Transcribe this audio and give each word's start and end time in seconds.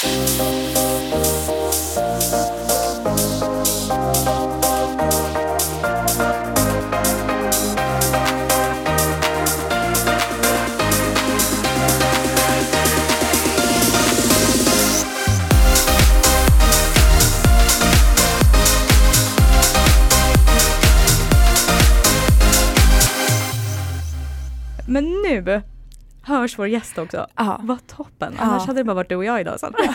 Men 0.00 0.10
nu 25.22 25.42
hörs 26.48 26.58
vår 26.58 26.68
gäst 26.68 26.98
också. 26.98 27.26
Ja, 27.36 27.60
Vad 27.62 27.86
toppen. 27.86 28.34
Ja. 28.38 28.42
Annars 28.44 28.66
hade 28.66 28.80
det 28.80 28.84
bara 28.84 28.94
varit 28.94 29.08
du 29.08 29.16
och 29.16 29.24
jag 29.24 29.40
idag 29.40 29.60
Sandra. 29.60 29.78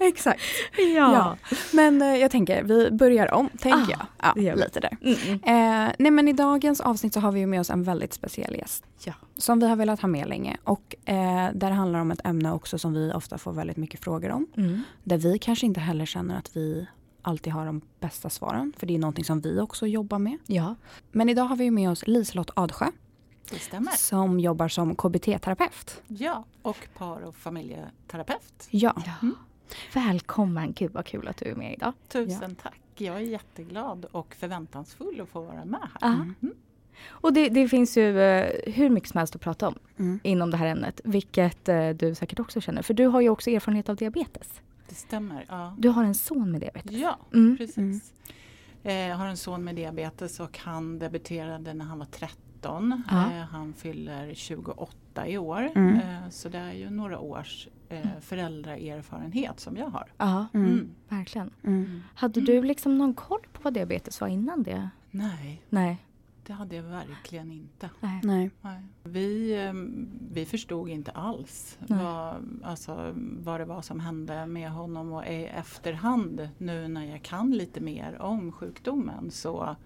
exakt. 0.00 0.40
ja. 0.76 1.12
Ja. 1.12 1.36
Men 1.72 2.02
eh, 2.02 2.16
jag 2.16 2.30
tänker, 2.30 2.62
vi 2.62 2.90
börjar 2.90 3.34
om, 3.34 3.48
tänker 3.58 3.96
Ah, 4.18 4.32
jag. 4.34 4.44
Ja, 4.44 4.54
lite 4.54 4.80
där. 4.80 4.96
Mm. 5.02 5.32
Eh, 5.32 5.94
nej 5.98 6.10
men 6.10 6.28
i 6.28 6.32
dagens 6.32 6.80
avsnitt 6.80 7.14
så 7.14 7.20
har 7.20 7.32
vi 7.32 7.46
med 7.46 7.60
oss 7.60 7.70
en 7.70 7.82
väldigt 7.82 8.12
speciell 8.12 8.56
gäst. 8.56 8.84
Ja. 9.04 9.12
Som 9.36 9.60
vi 9.60 9.68
har 9.68 9.76
velat 9.76 10.00
ha 10.00 10.08
med 10.08 10.28
länge. 10.28 10.56
Och 10.64 10.94
eh, 11.04 11.48
där 11.54 11.70
handlar 11.70 11.98
det 11.98 12.02
om 12.02 12.10
ett 12.10 12.26
ämne 12.26 12.52
också 12.52 12.78
som 12.78 12.92
vi 12.92 13.12
ofta 13.14 13.38
får 13.38 13.52
väldigt 13.52 13.76
mycket 13.76 14.00
frågor 14.04 14.30
om. 14.30 14.46
Mm. 14.56 14.82
Där 15.04 15.18
vi 15.18 15.38
kanske 15.38 15.66
inte 15.66 15.80
heller 15.80 16.06
känner 16.06 16.38
att 16.38 16.56
vi 16.56 16.86
alltid 17.22 17.52
har 17.52 17.66
de 17.66 17.80
bästa 18.00 18.30
svaren. 18.30 18.72
För 18.78 18.86
det 18.86 18.94
är 18.94 18.98
någonting 18.98 19.24
som 19.24 19.40
vi 19.40 19.60
också 19.60 19.86
jobbar 19.86 20.18
med. 20.18 20.38
Ja. 20.46 20.74
Men 21.12 21.28
idag 21.28 21.44
har 21.44 21.56
vi 21.56 21.70
med 21.70 21.90
oss 21.90 22.06
Liselott 22.06 22.50
Adsjö. 22.54 22.86
Det 23.50 23.58
stämmer. 23.58 23.90
Som 23.92 24.40
jobbar 24.40 24.68
som 24.68 24.96
KBT-terapeut. 24.96 26.02
Ja, 26.08 26.44
och 26.62 26.88
par 26.98 27.20
och 27.22 27.34
familjeterapeut. 27.36 28.68
Ja. 28.70 29.02
ja. 29.06 29.28
Välkommen, 29.94 30.72
gud 30.72 30.92
vad 30.92 31.06
kul 31.06 31.28
att 31.28 31.36
du 31.36 31.44
är 31.50 31.54
med 31.54 31.72
idag. 31.72 31.92
Tusen 32.08 32.54
tack. 32.54 32.80
Jag 32.96 33.16
är 33.16 33.20
jätteglad 33.20 34.04
och 34.12 34.34
förväntansfull 34.34 35.20
att 35.20 35.28
få 35.28 35.40
vara 35.40 35.64
med 35.64 35.80
här. 35.80 35.90
Ja. 36.00 36.12
Mm. 36.12 36.54
Och 37.08 37.32
det, 37.32 37.48
det 37.48 37.68
finns 37.68 37.96
ju 37.96 38.20
eh, 38.20 38.72
hur 38.72 38.90
mycket 38.90 39.10
som 39.10 39.18
helst 39.18 39.34
att 39.34 39.40
prata 39.40 39.68
om 39.68 39.74
Mm. 39.98 40.20
inom 40.22 40.50
det 40.50 40.56
här 40.56 40.66
ämnet. 40.66 41.00
Vilket 41.04 41.68
eh, 41.68 41.90
du 41.90 42.14
säkert 42.14 42.40
också 42.40 42.60
känner. 42.60 42.82
För 42.82 42.94
du 42.94 43.06
har 43.06 43.20
ju 43.20 43.28
också 43.28 43.50
erfarenhet 43.50 43.88
av 43.88 43.96
diabetes. 43.96 44.60
Det 44.88 44.94
stämmer. 44.94 45.44
Ja, 45.48 45.74
Du 45.78 45.88
har 45.88 46.04
en 46.04 46.14
son 46.14 46.50
med 46.52 46.60
diabetes. 46.60 46.92
ja 46.92 47.18
Mm. 47.34 47.56
precis. 47.56 48.12
Eh, 48.82 48.94
Jag 48.94 49.16
har 49.16 49.26
en 49.26 49.36
son 49.36 49.64
med 49.64 49.74
diabetes 49.76 50.40
och 50.40 50.58
han 50.58 50.98
debuterade 50.98 51.74
när 51.74 51.84
han 51.84 51.98
var 51.98 52.06
13. 52.60 53.02
Ja. 53.10 53.32
Eh, 53.32 53.42
Han 53.42 53.72
fyller 53.74 54.34
28 54.34 55.26
i 55.28 55.38
år. 55.38 55.70
Mm. 55.74 55.94
Eh, 55.96 56.28
Så 56.30 56.48
det 56.48 56.58
är 56.58 56.72
ju 56.72 56.90
några 56.90 57.18
års 57.18 57.68
eh, 57.88 58.08
föräldraerfarenhet 58.20 59.60
som 59.60 59.76
jag 59.76 59.86
har. 59.90 60.06
Ja, 60.18 60.46
Mm. 60.54 60.66
Mm. 60.72 60.90
verkligen. 61.08 61.50
Mm. 61.64 62.02
Hade 62.14 62.40
du 62.40 62.62
liksom 62.62 62.98
någon 62.98 63.14
koll 63.14 63.40
på 63.52 63.62
vad 63.62 63.74
diabetes 63.74 64.20
var 64.20 64.28
innan 64.28 64.62
det? 64.62 64.88
Nej, 65.10 65.62
Nej. 65.68 65.98
det 66.46 66.52
hade 66.52 66.76
jag 66.76 66.82
verkligen 66.82 67.52
inte. 67.52 67.90
Nej. 68.00 68.20
Nej. 68.22 68.50
Nej. 68.60 68.82
Vi, 69.04 69.56
vi 70.32 70.46
förstod 70.46 70.88
inte 70.88 71.10
alls 71.10 71.78
vad, 71.88 72.34
alltså, 72.64 73.12
vad 73.40 73.60
det 73.60 73.64
var 73.64 73.82
som 73.82 74.00
hände 74.00 74.46
med 74.46 74.70
honom 74.70 75.12
och 75.12 75.26
i 75.26 75.44
efterhand 75.44 76.48
nu 76.58 76.88
när 76.88 77.04
jag 77.04 77.22
kan 77.22 77.50
lite 77.50 77.80
mer 77.80 78.22
om 78.22 78.52
sjukdomen 78.52 79.30
så 79.30 79.76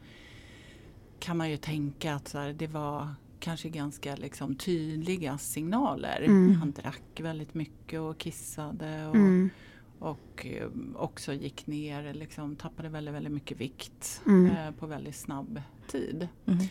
kan 1.18 1.36
man 1.36 1.50
ju 1.50 1.56
tänka 1.56 2.14
att 2.14 2.28
så 2.28 2.38
här, 2.38 2.52
det 2.52 2.66
var 2.66 3.08
kanske 3.40 3.68
ganska 3.68 4.16
liksom, 4.16 4.54
tydliga 4.56 5.38
signaler. 5.38 6.22
Mm. 6.26 6.54
Han 6.54 6.72
drack 6.72 7.20
väldigt 7.20 7.54
mycket 7.54 8.00
och 8.00 8.18
kissade 8.18 9.06
och, 9.06 9.14
Mm. 9.16 9.50
och 9.98 10.46
eh, 10.46 10.68
också 10.94 11.32
gick 11.32 11.66
ner, 11.66 12.14
liksom, 12.14 12.56
tappade 12.56 12.88
väldigt, 12.88 13.14
väldigt 13.14 13.32
mycket 13.32 13.60
vikt 13.60 14.22
Mm. 14.26 14.46
eh, 14.56 14.70
på 14.70 14.86
väldigt 14.86 15.16
snabb 15.16 15.62
tid. 15.88 16.28
Mm. 16.46 16.66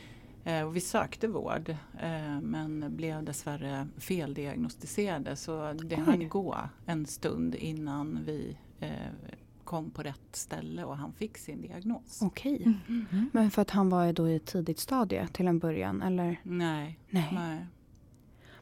Eh, 0.46 0.67
och 0.67 0.75
vi 0.75 0.79
sökte 0.81 1.28
vård 1.28 1.69
eh, 2.01 2.41
men 2.41 2.96
blev 2.96 3.23
dessvärre 3.23 3.88
feldiagnostiserade 3.97 5.35
så 5.35 5.73
det 5.73 5.96
Oj. 5.96 6.01
hann 6.06 6.29
gå 6.29 6.57
en 6.85 7.06
stund 7.06 7.56
innan 7.56 8.19
vi 8.25 8.57
eh, 8.79 8.90
kom 9.73 9.91
på 9.91 10.03
rätt 10.03 10.35
ställe 10.35 10.84
och 10.84 10.97
han 10.97 11.13
fick 11.13 11.38
sin 11.38 11.61
diagnos. 11.61 12.19
Okej. 12.22 12.63
Mm. 12.88 13.29
Men 13.34 13.51
för 13.51 13.61
att 13.61 13.69
han 13.69 13.89
var 13.89 14.13
då 14.13 14.29
i 14.29 14.35
ett 14.35 14.45
tidigt 14.45 14.79
stadie 14.79 15.28
till 15.28 15.47
en 15.47 15.59
början 15.59 16.01
eller? 16.01 16.39
Nej, 16.44 17.00
Nej. 17.09 17.29
nej. 17.34 17.66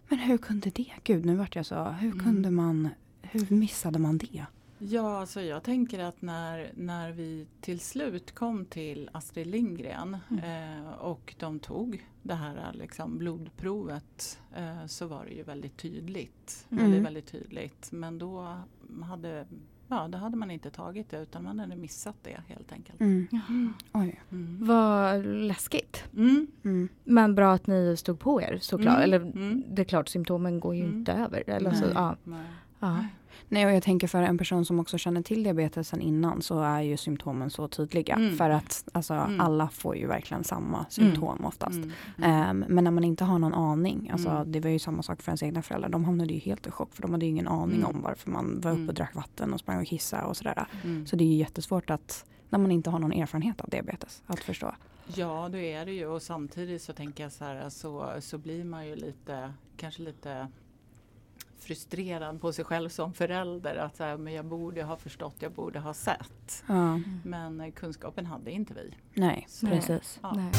Men 0.09 0.19
hur 0.19 0.38
kunde 0.38 0.69
det? 0.69 0.91
Gud 1.03 1.25
nu 1.25 1.35
vart 1.35 1.55
jag 1.55 1.66
så. 1.66 1.83
Hur 1.83 2.11
Mm. 2.11 2.23
kunde 2.25 2.51
man? 2.51 2.89
Hur 3.22 3.55
missade 3.55 3.99
man 3.99 4.17
det? 4.17 4.45
Ja, 4.77 5.19
alltså 5.19 5.41
jag 5.41 5.63
tänker 5.63 5.99
att 5.99 6.22
när, 6.22 6.72
när 6.75 7.11
vi 7.11 7.47
till 7.61 7.79
slut 7.79 8.31
kom 8.31 8.66
till 8.66 9.09
Astrid 9.13 9.47
Lindgren 9.47 10.17
eh, 10.43 10.91
och 10.91 11.35
de 11.39 11.59
tog 11.59 12.05
det 12.23 12.35
här 12.35 12.73
liksom, 12.73 13.17
blodprovet 13.17 14.39
eh, 14.55 14.85
så 14.85 15.07
var 15.07 15.25
det 15.25 15.31
ju 15.31 15.43
väldigt 15.43 15.78
tydligt. 15.78 16.67
Mm. 16.72 16.83
Väldigt, 16.83 17.05
väldigt 17.05 17.28
tydligt. 17.31 17.91
Men 17.91 18.17
då 18.17 18.57
hade, 19.03 19.45
ja, 19.91 20.07
då 20.07 20.18
hade 20.18 20.38
man 20.38 20.52
inte 20.52 20.69
tagit 20.69 21.09
det 21.09 21.18
utan 21.22 21.44
man 21.44 21.59
hade 21.59 21.75
missat 21.75 22.16
det 22.22 22.38
helt 22.47 22.72
enkelt. 22.72 23.00
Mm. 23.02 23.28
Mm. 23.50 23.74
Oj. 23.94 24.22
Mm. 24.31 24.57
Vad 24.68 25.25
läskigt. 25.25 26.03
Mm. 26.18 26.47
Mm. 26.63 26.90
Men 27.03 27.35
bra 27.35 27.53
att 27.53 27.68
ni 27.68 27.97
stod 27.97 28.19
på 28.19 28.41
er 28.41 28.57
såklart. 28.62 28.94
Mm. 28.96 29.02
Eller 29.03 29.18
Mm. 29.19 29.63
det 29.68 29.81
är 29.81 29.85
klart 29.85 30.09
symptomen 30.09 30.59
går 30.59 30.75
ju 30.75 30.84
Mm. 30.84 30.97
inte 30.97 31.13
över. 31.13 31.44
Eller 31.50 31.72
så, 31.72 31.85
Nej. 31.85 31.91
ja. 31.96 32.16
Nej. 32.24 32.40
Ja. 32.81 33.05
Nej 33.49 33.65
och 33.65 33.71
jag 33.71 33.83
tänker 33.83 34.07
för 34.07 34.23
en 34.23 34.37
person 34.37 34.65
som 34.65 34.79
också 34.79 34.97
känner 34.97 35.21
till 35.21 35.43
diabetes 35.43 35.87
sen 35.87 36.01
innan 36.01 36.41
så 36.41 36.59
är 36.61 36.81
ju 36.81 36.97
symptomen 36.97 37.49
så 37.49 37.67
tydliga. 37.67 38.15
Mm. 38.15 38.37
För 38.37 38.49
att 38.49 38.89
alltså, 38.91 39.13
Mm. 39.13 39.41
alla 39.41 39.69
får 39.69 39.97
ju 39.97 40.07
verkligen 40.07 40.43
samma 40.43 40.85
symptom 40.89 41.45
oftast. 41.45 41.75
Mm. 41.77 41.91
Ehm, 42.23 42.65
men 42.67 42.83
när 42.83 42.91
man 42.91 43.03
inte 43.03 43.23
har 43.23 43.39
någon 43.39 43.53
aning, 43.53 44.09
alltså, 44.13 44.29
Mm. 44.29 44.51
det 44.51 44.59
var 44.59 44.69
ju 44.69 44.79
samma 44.79 45.03
sak 45.03 45.21
för 45.21 45.29
ens 45.31 45.43
egna 45.43 45.61
föräldrar. 45.61 45.89
De 45.89 46.05
hamnade 46.05 46.33
ju 46.33 46.39
helt 46.39 46.67
i 46.67 46.71
chock 46.71 46.93
för 46.93 47.01
de 47.01 47.11
hade 47.11 47.25
ju 47.25 47.31
ingen 47.31 47.47
aning 47.47 47.85
om 47.85 48.01
varför 48.01 48.31
man 48.31 48.59
var 48.61 48.71
uppe 48.71 48.87
och 48.87 48.93
drack 48.93 49.15
vatten 49.15 49.53
och 49.53 49.59
sprang 49.59 49.79
och 49.81 49.87
kissade 49.87 50.23
och 50.23 50.37
sådär. 50.37 50.65
Så 51.05 51.15
det 51.15 51.23
är 51.23 51.27
ju 51.27 51.35
jättesvårt 51.35 51.89
att, 51.89 52.25
när 52.49 52.59
man 52.59 52.71
inte 52.71 52.89
har 52.89 52.99
någon 52.99 53.13
erfarenhet 53.13 53.61
av 53.61 53.69
diabetes, 53.69 54.23
att 54.27 54.39
förstå. 54.39 54.75
Ja 55.15 55.49
det 55.51 55.71
är 55.73 55.85
det 55.85 55.91
ju 55.91 56.07
och 56.07 56.21
samtidigt 56.21 56.81
så 56.81 56.93
tänker 56.93 57.23
jag 57.23 57.31
så 57.31 57.43
här 57.45 57.69
så, 57.69 58.11
så 58.19 58.37
blir 58.37 58.63
man 58.63 58.87
ju 58.87 58.95
lite 58.95 59.53
kanske 59.77 60.01
lite 60.01 60.47
frustrerad 61.75 62.41
på 62.41 62.53
sig 62.53 62.65
själv 62.65 62.89
som 62.89 63.13
förälder 63.13 63.75
att 63.75 63.95
så 63.95 64.03
här, 64.03 64.17
men 64.17 64.33
jag 64.33 64.45
borde 64.45 64.83
ha 64.83 64.97
förstått, 64.97 65.35
jag 65.39 65.51
borde 65.51 65.79
ha 65.79 65.93
sett. 65.93 66.63
Ja, 66.67 66.99
Men 67.23 67.61
eh, 67.61 67.71
kunskapen 67.71 68.25
hade 68.25 68.51
inte 68.51 68.73
vi. 68.73 68.93
nej, 69.13 69.45
Så- 69.49 69.67
precis. 69.67 70.19
Ja. 70.23 70.33
Nej. 70.35 70.51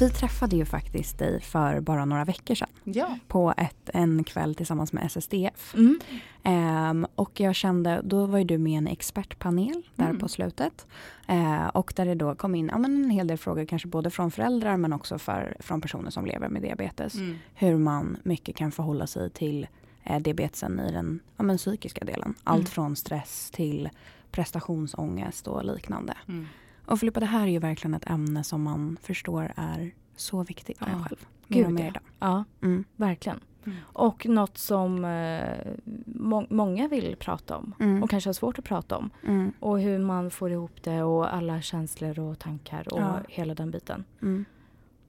Vi 0.00 0.10
träffade 0.10 0.56
ju 0.56 0.64
faktiskt 0.64 1.18
dig 1.18 1.40
för 1.40 1.80
bara 1.80 2.04
några 2.04 2.24
veckor 2.24 2.54
sedan 2.54 2.68
Ja. 2.84 3.18
på 3.28 3.54
ett, 3.56 3.90
en 3.94 4.24
kväll 4.24 4.54
tillsammans 4.54 4.92
med 4.92 5.04
SSDF. 5.04 5.74
Mm. 5.74 6.00
Ehm, 6.42 7.06
och 7.14 7.40
jag 7.40 7.54
kände, 7.54 8.00
då 8.04 8.26
var 8.26 8.38
ju 8.38 8.44
du 8.44 8.58
med 8.58 8.72
i 8.72 8.76
en 8.76 8.86
expertpanel 8.86 9.82
där 9.94 10.04
Mm. 10.04 10.18
på 10.18 10.28
slutet. 10.28 10.86
Eh, 11.28 11.66
och 11.66 11.92
där 11.96 12.06
det 12.06 12.14
då 12.14 12.34
kom 12.34 12.54
in 12.54 12.68
ja, 12.72 12.78
men 12.78 13.04
en 13.04 13.10
hel 13.10 13.26
del 13.26 13.38
frågor, 13.38 13.64
kanske 13.64 13.88
både 13.88 14.10
från 14.10 14.30
föräldrar 14.30 14.76
men 14.76 14.92
också 14.92 15.18
för, 15.18 15.56
från 15.60 15.80
personer 15.80 16.10
som 16.10 16.26
lever 16.26 16.48
med 16.48 16.62
diabetes. 16.62 17.14
Mm. 17.14 17.38
Hur 17.54 17.76
man 17.78 18.16
mycket 18.22 18.56
kan 18.56 18.72
förhålla 18.72 19.06
sig 19.06 19.30
till 19.30 19.66
eh, 20.04 20.20
diabetesen 20.20 20.80
i 20.80 20.92
den 20.92 21.20
ja, 21.36 21.42
men 21.44 21.56
psykiska 21.56 22.04
delen. 22.04 22.34
Allt 22.44 22.58
Mm. 22.58 22.66
från 22.66 22.96
stress 22.96 23.50
till 23.50 23.90
prestationsångest 24.30 25.48
och 25.48 25.64
liknande. 25.64 26.14
Mm. 26.28 26.46
Och 26.86 27.00
Filippa, 27.00 27.20
det 27.20 27.26
här 27.26 27.42
är 27.42 27.50
ju 27.50 27.58
verkligen 27.58 27.94
ett 27.94 28.10
ämne 28.10 28.44
som 28.44 28.62
man 28.62 28.96
förstår 29.02 29.52
är 29.56 29.90
så 30.16 30.42
viktigt 30.42 30.78
för 30.78 30.86
en 30.86 30.92
Ja. 30.98 31.04
själv. 31.04 31.26
Mer 31.48 31.60
och 31.64 31.66
Gud, 31.66 31.74
mer 31.74 31.92
ja. 31.94 32.00
Ja, 32.18 32.44
Mm. 32.66 32.84
verkligen. 32.96 33.40
Mm. 33.66 33.78
Och 33.92 34.26
något 34.26 34.58
som 34.58 35.04
eh, 35.04 35.72
må- 36.06 36.46
många 36.50 36.88
vill 36.88 37.16
prata 37.16 37.56
om. 37.56 37.74
Mm. 37.80 38.02
Och 38.02 38.10
kanske 38.10 38.28
har 38.28 38.34
svårt 38.34 38.58
att 38.58 38.64
prata 38.64 38.96
om. 38.96 39.10
Mm. 39.26 39.52
Och 39.60 39.80
hur 39.80 39.98
man 39.98 40.30
får 40.30 40.50
ihop 40.50 40.82
det 40.82 41.02
och 41.02 41.34
alla 41.34 41.62
känslor 41.62 42.18
och 42.18 42.38
tankar 42.38 42.92
och 42.92 43.00
Ja. 43.00 43.20
hela 43.28 43.54
den 43.54 43.70
biten. 43.70 44.04
Mm. 44.22 44.44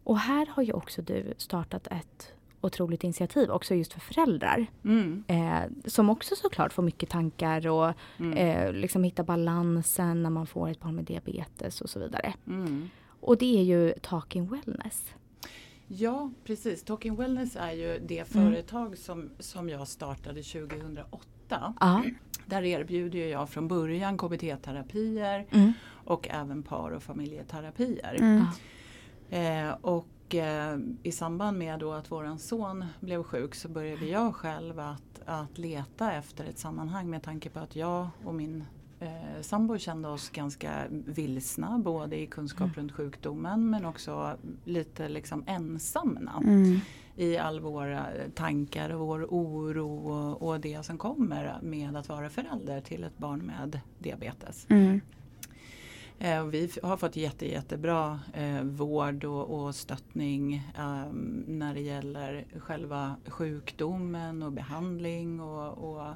Och 0.04 0.20
här 0.20 0.46
har 0.52 0.64
ju 0.64 0.74
också 0.74 1.02
du 1.02 1.34
startat 1.38 1.88
ett 1.88 2.34
otroligt 2.66 3.04
initiativ 3.04 3.50
också 3.52 3.76
just 3.76 3.94
för 3.94 4.00
föräldrar. 4.00 4.66
Mm. 4.86 5.24
Eh, 5.28 5.64
som 5.86 6.10
också 6.10 6.36
såklart 6.36 6.74
får 6.74 6.84
mycket 6.84 7.10
tankar 7.10 7.68
och 7.68 7.94
Mm. 8.20 8.34
eh, 8.38 8.74
liksom 8.74 9.04
hitta 9.04 9.24
balansen 9.24 10.24
när 10.24 10.30
man 10.30 10.48
får 10.48 10.70
ett 10.70 10.80
barn 10.80 10.96
med 10.96 11.06
diabetes 11.06 11.82
och 11.82 11.90
så 11.90 12.00
vidare. 12.00 12.34
Mm. 12.48 12.90
Och 13.20 13.38
det 13.38 13.58
är 13.60 13.64
ju 13.64 13.94
Talking 14.02 14.48
Wellness. 14.50 15.06
Ja 15.88 16.32
precis, 16.44 16.84
Talking 16.84 17.16
Wellness 17.16 17.56
är 17.56 17.72
ju 17.72 18.00
det 18.08 18.36
Mm. 18.36 18.52
företag 18.52 18.98
som, 18.98 19.30
som 19.40 19.70
jag 19.70 19.88
startade 19.88 20.44
2008. 20.44 21.74
Ja. 21.80 22.04
Där 22.46 22.64
erbjuder 22.64 23.20
ju 23.20 23.28
jag 23.30 23.50
från 23.50 23.68
början 23.68 24.18
KBT-terapier 24.18 25.46
Mm. 25.52 25.74
och 25.88 26.28
även 26.32 26.64
par 26.64 26.92
och 26.92 27.04
familjeterapier. 27.04 28.16
Mm. 28.20 28.46
Eh, 29.30 29.74
och 29.82 30.08
eh, 30.34 30.78
i 31.04 31.12
samband 31.12 31.58
med 31.58 31.80
då 31.80 31.92
att 31.94 32.12
våran 32.12 32.40
son 32.40 32.86
blev 33.00 33.24
sjuk 33.24 33.56
så 33.56 33.68
började 33.70 34.06
jag 34.06 34.36
själv 34.36 34.80
att, 34.80 35.22
att 35.26 35.58
leta 35.58 36.14
efter 36.14 36.46
ett 36.46 36.60
sammanhang 36.60 37.10
med 37.10 37.24
tanke 37.24 37.50
på 37.50 37.60
att 37.60 37.76
jag 37.76 38.08
och 38.24 38.36
min 38.36 38.64
eh, 39.00 39.42
sambo 39.42 39.78
kände 39.78 40.08
oss 40.08 40.30
ganska 40.30 40.72
vilsna 40.90 41.78
både 41.80 42.20
i 42.20 42.28
kunskap 42.28 42.62
Mm. 42.68 42.74
runt 42.76 42.92
sjukdomen 42.92 43.70
men 43.70 43.86
också 43.86 44.38
lite 44.66 45.10
liksom 45.10 45.44
ensamma 45.48 46.32
Mm. 46.44 46.80
i 47.16 47.38
all 47.38 47.60
våra 47.60 48.06
tankar 48.36 48.90
och 48.90 49.08
vår 49.08 49.26
oro 49.30 49.98
och, 50.12 50.48
och 50.48 50.60
det 50.60 50.86
som 50.86 50.98
kommer 50.98 51.60
med 51.62 51.96
att 51.96 52.10
vara 52.10 52.30
förälder 52.30 52.82
till 52.82 53.04
ett 53.04 53.18
barn 53.18 53.40
med 53.40 53.80
diabetes. 54.00 54.66
Mm. 54.70 55.02
Eh, 56.20 56.44
vi 56.46 56.72
har 56.84 56.98
fått 56.98 57.16
jätte, 57.16 57.52
jättebra 57.52 58.20
eh, 58.34 58.64
vård 58.64 59.24
och, 59.24 59.66
och 59.66 59.76
stöttning 59.76 60.54
eh, 60.78 61.12
när 61.48 61.74
det 61.74 61.82
gäller 61.82 62.46
själva 62.60 63.16
sjukdomen 63.28 64.44
och 64.44 64.52
behandling 64.52 65.40
och, 65.40 65.98
och 65.98 66.14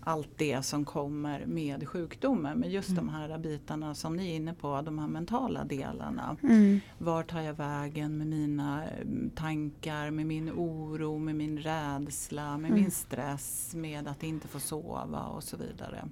allt 0.00 0.28
det 0.36 0.62
som 0.62 0.84
kommer 0.84 1.46
med 1.46 1.88
sjukdomen. 1.88 2.58
Men 2.58 2.70
just 2.70 2.96
de 2.96 3.08
här 3.08 3.38
bitarna 3.38 3.94
som 3.94 4.16
ni 4.16 4.30
är 4.30 4.36
inne 4.36 4.54
på, 4.54 4.82
de 4.82 4.98
här 4.98 5.06
mentala 5.08 5.64
delarna. 5.64 6.36
Mm. 6.42 6.80
Var 6.98 7.22
tar 7.22 7.40
jag 7.40 7.54
vägen 7.54 8.18
med 8.18 8.26
mina 8.26 8.84
eh, 8.84 8.90
tankar, 9.34 10.10
med 10.10 10.26
min 10.26 10.50
oro, 10.50 11.18
med 11.18 11.34
min 11.34 11.58
rädsla, 11.58 12.58
med 12.58 12.70
Mm. 12.70 12.80
min 12.82 12.90
stress, 12.90 13.74
med 13.74 14.08
att 14.08 14.22
inte 14.22 14.48
få 14.48 14.60
sova 14.60 15.22
och 15.22 15.42
så 15.44 15.56
vidare. 15.56 16.04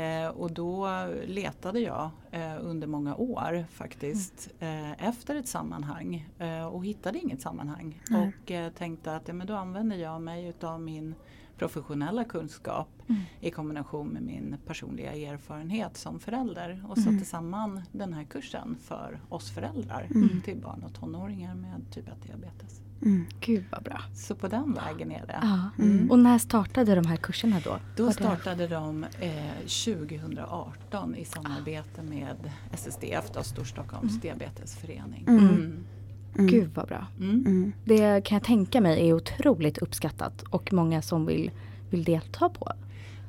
Eh, 0.00 0.28
och 0.28 0.52
då 0.52 0.88
letade 1.26 1.80
jag 1.80 2.10
eh, 2.30 2.56
under 2.60 2.86
många 2.86 3.14
år 3.16 3.64
faktiskt 3.70 4.48
eh, 4.58 5.08
efter 5.08 5.34
ett 5.34 5.48
sammanhang 5.48 6.28
eh, 6.38 6.66
och 6.66 6.84
hittade 6.84 7.18
inget 7.18 7.40
sammanhang. 7.40 8.02
Nej. 8.10 8.32
Och 8.44 8.50
eh, 8.50 8.72
tänkte 8.72 9.16
att 9.16 9.28
ja, 9.28 9.34
men 9.34 9.46
då 9.46 9.54
använder 9.54 9.96
jag 9.96 10.22
mig 10.22 10.46
utav 10.48 10.80
min 10.80 11.14
professionella 11.58 12.24
kunskap 12.24 12.88
Mm. 13.08 13.22
i 13.40 13.50
kombination 13.50 14.08
med 14.08 14.22
min 14.22 14.56
personliga 14.66 15.12
erfarenhet 15.12 15.96
som 15.96 16.20
förälder 16.20 16.84
och 16.88 16.98
Mm. 16.98 17.12
satte 17.12 17.30
samman 17.30 17.82
den 17.92 18.12
här 18.12 18.24
kursen 18.24 18.76
för 18.80 19.20
oss 19.28 19.50
föräldrar 19.54 20.06
Mm. 20.14 20.40
till 20.44 20.56
barn 20.60 20.82
och 20.84 20.94
tonåringar 20.94 21.54
med 21.54 21.92
typ 21.92 22.08
1-diabetes. 22.08 22.80
Mm. 23.02 23.24
Gud 23.40 23.64
vad 23.70 23.82
bra. 23.82 24.00
Så 24.14 24.34
på 24.34 24.48
den 24.48 24.74
vägen 24.84 25.10
är 25.10 25.26
det. 25.26 25.38
Ja. 25.42 25.70
Mm. 25.84 26.10
Och 26.10 26.18
när 26.18 26.38
startade 26.38 26.94
de 26.94 27.06
här 27.06 27.16
kurserna 27.16 27.56
då? 27.64 27.78
Då 27.96 28.02
Var 28.02 28.10
det- 28.10 28.14
startade 28.14 28.66
de 28.68 29.04
eh, 29.20 29.66
2018 29.66 31.14
i 31.14 31.24
samarbete 31.24 32.02
med 32.02 32.36
SSDF, 32.72 33.24
då, 33.34 33.42
Storstockholms 33.42 34.10
Mm. 34.10 34.20
diabetesförening. 34.20 35.24
Mm. 35.28 35.48
Mm. 35.48 35.84
Mm. 36.38 36.46
Gud 36.46 36.70
vad 36.74 36.86
bra. 36.88 37.06
Mm. 37.18 37.46
Mm. 37.46 37.72
Det 37.84 38.24
kan 38.24 38.36
jag 38.36 38.44
tänka 38.44 38.80
mig 38.80 39.08
är 39.08 39.12
otroligt 39.14 39.78
uppskattat 39.78 40.42
och 40.50 40.72
många 40.72 41.02
som 41.02 41.26
vill, 41.26 41.50
vill 41.90 42.04
delta 42.04 42.48
på. 42.48 42.72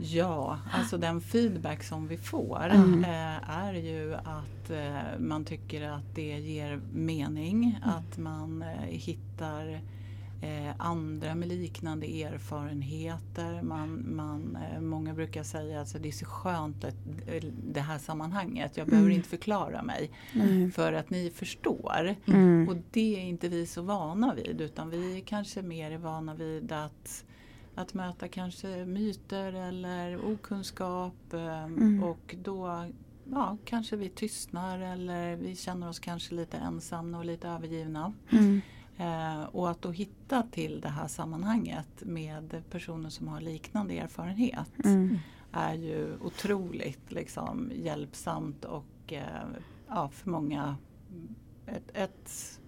Ja, 0.03 0.59
alltså 0.71 0.98
den 0.98 1.21
feedback 1.21 1.83
som 1.83 2.07
vi 2.07 2.18
får 2.18 2.65
Mm. 2.69 3.03
eh, 3.03 3.50
är 3.50 3.74
ju 3.74 4.13
att 4.15 4.69
eh, 4.69 5.19
man 5.19 5.45
tycker 5.45 5.89
att 5.89 6.15
det 6.15 6.38
ger 6.39 6.81
mening, 6.94 7.80
att 7.83 8.18
man 8.18 8.62
eh, 8.62 8.68
hittar 8.89 9.81
eh, 10.42 10.74
andra 10.77 11.36
med 11.36 11.48
liknande 11.48 12.24
erfarenheter. 12.24 13.62
Man, 13.62 14.15
man, 14.15 14.57
eh, 14.74 14.81
många 14.81 15.13
brukar 15.13 15.44
säga 15.44 15.75
att 15.75 15.80
alltså, 15.80 16.00
det 16.00 16.07
är 16.07 16.12
så 16.12 16.25
skönt 16.25 16.83
att, 16.83 16.95
eh, 17.27 17.44
det 17.74 17.80
här 17.81 17.97
sammanhanget. 17.97 18.77
Jag 18.77 18.88
behöver 18.88 19.07
Mm. 19.07 19.18
inte 19.18 19.30
förklara 19.30 19.83
mig 19.83 20.12
för 20.74 20.94
att 20.94 21.09
ni 21.09 21.30
förstår. 21.36 22.15
Mm. 22.27 22.69
Och 22.69 22.75
det 22.92 23.15
är 23.15 23.21
inte 23.21 23.47
vi 23.50 23.65
så 23.65 23.81
vana 23.81 24.33
vid 24.33 24.62
utan 24.62 24.89
vi 24.89 25.24
kanske 25.25 25.62
mer 25.62 25.92
är 25.92 25.97
vana 25.97 26.36
vid 26.36 26.71
att, 26.71 27.25
att 27.75 27.94
möta 27.94 28.27
kanske 28.27 28.85
myter 28.85 29.53
eller 29.53 30.25
okunskap 30.33 31.33
eh, 31.33 31.63
Mm. 31.63 32.03
och 32.03 32.35
då 32.44 32.85
ja, 33.31 33.57
kanske 33.65 33.95
vi 33.95 34.09
tystnar 34.09 34.79
eller 34.79 35.35
vi 35.35 35.56
känner 35.56 35.89
oss 35.89 36.00
kanske 36.00 36.35
lite 36.35 36.57
ensamma 36.57 37.18
och 37.18 37.25
lite 37.25 37.47
övergivna. 37.47 38.13
Mm. 38.31 38.62
Eh, 38.97 39.44
och 39.44 39.69
att 39.69 39.81
då 39.81 39.91
hitta 39.91 40.44
till 40.44 40.81
det 40.81 40.89
här 40.89 41.07
sammanhanget 41.07 41.88
med 42.06 42.63
personer 42.69 43.09
som 43.09 43.27
har 43.27 43.41
liknande 43.41 43.97
erfarenhet 43.97 44.71
Mm. 44.85 45.18
är 45.51 45.73
ju 45.73 46.18
otroligt 46.21 47.12
liksom, 47.12 47.71
hjälpsamt 47.75 48.65
och 48.65 49.13
eh, 49.13 49.23
ja, 49.88 50.09
för 50.09 50.29
många 50.29 50.75
mm, 51.12 51.35
ett, 51.65 51.91
ett 51.94 52.59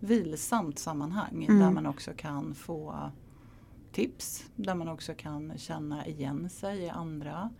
vilsamt 0.00 0.78
sammanhang 0.78 1.44
Mm. 1.44 1.58
där 1.60 1.70
man 1.70 1.86
också 1.86 2.10
kan 2.16 2.54
få 2.54 3.10
tips, 3.94 4.44
där 4.56 4.74
man 4.74 4.88
också 4.88 5.14
kan 5.14 5.52
känna 5.58 6.06
igen 6.06 6.50
sig 6.50 6.78
i 6.78 6.88
andra. 6.88 7.50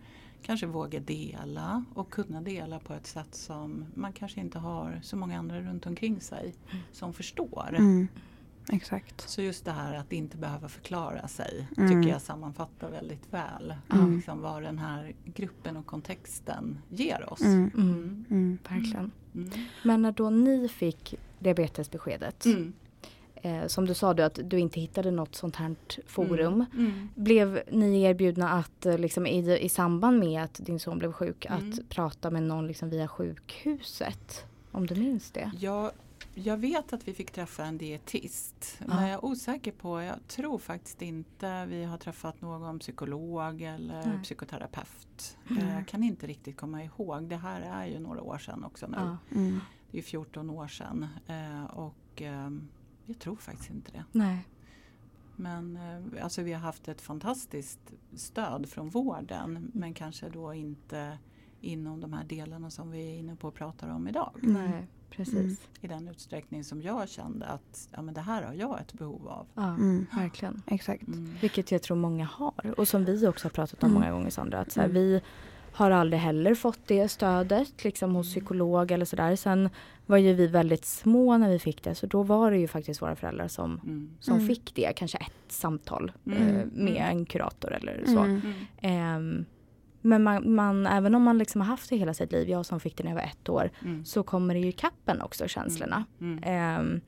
Kanske 0.41 0.65
våga 0.67 0.99
dela 0.99 1.85
och 1.93 2.09
kunna 2.11 2.41
dela 2.41 2.79
på 2.79 2.93
ett 2.93 3.07
sätt 3.07 3.35
som 3.35 3.85
man 3.93 4.13
kanske 4.13 4.39
inte 4.39 4.59
har 4.59 4.99
så 5.03 5.15
många 5.17 5.39
andra 5.39 5.61
runt 5.61 5.85
omkring 5.85 6.21
sig 6.21 6.53
som 6.91 7.13
förstår. 7.13 7.75
Mm. 7.77 8.07
Exakt. 8.71 9.29
Så 9.29 9.41
just 9.41 9.65
det 9.65 9.71
här 9.71 9.93
att 9.97 10.13
inte 10.13 10.37
behöva 10.37 10.69
förklara 10.69 11.27
sig 11.27 11.67
Mm. 11.77 11.89
tycker 11.89 12.13
jag 12.13 12.21
sammanfattar 12.21 12.91
väldigt 12.91 13.33
väl 13.33 13.73
Mm. 13.93 14.15
liksom 14.15 14.41
vad 14.41 14.63
den 14.63 14.77
här 14.79 15.15
gruppen 15.25 15.77
och 15.77 15.85
kontexten 15.85 16.77
ger 16.89 17.33
oss. 17.33 17.41
Mm. 17.41 17.71
Mm. 17.77 18.25
Mm. 18.29 18.57
Verkligen. 18.69 19.11
Mm. 19.35 19.49
Men 19.83 20.01
när 20.01 20.11
då 20.11 20.29
ni 20.29 20.67
fick 20.67 21.15
diabetesbeskedet, 21.39 22.45
Mm. 22.45 22.73
Eh, 23.45 23.67
som 23.67 23.85
du 23.85 23.93
sa 23.93 24.13
du 24.13 24.23
att 24.23 24.39
du 24.43 24.59
inte 24.59 24.79
hittade 24.79 25.11
något 25.11 25.35
sånt 25.35 25.55
här 25.55 25.75
forum. 26.05 26.65
Mm. 26.73 27.09
Blev 27.15 27.61
ni 27.71 28.01
erbjudna 28.01 28.49
att 28.49 28.85
eh, 28.85 28.97
liksom, 28.97 29.27
i, 29.27 29.57
i 29.59 29.69
samband 29.69 30.19
med 30.19 30.43
att 30.43 30.53
din 30.65 30.79
son 30.79 30.99
blev 30.99 31.11
sjuk 31.11 31.45
Mm. 31.45 31.69
att 31.69 31.89
prata 31.89 32.31
med 32.31 32.43
någon 32.43 32.67
liksom, 32.67 32.89
via 32.89 33.07
sjukhuset? 33.07 34.45
Om 34.71 34.87
du 34.87 34.95
minns 34.95 35.31
det? 35.31 35.51
Jag, 35.59 35.91
jag 36.33 36.57
vet 36.57 36.93
att 36.93 37.07
vi 37.07 37.13
fick 37.13 37.31
träffa 37.31 37.65
en 37.65 37.77
dietist. 37.77 38.77
Ja. 38.79 38.85
Men 38.87 39.01
jag 39.03 39.11
är 39.11 39.25
osäker 39.25 39.71
på, 39.71 40.01
jag 40.01 40.27
tror 40.27 40.57
faktiskt 40.57 41.01
inte 41.01 41.65
vi 41.65 41.83
har 41.83 41.97
träffat 41.97 42.41
någon 42.41 42.79
psykolog 42.79 43.61
eller 43.61 44.05
Nej. 44.05 44.23
psykoterapeut. 44.23 45.37
Mm. 45.49 45.67
Jag 45.69 45.87
kan 45.87 46.03
inte 46.03 46.27
riktigt 46.27 46.57
komma 46.57 46.83
ihåg. 46.83 47.23
Det 47.23 47.35
här 47.37 47.61
är 47.61 47.85
ju 47.85 47.99
några 47.99 48.21
år 48.21 48.37
sedan 48.37 48.63
också 48.63 48.87
nu. 48.87 48.97
Ja. 48.97 49.17
Mm. 49.37 49.59
Det 49.91 49.97
är 49.97 50.03
14 50.03 50.49
år 50.49 50.67
sedan. 50.67 51.07
Eh, 51.27 51.63
och 51.65 52.21
eh, 52.21 52.49
jag 53.05 53.19
tror 53.19 53.35
faktiskt 53.35 53.69
inte 53.69 53.91
det. 53.91 54.03
Nej. 54.11 54.47
Men 55.35 55.77
eh, 55.77 56.23
alltså 56.23 56.41
vi 56.41 56.53
har 56.53 56.59
haft 56.59 56.87
ett 56.87 57.01
fantastiskt 57.01 57.79
stöd 58.15 58.69
från 58.69 58.89
vården 58.89 59.71
men 59.73 59.93
kanske 59.93 60.29
då 60.29 60.53
inte 60.53 61.17
inom 61.61 62.01
de 62.01 62.13
här 62.13 62.23
delarna 62.23 62.69
som 62.69 62.91
vi 62.91 62.99
är 63.15 63.19
inne 63.19 63.35
på 63.35 63.47
och 63.47 63.53
pratar 63.53 63.89
om 63.89 64.07
idag. 64.07 64.31
Mm. 64.43 64.53
Nej, 64.71 64.87
precis. 65.09 65.35
Mm. 65.35 65.55
I 65.81 65.87
den 65.87 66.07
utsträckning 66.07 66.63
som 66.63 66.81
jag 66.81 67.09
kände 67.09 67.45
att 67.45 67.89
ja, 67.91 68.01
men 68.01 68.13
det 68.13 68.21
här 68.21 68.43
har 68.43 68.53
jag 68.53 68.81
ett 68.81 68.93
behov 68.93 69.27
av. 69.27 69.47
Ja, 69.53 69.67
Mm. 69.75 70.05
verkligen. 70.15 70.61
Exakt. 70.67 71.07
Mm. 71.07 71.35
Vilket 71.41 71.71
jag 71.71 71.81
tror 71.81 71.97
många 71.97 72.25
har 72.25 72.79
och 72.79 72.87
som 72.87 73.05
vi 73.05 73.27
också 73.27 73.45
har 73.45 73.51
pratat 73.51 73.83
om 73.83 73.89
Mm. 73.89 74.01
många 74.01 74.11
gånger 74.11 74.29
Sandra. 74.29 74.59
Att 74.59 74.71
så 74.71 74.79
här, 74.81 74.89
Mm. 74.89 75.01
Vi 75.01 75.21
har 75.75 75.91
aldrig 75.91 76.19
heller 76.19 76.55
fått 76.55 76.79
det 76.87 77.07
stödet 77.09 77.83
liksom 77.83 78.15
hos 78.15 78.29
psykolog 78.29 78.91
eller 78.91 79.05
sådär. 79.05 79.35
Sen 79.35 79.69
var 80.05 80.17
ju 80.17 80.33
vi 80.33 80.47
väldigt 80.47 80.85
små 80.85 81.37
när 81.37 81.49
vi 81.49 81.59
fick 81.59 81.83
det 81.83 81.95
så 81.95 82.05
då 82.07 82.23
var 82.23 82.51
det 82.51 82.57
ju 82.57 82.67
faktiskt 82.67 83.01
våra 83.01 83.15
föräldrar 83.15 83.47
som, 83.47 83.79
Mm. 83.83 84.09
som 84.19 84.33
Mm. 84.35 84.47
fick 84.47 84.75
det. 84.75 84.93
Kanske 84.95 85.17
ett 85.17 85.51
samtal 85.51 86.11
Mm. 86.25 86.41
eh, 86.41 86.53
med 86.73 86.95
Mm. 86.97 87.17
en 87.17 87.25
kurator 87.25 87.73
eller 87.73 88.03
så. 88.05 88.19
Mm. 88.19 88.41
Mm. 88.41 88.53
Ehm, 88.81 89.45
men 90.01 90.23
man, 90.23 90.53
man, 90.55 90.87
även 90.87 91.15
om 91.15 91.23
man 91.23 91.37
liksom 91.37 91.61
har 91.61 91.67
haft 91.67 91.89
det 91.89 91.95
hela 91.97 92.13
sitt 92.13 92.31
liv, 92.31 92.49
jag 92.49 92.65
som 92.65 92.79
fick 92.79 92.97
det 92.97 93.03
när 93.03 93.11
jag 93.11 93.15
var 93.15 93.23
ett 93.23 93.49
år, 93.49 93.69
Mm. 93.81 94.05
så 94.05 94.23
kommer 94.23 94.53
det 94.53 94.59
ju 94.59 94.71
kappen 94.71 95.21
också 95.21 95.47
känslorna. 95.47 96.05
Mm. 96.21 96.43
Ehm, 96.43 97.01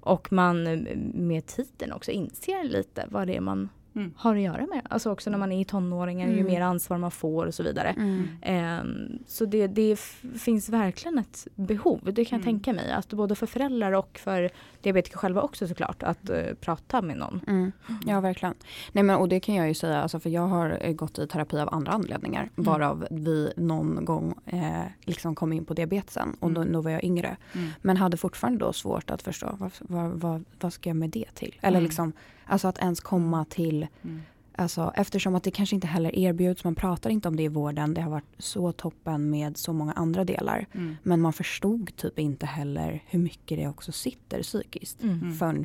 och 0.00 0.32
man 0.32 0.66
eh, 0.66 0.96
med 1.14 1.46
tiden 1.46 1.92
också 1.92 2.10
inser 2.10 2.64
lite 2.64 3.04
vad 3.10 3.26
det 3.26 3.36
är 3.36 3.40
man 3.40 3.68
Mm. 3.98 4.12
har 4.16 4.36
att 4.36 4.42
göra 4.42 4.66
med. 4.66 4.80
Alltså 4.90 5.10
också 5.12 5.30
när 5.30 5.38
man 5.38 5.52
är 5.52 5.60
i 5.60 5.64
tonåringar, 5.64 6.26
ju 6.26 6.32
Mm. 6.32 6.46
mer 6.46 6.60
ansvar 6.60 6.98
man 6.98 7.10
får 7.10 7.46
och 7.46 7.54
så 7.54 7.62
vidare. 7.62 7.88
Mm. 7.88 8.28
Ehm, 8.42 9.18
så 9.26 9.44
det, 9.44 9.66
det 9.66 9.96
finns 10.38 10.68
verkligen 10.68 11.18
ett 11.18 11.46
behov, 11.54 12.00
det 12.12 12.24
kan 12.24 12.38
jag 12.38 12.48
Mm. 12.48 12.60
tänka 12.60 12.72
mig. 12.82 12.92
Att 12.92 13.08
både 13.12 13.34
för 13.34 13.46
föräldrar 13.46 13.92
och 13.92 14.18
för 14.24 14.50
diabetiker 14.82 15.18
själva 15.18 15.42
också 15.42 15.68
såklart, 15.68 16.02
att 16.02 16.30
eh, 16.30 16.54
prata 16.60 17.02
med 17.02 17.16
någon. 17.18 17.40
Mm. 17.46 17.72
Ja, 18.06 18.20
verkligen. 18.20 18.54
Nej, 18.92 19.04
men, 19.04 19.16
och 19.16 19.28
det 19.28 19.40
kan 19.40 19.54
jag 19.54 19.68
ju 19.68 19.74
säga, 19.74 20.02
alltså, 20.02 20.20
för 20.20 20.30
jag 20.30 20.46
har 20.46 20.78
eh, 20.80 20.92
gått 20.92 21.18
i 21.18 21.26
terapi 21.26 21.58
av 21.58 21.74
andra 21.74 21.92
anledningar. 21.92 22.50
Varav 22.54 23.06
vi 23.10 23.52
någon 23.56 24.04
gång 24.04 24.34
eh, 24.46 24.82
liksom 25.04 25.34
kom 25.34 25.52
in 25.52 25.64
på 25.64 25.74
diabetesen 25.74 26.36
och 26.40 26.50
då, 26.52 26.60
Mm. 26.60 26.72
då 26.72 26.80
var 26.80 26.90
jag 26.90 27.04
yngre. 27.04 27.36
Mm. 27.54 27.68
Men 27.82 27.96
hade 27.96 28.16
fortfarande 28.16 28.58
då 28.64 28.72
svårt 28.72 29.10
att 29.10 29.22
förstå 29.22 29.56
vad, 29.58 29.70
vad, 29.80 30.10
vad, 30.10 30.44
vad 30.60 30.72
ska 30.72 30.90
jag 30.90 30.96
med 30.96 31.10
det 31.10 31.34
till? 31.34 31.54
Eller 31.60 31.78
Mm. 31.78 31.84
liksom, 31.84 32.12
alltså 32.48 32.68
att 32.68 32.78
ens 32.78 33.00
komma 33.00 33.44
till 33.44 33.86
Mm. 34.02 34.20
Alltså, 34.60 34.92
eftersom 34.96 35.34
att 35.34 35.42
det 35.42 35.50
kanske 35.50 35.74
inte 35.74 35.86
heller 35.86 36.18
erbjuds, 36.18 36.64
man 36.64 36.74
pratar 36.74 37.10
inte 37.10 37.28
om 37.28 37.36
det 37.36 37.42
i 37.42 37.48
vården. 37.48 37.94
Det 37.94 38.00
har 38.00 38.10
varit 38.10 38.24
så 38.38 38.72
toppen 38.72 39.30
med 39.30 39.56
så 39.56 39.72
många 39.72 39.92
andra 39.92 40.24
delar. 40.24 40.66
Mm. 40.72 40.96
Men 41.02 41.20
man 41.20 41.32
förstod 41.32 41.96
typ 41.96 42.18
inte 42.18 42.46
heller 42.46 43.02
hur 43.06 43.18
mycket 43.18 43.58
det 43.58 43.68
också 43.68 43.92
sitter 43.92 44.42
psykiskt. 44.42 45.02
Mm. 45.02 45.18
Mm. 45.20 45.34
Förrän 45.34 45.64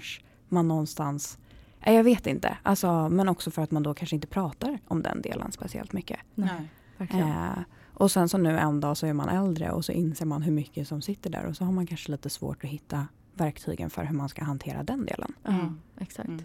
man 0.49 0.67
någonstans 0.67 1.37
Jag 1.85 2.03
vet 2.03 2.27
inte, 2.27 2.57
alltså, 2.63 3.09
men 3.09 3.29
också 3.29 3.51
för 3.51 3.61
att 3.61 3.71
man 3.71 3.83
då 3.83 3.93
kanske 3.93 4.15
inte 4.15 4.27
pratar 4.27 4.79
om 4.87 5.01
den 5.03 5.21
delen 5.21 5.51
speciellt 5.51 5.93
mycket. 5.93 6.19
Nej. 6.35 6.69
verkligen. 6.97 7.27
Eh, 7.29 7.59
och 7.93 8.11
sen 8.11 8.29
så 8.29 8.37
nu 8.37 8.57
en 8.59 8.79
dag 8.79 8.97
så 8.97 9.05
är 9.07 9.13
man 9.13 9.29
äldre 9.29 9.71
och 9.71 9.85
så 9.85 9.91
inser 9.91 10.25
man 10.25 10.41
hur 10.41 10.51
mycket 10.51 10.87
som 10.87 11.01
sitter 11.01 11.29
där 11.29 11.45
och 11.45 11.55
så 11.57 11.65
har 11.65 11.71
man 11.71 11.87
kanske 11.87 12.11
lite 12.11 12.29
svårt 12.29 12.63
att 12.63 12.69
hitta 12.69 13.07
verktygen 13.33 13.89
för 13.89 14.03
hur 14.03 14.15
man 14.15 14.29
ska 14.29 14.43
hantera 14.43 14.83
den 14.83 15.05
delen. 15.05 15.33
Ja, 15.43 15.49
Mm. 15.51 15.79
exakt. 15.99 16.27
Mm. 16.29 16.43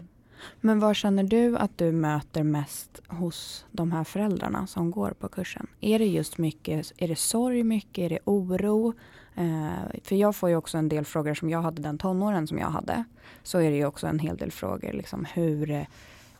Men 0.61 0.79
vad 0.79 0.95
känner 0.95 1.23
du 1.23 1.57
att 1.57 1.77
du 1.77 1.91
möter 1.91 2.43
mest 2.43 3.01
hos 3.07 3.65
de 3.71 3.91
här 3.91 4.03
föräldrarna 4.03 4.67
som 4.67 4.91
går 4.91 5.11
på 5.11 5.27
kursen? 5.27 5.67
Är 5.81 5.99
det 5.99 6.05
just 6.05 6.37
mycket, 6.37 6.91
är 6.97 7.07
det 7.07 7.15
sorg 7.15 7.63
mycket, 7.63 7.97
är 7.97 8.09
det 8.09 8.19
oro? 8.25 8.93
Eh, 9.35 9.99
för 10.03 10.15
jag 10.15 10.35
får 10.35 10.49
ju 10.49 10.55
också 10.55 10.77
en 10.77 10.89
del 10.89 11.05
frågor 11.05 11.33
som 11.33 11.49
jag 11.49 11.61
hade 11.61 11.81
den 11.81 11.97
tonåren 11.97 12.47
som 12.47 12.57
jag 12.57 12.69
hade. 12.69 13.03
Så 13.43 13.59
är 13.59 13.71
det 13.71 13.77
ju 13.77 13.85
också 13.85 14.07
en 14.07 14.19
hel 14.19 14.37
del 14.37 14.51
frågor 14.51 14.93
liksom 14.93 15.25
hur 15.33 15.85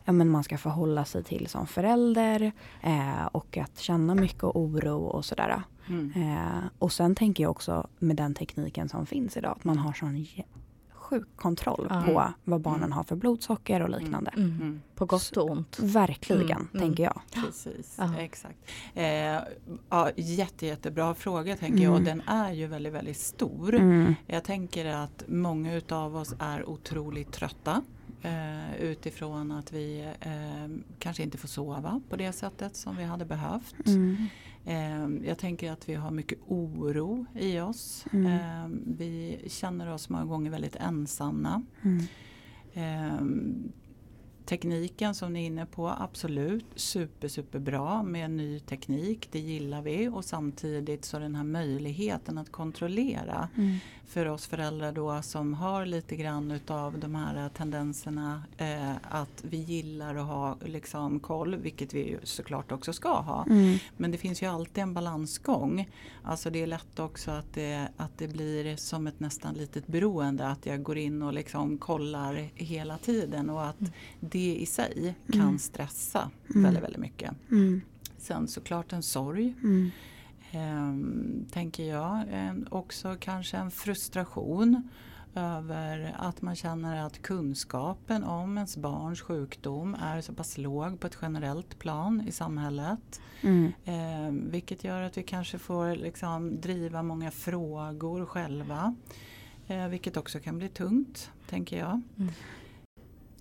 ja, 0.04 0.12
men 0.12 0.28
man 0.28 0.44
ska 0.44 0.58
förhålla 0.58 1.04
sig 1.04 1.24
till 1.24 1.46
som 1.46 1.66
förälder 1.66 2.52
eh, 2.82 3.26
och 3.32 3.58
att 3.58 3.78
känna 3.78 4.14
mycket 4.14 4.44
oro 4.44 4.98
och 4.98 5.24
sådär. 5.24 5.62
Mm. 5.88 6.12
Eh, 6.16 6.64
och 6.78 6.92
sen 6.92 7.14
tänker 7.14 7.42
jag 7.42 7.50
också 7.50 7.86
med 7.98 8.16
den 8.16 8.34
tekniken 8.34 8.88
som 8.88 9.06
finns 9.06 9.36
idag 9.36 9.52
att 9.56 9.64
man 9.64 9.78
har 9.78 9.92
sån 9.92 10.26
jä- 11.10 11.18
sjuk 11.20 11.36
kontroll 11.36 11.86
Ja. 11.90 12.02
på 12.06 12.32
vad 12.44 12.60
barnen 12.60 12.78
Mm. 12.82 12.92
har 12.92 13.02
för 13.02 13.16
blodsocker 13.16 13.82
och 13.82 14.00
liknande. 14.00 14.30
Mm. 14.36 14.50
Mm. 14.50 14.80
På 14.94 15.06
gott 15.06 15.36
och 15.36 15.50
ont. 15.50 15.78
Verkligen, 15.80 16.42
Mm, 16.50 16.68
mm. 16.74 16.80
tänker 16.80 17.02
jag. 17.04 17.20
Precis, 17.34 17.94
Ja. 17.98 18.18
exakt. 18.18 18.58
Eh, 18.94 19.04
ja, 19.90 20.10
jätte, 20.16 20.66
jättebra 20.66 21.14
fråga 21.14 21.56
tänker 21.56 21.82
jag 21.84 21.92
och 21.92 22.00
Mm. 22.00 22.18
den 22.18 22.28
är 22.28 22.52
ju 22.52 22.66
väldigt, 22.66 22.92
väldigt 22.92 23.16
stor. 23.20 23.74
Mm. 23.74 24.14
Jag 24.26 24.44
tänker 24.44 24.86
att 24.86 25.24
många 25.28 25.74
utav 25.74 26.16
oss 26.16 26.34
är 26.38 26.68
otroligt 26.68 27.32
trötta 27.32 27.82
eh, 28.22 28.74
utifrån 28.80 29.52
att 29.52 29.72
vi 29.72 30.00
eh, 30.20 30.68
kanske 30.98 31.22
inte 31.22 31.38
får 31.38 31.48
sova 31.48 32.00
på 32.10 32.16
det 32.16 32.32
sättet 32.32 32.76
som 32.76 32.96
vi 32.96 33.04
hade 33.04 33.24
behövt. 33.24 33.86
Mm. 33.86 34.26
Eh, 34.64 35.08
jag 35.24 35.38
tänker 35.38 35.72
att 35.72 35.88
vi 35.88 35.94
har 35.94 36.10
mycket 36.10 36.38
oro 36.46 37.26
i 37.34 37.60
oss. 37.60 38.06
Mm. 38.12 38.26
Eh, 38.26 38.78
vi 38.96 39.40
känner 39.46 39.92
oss 39.92 40.08
många 40.08 40.24
gånger 40.24 40.50
väldigt 40.50 40.76
ensamma. 40.76 41.62
Mm. 41.82 42.06
Eh, 42.72 43.20
tekniken 44.46 45.14
som 45.14 45.32
ni 45.32 45.42
är 45.42 45.46
inne 45.46 45.66
på, 45.66 45.88
absolut 45.88 46.66
super, 46.74 47.28
super 47.28 47.58
bra 47.58 48.02
med 48.02 48.30
ny 48.30 48.60
teknik. 48.60 49.28
Det 49.32 49.38
gillar 49.38 49.82
vi 49.82 50.08
och 50.08 50.24
samtidigt 50.24 51.04
så 51.04 51.18
den 51.18 51.34
här 51.34 51.44
möjligheten 51.44 52.38
att 52.38 52.52
kontrollera 52.52 53.48
Mm. 53.56 53.76
För 54.10 54.26
oss 54.26 54.46
föräldrar 54.46 54.92
då 54.92 55.22
som 55.22 55.54
har 55.54 55.86
lite 55.86 56.16
grann 56.16 56.50
utav 56.50 56.98
de 56.98 57.14
här 57.14 57.48
tendenserna 57.48 58.42
eh, 58.56 58.92
att 59.10 59.44
vi 59.44 59.56
gillar 59.56 60.14
att 60.14 60.26
ha 60.26 60.56
liksom 60.64 61.20
koll, 61.20 61.56
vilket 61.56 61.94
vi 61.94 62.18
såklart 62.22 62.72
också 62.72 62.92
ska 62.92 63.20
ha. 63.20 63.44
Mm. 63.50 63.78
Men 63.96 64.10
det 64.10 64.18
finns 64.18 64.42
ju 64.42 64.46
alltid 64.46 64.82
en 64.82 64.94
balansgång. 64.94 65.88
Alltså 66.22 66.50
det 66.50 66.62
är 66.62 66.66
lätt 66.66 66.98
också 66.98 67.30
att 67.30 67.54
det, 67.54 67.88
att 67.96 68.18
det 68.18 68.28
blir 68.28 68.76
som 68.76 69.06
ett 69.06 69.20
nästan 69.20 69.54
litet 69.54 69.86
beroende 69.86 70.48
att 70.48 70.66
jag 70.66 70.82
går 70.82 70.98
in 70.98 71.22
och 71.22 71.32
liksom 71.32 71.78
kollar 71.78 72.48
hela 72.54 72.98
tiden 72.98 73.50
och 73.50 73.66
att 73.66 73.80
det 74.20 74.54
i 74.56 74.66
sig 74.66 75.14
kan 75.32 75.40
Mm. 75.40 75.58
stressa 75.58 76.30
Mm. 76.50 76.62
väldigt, 76.62 76.82
väldigt 76.82 77.00
mycket. 77.00 77.30
Mm. 77.50 77.80
Sen 78.18 78.48
såklart 78.48 78.92
en 78.92 79.02
sorg 79.02 79.54
Mm. 79.62 79.90
Tänker 81.50 81.84
jag. 81.84 82.24
Ehm, 82.30 82.66
också 82.70 83.16
kanske 83.20 83.56
en 83.56 83.70
frustration 83.70 84.88
över 85.34 86.14
att 86.18 86.42
man 86.42 86.56
känner 86.56 87.06
att 87.06 87.22
kunskapen 87.22 88.24
om 88.24 88.56
ens 88.56 88.76
barns 88.76 89.20
sjukdom 89.20 89.96
är 90.02 90.20
så 90.20 90.32
pass 90.32 90.58
låg 90.58 91.00
på 91.00 91.06
ett 91.06 91.18
generellt 91.22 91.78
plan 91.78 92.24
i 92.28 92.32
samhället. 92.32 93.20
Mm. 93.40 93.72
Ehm, 93.84 94.50
vilket 94.50 94.84
gör 94.84 95.02
att 95.02 95.18
vi 95.18 95.22
kanske 95.22 95.58
får 95.58 95.96
liksom 95.96 96.60
driva 96.60 97.02
många 97.02 97.30
frågor 97.30 98.26
själva. 98.26 98.94
Eh, 99.66 99.88
vilket 99.88 100.16
också 100.16 100.40
kan 100.40 100.58
bli 100.58 100.68
tungt, 100.68 101.30
tänker 101.48 101.78
jag. 101.78 102.00
Mm. 102.18 102.32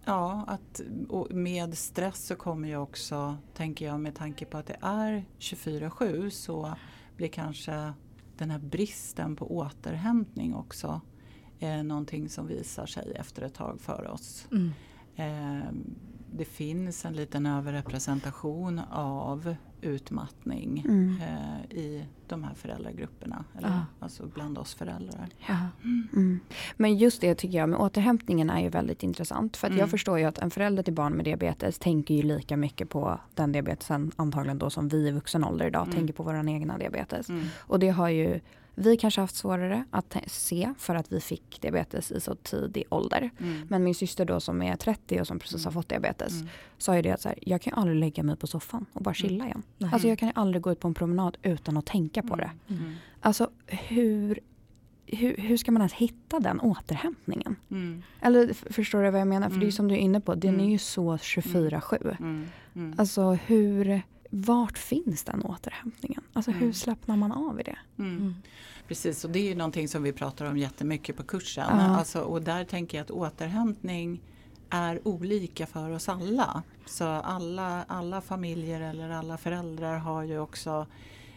Ja, 0.06 0.44
att, 0.48 0.82
och 1.10 1.32
med 1.32 1.78
stress 1.78 2.28
så 2.28 2.36
kommer 2.36 2.68
ju 2.68 2.78
också, 2.78 3.38
tänker 3.54 3.86
jag, 3.86 4.00
med 4.00 4.16
tanke 4.16 4.46
på 4.46 4.58
att 4.58 4.66
det 4.66 4.78
är 4.82 5.26
24-7 5.40 6.30
så 6.30 6.76
blir 7.20 7.30
kanske 7.30 7.94
den 8.38 8.52
här 8.52 8.60
bristen 8.60 9.36
på 9.36 9.56
återhämtning 9.58 10.56
också 10.56 11.02
eh, 11.60 11.84
någonting 11.84 12.30
som 12.30 12.48
visar 12.48 12.86
sig 12.86 13.14
efter 13.16 13.42
ett 13.42 13.54
tag 13.54 13.82
för 13.82 14.08
oss. 14.08 14.48
Mm. 14.52 14.72
Eh, 15.16 15.68
det 16.32 16.46
finns 16.46 17.06
en 17.06 17.14
liten 17.14 17.46
överrepresentation 17.46 18.80
av 18.92 19.56
utmattning 19.82 20.84
Mm. 20.88 21.16
eh, 21.22 21.78
i 21.78 22.06
de 22.28 22.44
här 22.44 22.54
föräldragrupperna. 22.54 23.44
Eller, 23.58 23.68
Ja. 23.70 23.86
Alltså 24.00 24.26
bland 24.34 24.58
oss 24.58 24.74
föräldrar. 24.76 25.28
Ja. 25.48 25.58
Mm. 25.84 26.40
Men 26.78 26.98
just 26.98 27.22
det 27.22 27.36
tycker 27.36 27.58
jag 27.58 27.70
med 27.70 27.80
återhämtningen 27.80 28.50
är 28.50 28.62
ju 28.62 28.70
väldigt 28.70 29.04
intressant. 29.04 29.58
För 29.58 29.68
att 29.68 29.72
Mm. 29.72 29.80
jag 29.80 29.90
förstår 29.90 30.20
ju 30.20 30.26
att 30.26 30.38
en 30.38 30.52
förälder 30.52 30.84
till 30.84 30.94
barn 30.94 31.14
med 31.14 31.26
diabetes 31.26 31.80
tänker 31.80 32.14
ju 32.14 32.22
lika 32.22 32.58
mycket 32.58 32.90
på 32.90 33.20
den 33.36 33.52
diabetesen 33.52 34.12
antagligen 34.16 34.58
då 34.58 34.70
som 34.70 34.88
vi 34.88 35.08
i 35.08 35.12
vuxen 35.12 35.44
ålder 35.44 35.68
idag 35.68 35.84
Mm. 35.84 35.96
tänker 35.96 36.14
på 36.14 36.24
vår 36.24 36.50
egna 36.50 36.78
diabetes. 36.78 37.30
Mm. 37.30 37.46
Och 37.60 37.80
det 37.80 37.90
har 37.90 38.10
ju 38.10 38.40
vi 38.80 38.98
kanske 38.98 39.22
haft 39.22 39.36
svårare 39.36 39.84
att 39.92 40.18
se 40.28 40.74
för 40.78 40.96
att 40.96 41.12
vi 41.12 41.22
fick 41.22 41.62
diabetes 41.62 42.12
i 42.12 42.20
så 42.22 42.36
tidig 42.36 42.84
ålder. 42.90 43.30
Mm. 43.40 43.68
Men 43.70 43.84
min 43.84 43.96
syster 43.96 44.26
då 44.26 44.40
som 44.40 44.62
är 44.62 44.76
30 44.76 45.22
och 45.22 45.28
som 45.28 45.40
precis 45.40 45.66
har 45.66 45.72
Mm. 45.72 45.82
fått 45.82 45.90
diabetes 45.90 46.34
Mm. 46.34 46.48
sa 46.78 46.96
ju 46.96 47.02
det 47.02 47.12
att 47.12 47.22
så 47.22 47.30
här, 47.30 47.38
jag 47.42 47.62
kan 47.62 47.74
ju 47.74 47.80
aldrig 47.82 47.98
lägga 48.00 48.24
mig 48.24 48.36
på 48.36 48.48
soffan 48.48 48.86
och 48.94 49.02
bara 49.02 49.14
chilla 49.14 49.46
igen. 49.46 49.64
Nej. 49.78 49.90
Alltså 49.94 50.08
jag 50.08 50.20
kan 50.20 50.28
ju 50.28 50.34
aldrig 50.36 50.62
gå 50.62 50.72
ut 50.72 50.80
på 50.80 50.88
en 50.88 50.94
promenad 50.94 51.38
utan 51.42 51.78
att 51.78 51.86
tänka 51.86 52.24
på 52.24 52.36
det. 52.36 52.52
Mm. 52.68 52.94
Alltså 53.22 53.50
hur, 53.68 54.40
hur, 55.06 55.38
hur 55.38 55.58
ska 55.58 55.72
man 55.72 55.82
ens 55.82 55.94
hitta 55.94 56.40
den 56.40 56.60
återhämtningen? 56.60 57.56
Mm. 57.72 58.04
Eller 58.22 58.54
förstår 58.74 59.04
du 59.04 59.10
vad 59.12 59.22
jag 59.22 59.28
menar? 59.28 59.50
För 59.50 59.56
det 59.56 59.60
är 59.60 59.62
ju 59.62 59.66
Mm. 59.66 59.72
som 59.72 59.88
du 59.88 59.96
är 59.96 60.00
inne 60.00 60.22
på, 60.22 60.36
den 60.36 60.54
Mm. 60.54 60.66
är 60.66 60.70
ju 60.70 60.78
så 60.78 61.18
24-7. 61.18 62.16
Mm. 62.20 62.46
Mm. 62.76 62.96
Alltså 63.00 63.32
hur, 63.34 64.02
vart 64.30 64.78
finns 64.78 65.24
den 65.24 65.42
återhämtningen? 65.44 66.22
Alltså 66.34 66.52
hur 66.52 66.62
Mm. 66.62 66.74
slappnar 66.74 67.16
man 67.18 67.32
av 67.32 67.60
i 67.60 67.64
det? 67.64 67.78
Mm. 68.90 68.90
Mm. 68.90 68.90
Precis, 68.90 69.26
och 69.26 69.32
det 69.32 69.40
är 69.40 69.44
ju 69.44 69.56
någonting 69.56 69.88
som 69.88 70.04
vi 70.04 70.14
pratar 70.14 70.46
om 70.46 70.58
jättemycket 70.58 71.18
på 71.18 71.24
kursen. 71.24 71.68
Ja. 71.70 71.98
Alltså, 71.98 72.22
och 72.22 72.42
där 72.42 72.64
tänker 72.66 72.98
jag 72.98 73.04
att 73.06 73.12
återhämtning 73.12 74.22
är 74.70 75.08
olika 75.08 75.68
för 75.68 75.90
oss 75.90 76.10
alla. 76.10 76.64
Så 76.86 77.06
alla, 77.06 77.86
alla 77.88 78.22
familjer 78.22 78.82
eller 78.82 79.10
alla 79.10 79.38
föräldrar 79.38 79.98
har 79.98 80.24
ju 80.24 80.40
också 80.40 80.86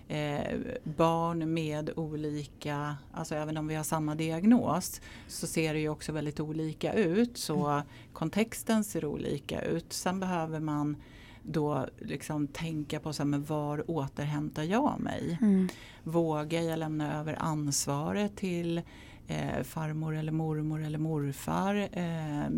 eh, 0.09 0.59
barn 0.85 1.55
med 1.55 1.91
olika, 1.97 2.97
alltså 3.13 3.35
även 3.35 3.57
om 3.57 3.67
vi 3.67 3.75
har 3.75 3.85
samma 3.85 4.15
diagnos 4.15 5.01
så 5.29 5.47
ser 5.47 5.75
det 5.75 5.81
ju 5.81 5.89
också 5.89 6.13
väldigt 6.13 6.41
olika 6.41 6.93
ut. 6.93 7.39
Så 7.39 7.83
kontexten 8.13 8.85
ser 8.85 9.05
olika 9.05 9.63
ut. 9.63 9.93
Sen 9.93 10.21
behöver 10.21 10.61
man 10.61 10.97
då 11.43 11.87
liksom 11.99 12.47
tänka 12.47 13.01
på 13.01 13.13
så 13.13 13.23
här, 13.23 13.29
men 13.29 13.45
var 13.45 13.91
återhämtar 13.91 14.63
jag 14.63 15.01
mig? 15.01 15.39
Mm. 15.41 15.69
Vågar 16.03 16.61
jag 16.63 16.79
lämna 16.79 17.21
över 17.21 17.37
ansvaret 17.39 18.37
till 18.37 18.83
eh, 19.27 19.63
farmor 19.63 20.17
eller 20.17 20.33
mormor 20.33 20.83
eller 20.85 20.99
morfar? 20.99 21.89
Eh, 21.93 22.51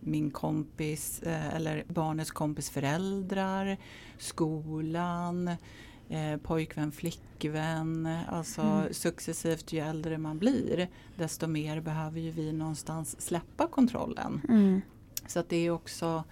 min 0.00 0.30
kompis 0.30 1.22
eh, 1.22 1.54
eller 1.54 1.84
barnets 1.88 2.30
kompis 2.30 2.70
föräldrar, 2.70 3.76
skolan, 4.18 5.48
eh, 6.08 6.36
pojkvän, 6.42 6.92
flickvän. 6.92 8.08
Alltså 8.28 8.60
Mm. 8.60 8.92
successivt 8.92 9.72
ju 9.72 9.78
äldre 9.78 10.18
man 10.18 10.38
blir 10.38 10.88
desto 11.16 11.46
mer 11.46 11.80
behöver 11.80 12.20
ju 12.20 12.30
vi 12.30 12.52
någonstans 12.52 13.20
släppa 13.20 13.66
kontrollen. 13.66 14.40
Mm. 14.48 14.80
Så 15.26 15.40
att 15.40 15.48
det 15.48 15.56
är 15.66 15.70
också 15.70 16.24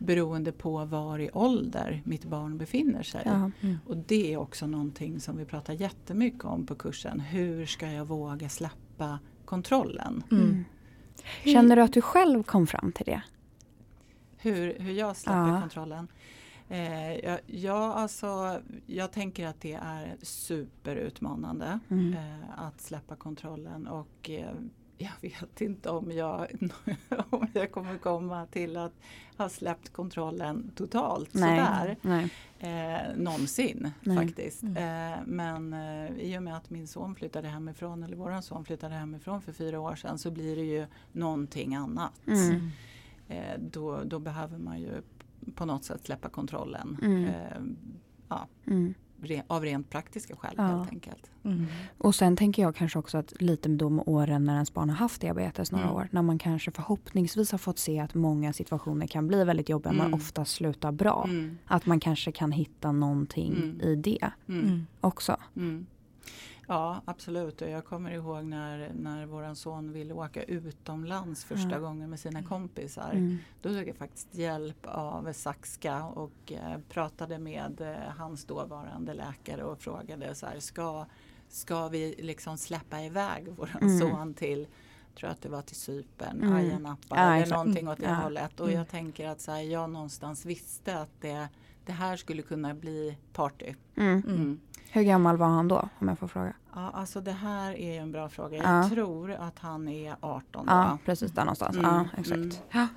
beroende 0.00 0.52
på 0.52 0.84
var 0.84 1.18
i 1.18 1.30
ålder 1.32 2.02
mitt 2.04 2.24
barn 2.24 2.58
befinner 2.58 3.02
sig. 3.02 3.22
Ja. 3.24 3.50
Mm. 3.60 3.78
Och 3.86 3.96
det 3.96 4.32
är 4.32 4.36
också 4.36 4.66
någonting 4.66 5.20
som 5.20 5.36
vi 5.36 5.44
pratar 5.44 5.72
jättemycket 5.74 6.44
om 6.44 6.66
på 6.66 6.74
kursen. 6.74 7.20
Hur 7.20 7.66
ska 7.66 7.90
jag 7.92 8.04
våga 8.04 8.48
släppa 8.48 9.18
kontrollen? 9.44 10.22
Mm. 10.30 10.64
Känner 11.44 11.76
du 11.76 11.82
att 11.82 11.92
du 11.92 12.00
själv 12.02 12.42
kom 12.42 12.66
fram 12.66 12.92
till 12.92 13.06
det? 13.06 13.22
Hur, 14.38 14.78
hur 14.78 14.92
jag 14.92 15.16
släpper 15.16 15.48
Ja. 15.48 15.60
kontrollen? 15.60 16.08
Eh, 16.68 17.14
ja, 17.14 17.38
ja, 17.46 17.92
alltså 17.94 18.60
jag 18.86 19.12
tänker 19.12 19.46
att 19.46 19.60
det 19.60 19.72
är 19.82 20.16
superutmanande 20.22 21.78
Mm. 21.88 22.12
eh, 22.12 22.60
att 22.66 22.80
släppa 22.80 23.16
kontrollen 23.16 23.86
och 23.86 24.30
eh, 24.30 24.52
jag 25.00 25.12
vet 25.30 25.60
inte 25.60 25.90
om 25.90 26.12
jag, 26.12 26.46
om 27.30 27.46
jag 27.52 27.72
kommer 27.72 27.98
komma 27.98 28.46
till 28.46 28.76
att 28.76 28.92
ha 29.36 29.48
släppt 29.48 29.92
kontrollen 29.92 30.70
totalt 30.74 31.32
sådär. 31.32 31.96
Nej. 32.02 32.28
eh, 32.58 33.16
någonsin 33.16 33.90
Nej. 34.00 34.16
faktiskt. 34.16 34.62
Mm. 34.62 34.76
Eh, 35.12 35.18
men 35.26 35.72
eh, 35.72 36.18
i 36.18 36.38
och 36.38 36.42
med 36.42 36.56
att 36.56 36.70
min 36.70 36.86
son 36.88 37.14
flyttade 37.14 37.48
hemifrån, 37.48 38.02
eller 38.02 38.16
våran 38.16 38.42
son 38.42 38.64
flyttade 38.64 38.94
hemifrån 38.94 39.42
för 39.42 39.52
fyra 39.52 39.80
år 39.80 39.94
sedan 39.94 40.18
så 40.18 40.30
blir 40.30 40.56
det 40.56 40.64
ju 40.64 40.86
någonting 41.12 41.74
annat. 41.74 42.20
Mm. 42.26 42.70
eh, 43.28 43.58
då, 43.58 44.02
då 44.04 44.18
behöver 44.18 44.58
man 44.58 44.80
ju 44.80 44.92
på 45.54 45.64
något 45.64 45.84
sätt 45.84 46.04
släppa 46.04 46.28
kontrollen. 46.28 46.98
Mm. 47.02 47.24
Eh, 47.24 47.62
ja, 48.28 48.48
Mm. 48.66 48.94
Av 49.46 49.62
rent 49.62 49.90
praktiska 49.90 50.36
skäl 50.36 50.54
Ja. 50.56 50.62
helt 50.62 50.88
enkelt. 50.90 51.30
Mm. 51.44 51.66
Och 51.98 52.14
sen 52.14 52.36
tänker 52.36 52.62
jag 52.62 52.76
kanske 52.76 52.98
också 52.98 53.18
att 53.18 53.42
lite 53.42 53.68
då 53.68 53.88
med 53.90 54.04
åren 54.06 54.44
när 54.44 54.54
ens 54.54 54.74
barn 54.74 54.88
har 54.90 54.96
haft 54.96 55.20
diabetes 55.20 55.72
några 55.72 55.84
Mm. 55.84 55.96
år. 55.96 56.08
När 56.10 56.22
man 56.22 56.38
kanske 56.38 56.70
förhoppningsvis 56.70 57.50
har 57.52 57.58
fått 57.58 57.78
se 57.78 57.98
att 58.00 58.14
många 58.14 58.52
situationer 58.52 59.06
kan 59.06 59.26
bli 59.28 59.44
väldigt 59.44 59.68
jobbiga 59.68 59.92
men 59.92 60.00
Mm. 60.06 60.14
ofta 60.14 60.44
slutar 60.44 60.92
bra. 60.92 61.24
Mm, 61.28 61.58
Att 61.66 61.86
man 61.86 62.00
kanske 62.00 62.32
kan 62.32 62.52
hitta 62.52 62.92
någonting 62.92 63.52
Mm. 63.56 63.80
i 63.80 63.94
det. 63.96 64.30
Mm. 64.48 64.86
också. 65.00 65.36
Mm. 66.70 66.82
Ja 66.82 67.02
absolut 67.04 67.62
och 67.62 67.70
jag 67.70 67.84
kommer 67.84 68.10
ihåg 68.10 68.44
när, 68.44 68.92
när 68.94 69.26
våran 69.26 69.56
son 69.56 69.92
ville 69.92 70.14
åka 70.14 70.42
utomlands 70.42 71.44
första 71.44 71.70
Ja. 71.70 71.78
gången 71.78 72.10
med 72.10 72.20
sina 72.20 72.42
kompisar. 72.42 73.10
Mm. 73.12 73.38
Då 73.62 73.68
tog 73.68 73.88
jag 73.88 73.96
faktiskt 73.96 74.34
hjälp 74.34 74.86
av 74.86 75.32
Saxka 75.32 76.04
och 76.04 76.52
eh, 76.52 76.78
pratade 76.88 77.38
med 77.38 77.80
eh, 77.80 78.12
hans 78.18 78.44
dåvarande 78.44 79.14
läkare 79.14 79.64
och 79.64 79.78
frågade 79.78 80.34
så 80.34 80.46
här, 80.46 80.60
ska, 80.60 81.06
ska 81.48 81.88
vi 81.88 82.14
liksom 82.18 82.58
släppa 82.58 83.00
iväg 83.00 83.48
våran 83.48 83.82
Mm. 83.82 83.98
son 83.98 84.34
till 84.34 84.66
tror 85.18 85.30
att 85.30 85.42
det 85.42 85.48
var 85.48 85.62
till 85.62 85.76
Cypern, 85.76 86.42
Mm. 86.42 86.56
Ayia 86.56 86.78
Napa 86.78 87.16
Ja, 87.16 87.34
eller 87.36 87.54
någonting 87.56 87.88
åt 87.88 87.98
det 87.98 88.04
Ja. 88.06 88.14
hållet. 88.14 88.60
Och 88.60 88.66
Mm. 88.66 88.78
jag 88.78 88.88
tänker 88.88 89.28
att 89.28 89.40
så 89.40 89.50
här, 89.52 89.60
jag 89.60 89.90
någonstans 89.90 90.44
visste 90.46 90.98
att 91.00 91.20
det, 91.20 91.48
det 91.86 91.92
här 91.92 92.16
skulle 92.16 92.42
kunna 92.42 92.74
bli 92.74 93.16
party. 93.32 93.74
Mm. 93.96 94.22
Mm. 94.28 94.60
Hur 94.92 95.02
gammal 95.02 95.36
var 95.36 95.46
han 95.46 95.68
då 95.68 95.88
om 95.98 96.08
jag 96.08 96.18
får 96.18 96.28
fråga? 96.28 96.54
Ja, 96.74 96.90
alltså 96.90 97.20
det 97.20 97.32
här 97.32 97.72
är 97.74 97.92
ju 97.92 97.98
en 97.98 98.12
bra 98.12 98.28
fråga. 98.28 98.56
Jag 98.56 98.84
Ja. 98.84 98.88
tror 98.88 99.30
att 99.32 99.58
han 99.58 99.88
är 99.88 100.16
18 100.20 100.66
då. 100.66 100.72
Ja, 100.72 100.98
precis 101.04 101.32
där 101.32 101.42
någonstans. 101.44 101.76
Mm, 101.76 101.90
Ja, 101.90 102.04
exakt. 102.16 102.32
mm. 102.38 102.50
Ja. 102.70 102.88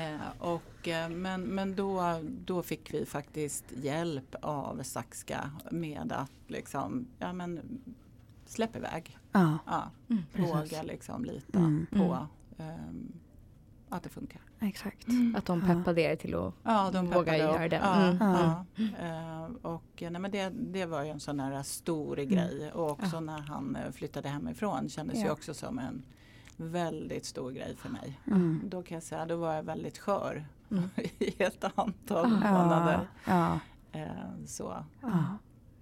Eh, 0.00 0.20
och, 0.38 0.88
eh, 0.88 1.08
men 1.08 1.42
men 1.42 1.74
då, 1.76 2.20
då 2.46 2.62
fick 2.62 2.94
vi 2.94 3.06
faktiskt 3.06 3.64
hjälp 3.72 4.34
av 4.42 4.82
Saxka 4.82 5.50
med 5.70 6.12
att 6.12 6.32
liksom, 6.46 7.06
ja 7.18 7.32
men 7.32 7.60
släpp 8.46 8.76
iväg. 8.76 9.18
Ja. 9.32 9.58
Ja, 9.66 9.90
Mm. 10.08 10.22
Våga 10.36 10.82
liksom 10.82 11.24
lita 11.24 11.58
Mm. 11.58 11.86
på 11.92 12.26
ehm, 12.58 13.12
att 13.88 14.02
det 14.02 14.08
funkar. 14.08 14.40
Exakt. 14.62 15.06
Att 15.36 15.44
de 15.46 15.60
peppade 15.60 16.00
er 16.00 16.16
till 16.16 16.34
att 16.34 16.54
Ja, 16.62 16.90
de 16.92 17.10
Våga 17.10 17.36
göra 17.38 17.68
det. 17.68 17.76
Ja, 17.76 17.94
Mm. 18.02 18.16
ja. 18.20 18.64
Eh, 19.00 19.44
och, 19.72 19.82
nej, 20.00 20.10
men 20.20 20.30
det, 20.30 20.48
det 20.54 20.86
var 20.86 21.02
ju 21.02 21.10
en 21.10 21.20
sån 21.20 21.40
här 21.40 21.62
stor 21.62 22.18
Mm. 22.18 22.30
grej 22.34 22.72
och 22.72 22.90
också 22.90 23.20
när 23.20 23.38
han 23.40 23.76
eh, 23.76 23.92
flyttade 23.92 24.28
hemifrån 24.28 24.88
kändes 24.88 25.18
ju 25.18 25.22
Ja. 25.26 25.32
också 25.32 25.54
som 25.54 25.78
en 25.78 26.02
väldigt 26.56 27.24
stor 27.24 27.50
grej 27.50 27.76
för 27.78 27.88
mig. 27.88 28.20
Mm. 28.26 28.60
Då 28.64 28.82
kan 28.82 28.94
jag 28.94 29.02
säga, 29.02 29.26
då 29.26 29.36
var 29.36 29.54
jag 29.54 29.62
väldigt 29.62 29.98
skör 29.98 30.44
Mm. 30.70 30.88
i 31.18 31.42
ett 31.42 31.64
antal 31.74 32.38
Ja. 32.44 32.50
månader. 32.52 33.08
Ja. 33.26 33.58
Eh, 33.92 34.06
så. 34.46 34.84
Ja. 35.00 35.24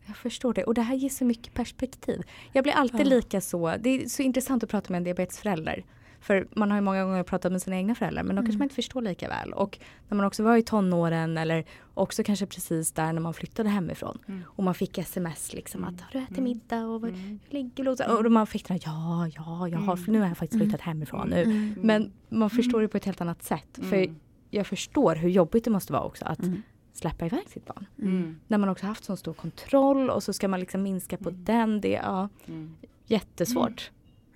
Jag 0.06 0.16
förstår 0.16 0.54
det 0.54 0.64
och 0.64 0.74
det 0.74 0.82
här 0.82 0.94
ger 0.94 1.08
så 1.08 1.24
mycket 1.24 1.54
perspektiv. 1.54 2.22
Jag 2.52 2.64
blir 2.64 2.72
alltid 2.72 3.00
Ja. 3.00 3.04
lika 3.04 3.40
så, 3.40 3.76
det 3.80 3.90
är 3.90 4.08
så 4.08 4.22
intressant 4.22 4.64
att 4.64 4.70
prata 4.70 4.92
med 4.92 4.96
en 4.98 5.04
diabetesförälder. 5.04 5.84
För 6.20 6.48
man 6.56 6.70
har 6.70 6.78
ju 6.78 6.82
många 6.82 7.04
gånger 7.04 7.22
pratat 7.22 7.52
med 7.52 7.62
sina 7.62 7.76
egna 7.76 7.94
föräldrar 7.94 8.22
men 8.22 8.36
de 8.36 8.42
kanske 8.42 8.50
Mm. 8.52 8.58
man 8.58 8.64
inte 8.64 8.74
förstår 8.74 9.02
lika 9.02 9.28
väl. 9.28 9.52
Och 9.52 9.78
när 10.08 10.16
man 10.16 10.26
också 10.26 10.42
var 10.42 10.56
i 10.56 10.62
tonåren 10.62 11.38
eller 11.38 11.64
också 11.94 12.22
kanske 12.24 12.46
precis 12.46 12.92
där 12.92 13.12
när 13.12 13.20
man 13.20 13.34
flyttade 13.34 13.68
hemifrån. 13.68 14.18
Mm. 14.28 14.42
Och 14.46 14.64
man 14.64 14.74
fick 14.74 14.98
sms 14.98 15.52
liksom 15.52 15.82
Mm. 15.84 15.94
att 15.94 16.00
har 16.00 16.12
du 16.12 16.18
ätit 16.18 16.30
Mm. 16.38 16.44
middag 16.44 16.86
och 16.86 17.00
vad, 17.00 17.10
Mm. 17.10 17.20
hur 17.20 17.38
ligger? 17.54 17.88
Och 17.88 18.00
Och 18.24 18.32
man 18.32 18.46
fick 18.46 18.68
den 18.68 18.74
här, 18.74 18.82
ja, 18.92 19.28
ja, 19.36 19.68
jag 19.68 19.78
har, 19.78 20.10
nu 20.10 20.20
har 20.20 20.28
jag 20.28 20.36
faktiskt 20.36 20.62
flyttat 20.62 20.80
hemifrån 20.80 21.28
nu. 21.28 21.42
Mm. 21.42 21.74
Men 21.82 22.12
man 22.28 22.50
förstår 22.50 22.80
det 22.82 22.88
på 22.88 22.96
ett 22.96 23.04
helt 23.04 23.20
annat 23.20 23.42
sätt. 23.42 23.78
För 23.82 23.96
Mm. 23.96 24.16
jag 24.50 24.66
förstår 24.66 25.14
hur 25.14 25.28
jobbigt 25.28 25.64
det 25.64 25.70
måste 25.70 25.92
vara 25.92 26.02
också 26.02 26.24
att 26.24 26.42
Mm. 26.42 26.62
släppa 26.92 27.26
iväg 27.26 27.48
sitt 27.48 27.66
barn. 27.66 27.86
Mm. 27.98 28.40
När 28.48 28.58
man 28.58 28.68
också 28.68 28.86
haft 28.86 29.04
så 29.04 29.16
stor 29.16 29.32
kontroll 29.32 30.10
och 30.10 30.22
så 30.22 30.32
ska 30.32 30.48
man 30.48 30.60
liksom 30.60 30.82
minska 30.82 31.16
på 31.16 31.28
Mm. 31.28 31.44
den. 31.44 31.80
Det 31.80 31.96
är 31.96 32.02
ja, 32.02 32.28
Mm. 32.46 32.74
jättesvårt. 33.06 33.90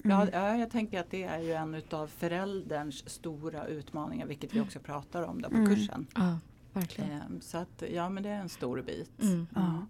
Mm. 0.04 0.28
ja, 0.32 0.56
jag 0.56 0.70
tänker 0.70 1.00
att 1.00 1.10
det 1.10 1.22
är 1.24 1.38
ju 1.38 1.52
en 1.52 1.74
utav 1.74 2.06
förälderns 2.06 3.08
stora 3.10 3.66
utmaningar 3.66 4.26
vilket 4.26 4.54
vi 4.54 4.60
också 4.60 4.78
pratar 4.80 5.22
om 5.22 5.42
där 5.42 5.48
på 5.48 5.56
Mm. 5.56 5.74
kursen. 5.74 6.06
Ja, 6.14 6.38
verkligen. 6.72 7.10
Eh, 7.10 7.20
så 7.40 7.58
att 7.58 7.82
ja 7.92 8.08
men 8.08 8.22
det 8.22 8.28
är 8.28 8.40
en 8.40 8.48
stor 8.48 8.82
bit. 8.82 9.22
Mm. 9.22 9.46
Ja. 9.54 9.86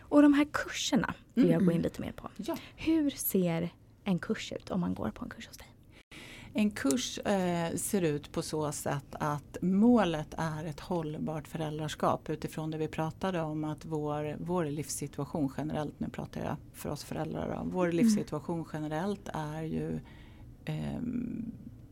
Och 0.00 0.22
de 0.22 0.34
här 0.34 0.46
kurserna 0.52 1.14
vill 1.34 1.48
jag 1.50 1.58
gå 1.64 1.70
in 1.70 1.76
Mm. 1.76 1.82
lite 1.82 2.00
mer 2.00 2.12
på. 2.12 2.28
Ja. 2.36 2.56
Hur 2.76 3.10
ser 3.10 3.68
en 4.04 4.18
kurs 4.18 4.52
ut 4.52 4.70
om 4.70 4.80
man 4.80 4.94
går 4.94 5.10
på 5.10 5.24
en 5.24 5.30
kurs 5.30 5.46
hos 5.48 5.56
dig? 5.56 5.67
En 6.52 6.70
kurs 6.70 7.18
eh, 7.18 7.76
ser 7.76 8.02
ut 8.02 8.32
på 8.32 8.42
så 8.42 8.72
sätt 8.72 9.06
att 9.10 9.56
målet 9.62 10.34
är 10.38 10.64
ett 10.64 10.80
hållbart 10.80 11.48
föräldraskap 11.48 12.30
utifrån 12.30 12.70
det 12.70 12.78
vi 12.78 12.88
pratade 12.88 13.40
om 13.40 13.64
att 13.64 13.84
vår, 13.84 14.36
vår 14.40 14.64
livssituation 14.64 15.52
generellt, 15.56 16.00
nu 16.00 16.08
pratar 16.08 16.40
jag 16.40 16.56
för 16.72 16.90
oss 16.90 17.04
föräldrar, 17.04 17.56
då, 17.56 17.70
vår 17.70 17.92
livssituation 17.92 18.64
generellt 18.72 19.28
är 19.34 19.62
ju 19.62 20.00
eh, 20.64 21.00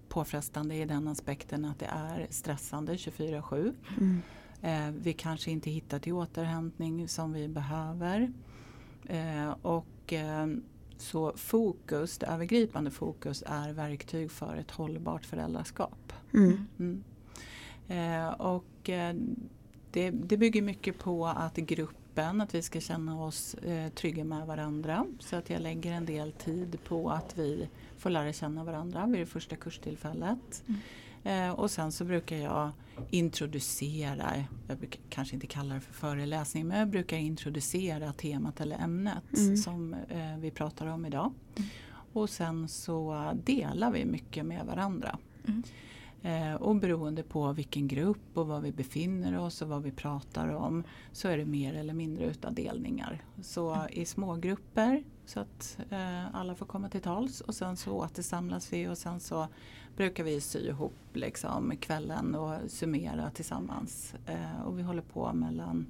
påfrestande 0.08 0.74
i 0.74 0.84
den 0.84 1.08
aspekten 1.08 1.64
att 1.64 1.78
det 1.78 1.90
är 1.90 2.26
stressande 2.30 2.92
24-7. 2.92 3.74
Mm. 4.00 4.22
Eh, 4.62 4.94
vi 5.02 5.12
kanske 5.12 5.50
inte 5.50 5.70
hittar 5.70 5.98
till 5.98 6.12
återhämtning 6.12 7.08
som 7.08 7.32
vi 7.32 7.48
behöver. 7.48 8.32
Eh, 9.08 9.50
och 9.62 10.12
eh, 10.12 10.46
så 10.98 11.32
fokus, 11.36 12.18
det 12.18 12.26
övergripande 12.26 12.90
fokus 12.90 13.42
är 13.46 13.72
verktyg 13.72 14.30
för 14.30 14.56
ett 14.56 14.70
hållbart 14.70 15.26
föräldraskap. 15.26 16.12
Mm. 16.34 16.66
Mm. 16.78 17.04
Eh, 17.88 18.32
och 18.32 18.90
eh, 18.90 19.14
det, 19.90 20.10
det 20.10 20.36
bygger 20.36 20.62
mycket 20.62 20.98
på 20.98 21.26
att 21.26 21.56
gruppen, 21.56 22.40
att 22.40 22.54
vi 22.54 22.62
ska 22.62 22.80
känna 22.80 23.24
oss 23.24 23.54
eh, 23.54 23.88
trygga 23.88 24.24
med 24.24 24.46
varandra. 24.46 25.06
Så 25.18 25.36
att 25.36 25.50
jag 25.50 25.62
lägger 25.62 25.92
en 25.92 26.06
del 26.06 26.32
tid 26.32 26.78
på 26.84 27.10
att 27.10 27.38
vi 27.38 27.68
får 27.96 28.10
lära 28.10 28.32
känna 28.32 28.64
varandra 28.64 29.06
vid 29.06 29.20
det 29.20 29.26
första 29.26 29.56
kurstillfället. 29.56 30.62
Eh, 31.26 31.50
och 31.50 31.70
sen 31.70 31.92
så 31.92 32.04
brukar 32.04 32.36
jag 32.36 32.70
introducera, 33.10 34.32
jag 34.68 34.78
brukar 34.78 35.00
kanske 35.08 35.34
inte 35.34 35.46
kalla 35.46 35.74
det 35.74 35.80
för 35.80 35.92
föreläsning, 35.92 36.66
men 36.66 36.78
jag 36.78 36.88
brukar 36.88 37.16
introducera 37.16 38.12
temat 38.12 38.60
eller 38.60 38.78
ämnet 38.78 39.36
Mm. 39.36 39.56
som 39.56 39.94
eh, 39.94 40.36
vi 40.38 40.50
pratar 40.50 40.86
om 40.86 41.06
idag. 41.06 41.32
Och 42.12 42.30
sen 42.30 42.68
så 42.68 43.32
delar 43.44 43.90
vi 43.90 44.04
mycket 44.04 44.46
med 44.46 44.66
varandra. 44.66 45.18
Mm. 45.48 45.62
Eh, 46.22 46.54
och 46.54 46.76
beroende 46.76 47.22
på 47.22 47.52
vilken 47.52 47.88
grupp 47.88 48.18
och 48.34 48.46
var 48.46 48.60
vi 48.60 48.72
befinner 48.72 49.38
oss 49.38 49.62
och 49.62 49.68
vad 49.68 49.82
vi 49.82 49.90
pratar 49.90 50.48
om 50.48 50.84
så 51.12 51.28
är 51.28 51.38
det 51.38 51.44
mer 51.44 51.74
eller 51.74 51.94
mindre 51.94 52.24
utav 52.24 52.54
delningar. 52.54 53.24
Så 53.42 53.86
i 53.90 54.04
smågrupper 54.04 55.04
så 55.26 55.40
att 55.40 55.78
eh, 55.90 56.34
alla 56.34 56.54
får 56.54 56.66
komma 56.66 56.88
till 56.88 57.00
tals 57.00 57.40
och 57.40 57.54
sen 57.54 57.76
så 57.76 57.92
återsamlas 57.92 58.72
vi 58.72 58.88
och 58.88 58.98
sen 58.98 59.20
så 59.20 59.48
brukar 59.96 60.24
vi 60.24 60.40
sy 60.40 60.58
ihop 60.68 60.92
liksom 61.12 61.76
kvällen 61.76 62.34
och 62.34 62.70
summera 62.70 63.30
tillsammans. 63.30 64.14
Eh, 64.26 64.62
och 64.66 64.78
vi 64.78 64.82
håller 64.82 65.02
på 65.02 65.32
mellan 65.32 65.86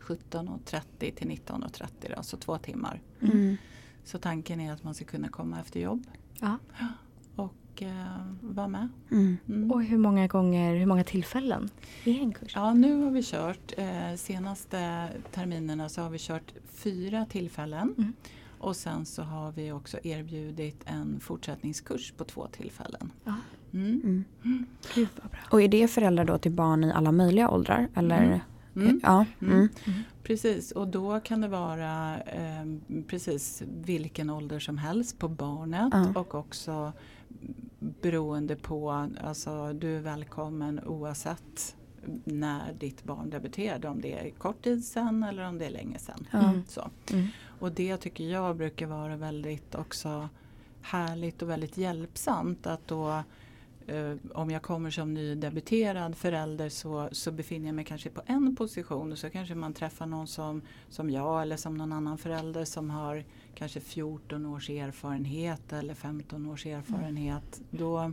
17.30 0.00 0.80
till 1.14 1.28
19.30 1.28 2.16
då, 2.16 2.22
så 2.22 2.36
två 2.36 2.58
timmar. 2.58 3.00
Mm. 3.20 3.56
Så 4.04 4.18
tanken 4.18 4.60
är 4.60 4.72
att 4.72 4.84
man 4.84 4.94
ska 4.94 5.04
kunna 5.04 5.28
komma 5.28 5.60
efter 5.60 5.80
jobb 5.80 6.06
Ja. 6.40 6.58
och 7.36 7.82
eh, 7.82 8.26
vara 8.40 8.68
med. 8.68 8.88
Mm. 9.10 9.36
Mm. 9.48 9.70
Och 9.70 9.84
hur 9.84 9.98
många 9.98 10.26
gånger, 10.26 10.74
hur 10.76 10.86
många 10.86 11.04
tillfällen 11.04 11.70
är 12.04 12.20
en 12.20 12.32
kurs? 12.32 12.52
Ja, 12.54 12.74
nu 12.74 13.02
har 13.04 13.10
vi 13.10 13.22
kört, 13.22 13.72
eh, 13.76 14.14
senaste 14.16 15.08
terminerna 15.32 15.88
så 15.88 16.02
har 16.02 16.10
vi 16.10 16.18
kört 16.18 16.54
fyra 16.68 17.26
tillfällen. 17.30 18.12
Mm. 18.56 18.68
Och 18.68 18.76
sen 18.76 19.06
så 19.06 19.22
har 19.22 19.52
vi 19.52 19.72
också 19.72 19.98
erbjudit 20.02 20.82
en 20.84 21.20
fortsättningskurs 21.20 22.12
på 22.16 22.24
två 22.24 22.46
tillfällen. 22.46 23.12
Ja. 23.24 23.34
Mm. 23.72 24.24
Mm. 24.44 24.66
Gud 24.94 25.08
vad 25.22 25.30
bra. 25.30 25.40
Och 25.50 25.62
är 25.62 25.68
det 25.68 25.88
föräldrar 25.88 26.24
då 26.24 26.38
till 26.38 26.52
barn 26.52 26.84
i 26.84 26.92
alla 26.92 27.12
möjliga 27.12 27.50
åldrar? 27.50 27.88
Eller? 27.94 28.22
Mm. 28.22 28.40
Mm. 28.76 29.00
Ja. 29.02 29.24
Mm. 29.40 29.54
Mm. 29.54 29.68
Precis, 30.22 30.72
och 30.72 30.88
då 30.88 31.20
kan 31.20 31.40
det 31.40 31.48
vara 31.48 32.18
eh, 32.20 32.66
precis 33.06 33.62
vilken 33.84 34.30
ålder 34.30 34.58
som 34.58 34.78
helst 34.78 35.18
på 35.18 35.28
barnet 35.28 35.94
och 36.16 36.34
också 36.34 36.92
beroende 37.78 38.56
på, 38.56 39.08
alltså 39.24 39.72
du 39.72 39.96
är 39.96 40.00
välkommen 40.00 40.80
oavsett 40.86 41.76
när 42.24 42.72
ditt 42.72 43.04
barn 43.04 43.30
debuterade, 43.30 43.88
om 43.88 44.00
det 44.00 44.12
är 44.12 44.30
kort 44.30 44.64
tid 44.64 44.84
sedan 44.84 45.22
eller 45.22 45.42
om 45.48 45.58
det 45.58 45.66
är 45.66 45.70
länge 45.70 45.98
sedan. 45.98 46.26
Ja. 46.30 46.38
Mm. 46.38 46.62
Så. 46.68 46.90
Och 47.58 47.72
det 47.72 47.96
tycker 47.96 48.24
jag 48.24 48.56
brukar 48.56 48.86
vara 48.86 49.16
väldigt 49.16 49.74
också 49.74 50.28
härligt 50.82 51.42
och 51.42 51.50
väldigt 51.50 51.76
hjälpsamt 51.76 52.66
att 52.66 52.88
då 52.88 53.22
eh, 53.86 54.14
om 54.34 54.50
jag 54.50 54.62
kommer 54.62 54.90
som 54.90 55.14
nydebuterad 55.14 56.16
förälder 56.16 56.68
så, 56.68 57.08
så 57.12 57.32
befinner 57.32 57.66
jag 57.66 57.74
mig 57.74 57.84
kanske 57.84 58.10
på 58.10 58.22
en 58.26 58.56
position 58.56 59.12
och 59.12 59.18
så 59.18 59.30
kanske 59.30 59.54
man 59.54 59.72
träffar 59.72 60.06
någon 60.06 60.26
som, 60.26 60.62
som 60.88 61.10
jag 61.10 61.42
eller 61.42 61.56
som 61.56 61.74
någon 61.74 61.92
annan 61.92 62.18
förälder 62.18 62.64
som 62.64 62.90
har 62.90 63.24
kanske 63.54 63.80
14 63.80 64.46
års 64.46 64.70
erfarenhet 64.70 65.72
eller 65.72 65.94
15 65.94 66.46
års 66.46 66.66
erfarenhet. 66.66 67.60
Då 67.70 68.12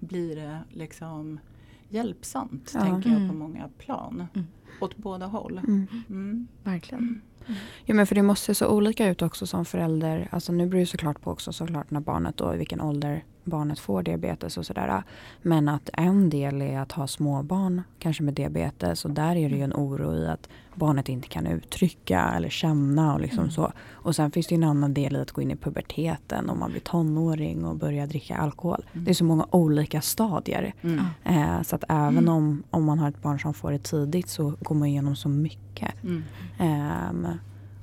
blir 0.00 0.36
det 0.36 0.60
liksom 0.70 1.40
hjälpsamt 1.88 2.70
Ja. 2.74 2.80
tänker 2.80 3.08
jag 3.10 3.18
på 3.18 3.24
Mm. 3.24 3.38
många 3.38 3.68
plan. 3.78 4.26
Mm. 4.34 4.46
Åt 4.80 4.96
båda 4.96 5.26
håll. 5.26 5.58
Mm. 5.58 5.86
Mm. 6.08 6.48
Verkligen. 6.64 7.20
Ja 7.84 7.94
men 7.94 8.06
för 8.06 8.14
det 8.14 8.22
måste 8.22 8.46
se 8.46 8.54
så 8.54 8.68
olika 8.68 9.08
ut 9.08 9.22
också 9.22 9.46
som 9.46 9.64
förälder. 9.64 10.28
Alltså 10.32 10.52
nu 10.52 10.66
beror 10.66 10.80
det 10.80 10.86
såklart 10.86 11.20
på 11.20 11.30
också 11.30 11.52
såklart 11.52 11.90
när 11.90 12.00
barnet 12.00 12.36
då 12.36 12.54
i 12.54 12.56
vilken 12.56 12.80
ålder 12.80 13.24
barnet 13.46 13.78
får 13.78 14.02
diabetes 14.02 14.58
och 14.58 14.66
sådär. 14.66 15.02
Men 15.42 15.68
att 15.68 15.90
en 15.92 16.30
del 16.30 16.62
är 16.62 16.78
att 16.78 16.92
ha 16.92 17.06
småbarn 17.06 17.82
kanske 17.98 18.22
med 18.22 18.34
diabetes 18.34 19.04
och 19.04 19.10
där 19.10 19.36
är 19.36 19.50
det 19.50 19.56
ju 19.56 19.62
en 19.62 19.72
oro 19.74 20.14
i 20.14 20.26
att 20.28 20.48
barnet 20.74 21.08
inte 21.08 21.28
kan 21.28 21.46
uttrycka 21.46 22.32
eller 22.36 22.48
känna 22.48 23.14
och 23.14 23.20
liksom 23.20 23.38
Mm. 23.38 23.50
så. 23.50 23.72
Och 23.92 24.16
sen 24.16 24.30
finns 24.30 24.46
det 24.46 24.54
ju 24.54 24.56
en 24.62 24.68
annan 24.68 24.94
del 24.94 25.16
i 25.16 25.20
att 25.20 25.30
gå 25.32 25.42
in 25.42 25.50
i 25.50 25.56
puberteten 25.56 26.50
om 26.50 26.58
man 26.58 26.70
blir 26.70 26.80
tonåring 26.80 27.64
och 27.64 27.76
börjar 27.76 28.06
dricka 28.06 28.36
alkohol. 28.36 28.84
Mm. 28.92 29.04
Det 29.04 29.10
är 29.10 29.14
så 29.14 29.24
många 29.24 29.46
olika 29.50 30.00
stadier. 30.00 30.74
Mm. 30.82 31.00
Eh, 31.24 31.62
så 31.62 31.76
att 31.76 31.84
även 31.88 32.18
Mm. 32.18 32.28
om, 32.34 32.62
om 32.70 32.84
man 32.84 32.98
har 32.98 33.08
ett 33.08 33.22
barn 33.22 33.40
som 33.40 33.54
får 33.54 33.72
det 33.72 33.78
tidigt 33.78 34.28
så 34.28 34.54
går 34.60 34.74
man 34.74 34.88
igenom 34.88 35.16
så 35.16 35.28
mycket. 35.28 35.94
Mm. 36.04 36.22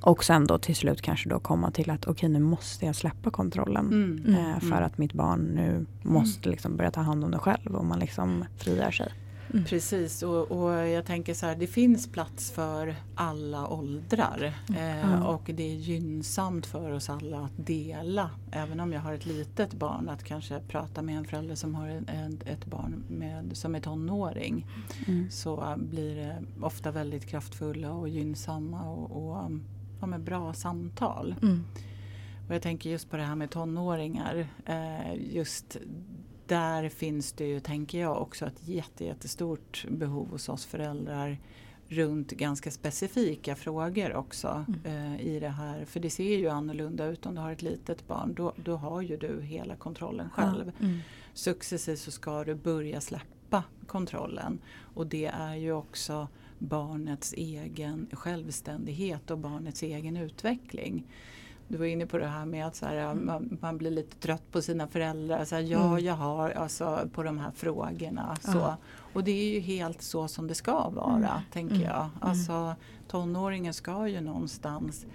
Och 0.04 0.24
sen 0.24 0.48
då 0.48 0.58
till 0.58 0.76
slut 0.76 1.02
kanske 1.02 1.30
då 1.30 1.40
komma 1.40 1.72
till 1.72 1.90
att 1.90 2.06
okej 2.08 2.30
nu 2.30 2.40
måste 2.40 2.86
jag 2.86 2.96
släppa 2.96 3.32
kontrollen. 3.32 3.86
Mm. 3.88 4.24
Mm. 4.28 4.36
eh, 4.52 4.60
för 4.60 4.68
Mm. 4.68 4.84
att 4.84 4.98
mitt 4.98 5.14
barn 5.14 5.40
nu 5.42 5.86
måste 6.02 6.50
liksom 6.50 6.78
börja 6.78 6.92
ta 6.92 7.02
hand 7.02 7.24
om 7.24 7.32
det 7.32 7.40
själv 7.40 7.76
och 7.76 7.86
man 7.86 8.00
liksom 8.00 8.46
frigör 8.58 8.92
sig. 8.92 9.12
Mm. 9.54 9.66
Precis 9.66 10.24
och, 10.24 10.52
och 10.52 10.72
jag 10.88 11.06
tänker 11.06 11.34
så 11.34 11.46
här 11.46 11.56
det 11.56 11.68
finns 11.68 12.12
plats 12.12 12.52
för 12.52 12.96
alla 13.16 13.68
åldrar 13.68 14.54
eh, 14.78 15.00
Ja. 15.00 15.28
och 15.28 15.42
det 15.54 15.64
är 15.72 15.76
gynnsamt 15.76 16.66
för 16.66 16.92
oss 16.92 17.10
alla 17.10 17.40
att 17.40 17.66
dela. 17.68 18.30
Även 18.52 18.80
om 18.80 18.94
jag 18.94 19.02
har 19.02 19.14
ett 19.14 19.26
litet 19.26 19.74
barn 19.74 20.10
att 20.10 20.24
kanske 20.24 20.60
prata 20.68 21.02
med 21.02 21.18
en 21.18 21.26
förälder 21.26 21.56
som 21.56 21.76
har 21.76 21.88
en, 21.88 22.08
en, 22.10 22.40
ett 22.46 22.66
barn 22.66 23.04
med, 23.10 23.58
som 23.58 23.76
är 23.76 23.80
tonåring 23.80 24.68
Mm. 25.08 25.30
så 25.32 25.74
blir 25.78 26.16
det 26.16 26.44
ofta 26.62 26.92
väldigt 26.92 27.26
kraftfulla 27.28 27.92
och 27.92 28.10
gynnsamma 28.10 28.90
och, 28.90 29.28
och 29.28 29.52
ja, 30.04 30.08
men 30.08 30.24
bra 30.24 30.54
samtal. 30.54 31.36
Mm. 31.42 31.64
Och 32.48 32.56
jag 32.56 32.62
tänker 32.62 32.90
just 32.90 33.10
på 33.10 33.18
det 33.18 33.24
här 33.24 33.36
med 33.36 33.50
tonåringar. 33.50 34.48
Eh, 34.66 35.36
just 35.36 35.78
där 36.48 36.90
finns 36.90 37.32
det 37.32 37.48
ju, 37.48 37.60
tänker 37.60 38.00
jag, 38.00 38.22
också 38.22 38.46
ett 38.46 38.68
jätte, 38.68 39.06
jättestort 39.06 39.86
behov 39.90 40.30
hos 40.30 40.50
oss 40.50 40.66
föräldrar 40.66 41.38
runt 41.88 42.32
ganska 42.32 42.72
specifika 42.72 43.56
frågor 43.56 44.14
också 44.14 44.66
eh, 44.84 45.22
i 45.22 45.40
det 45.40 45.50
här. 45.50 45.86
För 45.86 46.00
det 46.00 46.10
ser 46.10 46.38
ju 46.38 46.50
annorlunda 46.50 47.06
ut 47.06 47.26
om 47.26 47.36
du 47.36 47.42
har 47.42 47.52
ett 47.52 47.62
litet 47.62 48.08
barn. 48.08 48.34
Då, 48.34 48.54
då 48.64 48.76
har 48.76 49.02
ju 49.02 49.18
du 49.18 49.42
hela 49.42 49.76
kontrollen 49.76 50.30
själv. 50.30 50.72
Mm. 50.80 51.00
Successivt 51.34 52.00
så 52.00 52.12
ska 52.12 52.44
du 52.44 52.56
börja 52.56 53.02
släppa 53.02 53.64
kontrollen. 53.88 54.60
Och 54.94 55.08
det 55.08 55.26
är 55.26 55.56
ju 55.56 55.72
också 55.72 56.28
barnets 56.64 57.34
egen 57.38 58.08
självständighet 58.12 59.32
och 59.32 59.38
barnets 59.38 59.84
egen 59.84 60.18
utveckling. 60.18 61.04
Du 61.68 61.78
var 61.78 61.86
inne 61.86 62.06
på 62.06 62.18
det 62.18 62.28
här 62.28 62.46
med 62.46 62.68
att 62.68 62.76
så 62.76 62.86
här, 62.86 63.14
man, 63.14 63.58
man 63.62 63.78
blir 63.78 63.92
lite 63.92 64.16
trött 64.18 64.52
på 64.52 64.62
sina 64.62 64.88
föräldrar. 64.88 65.46
Så 65.46 65.56
här, 65.56 65.62
ja, 65.62 65.88
Mm. 65.92 66.06
jag 66.06 66.14
har 66.14 66.50
alltså 66.50 67.10
på 67.14 67.24
de 67.24 67.38
här 67.40 67.52
frågorna. 67.52 68.38
Ja. 68.46 68.52
Så. 68.52 68.76
Och 69.14 69.24
det 69.24 69.32
är 69.32 69.54
ju 69.54 69.60
helt 69.60 70.02
så 70.02 70.28
som 70.28 70.48
det 70.48 70.56
ska 70.56 70.90
vara, 70.90 71.16
Mm. 71.16 71.30
tänker 71.52 71.76
Mm. 71.76 71.88
jag. 71.88 72.10
Alltså, 72.22 72.76
tonåringen 73.08 73.74
ska 73.74 74.08
ju 74.08 74.22
någonstans 74.22 75.06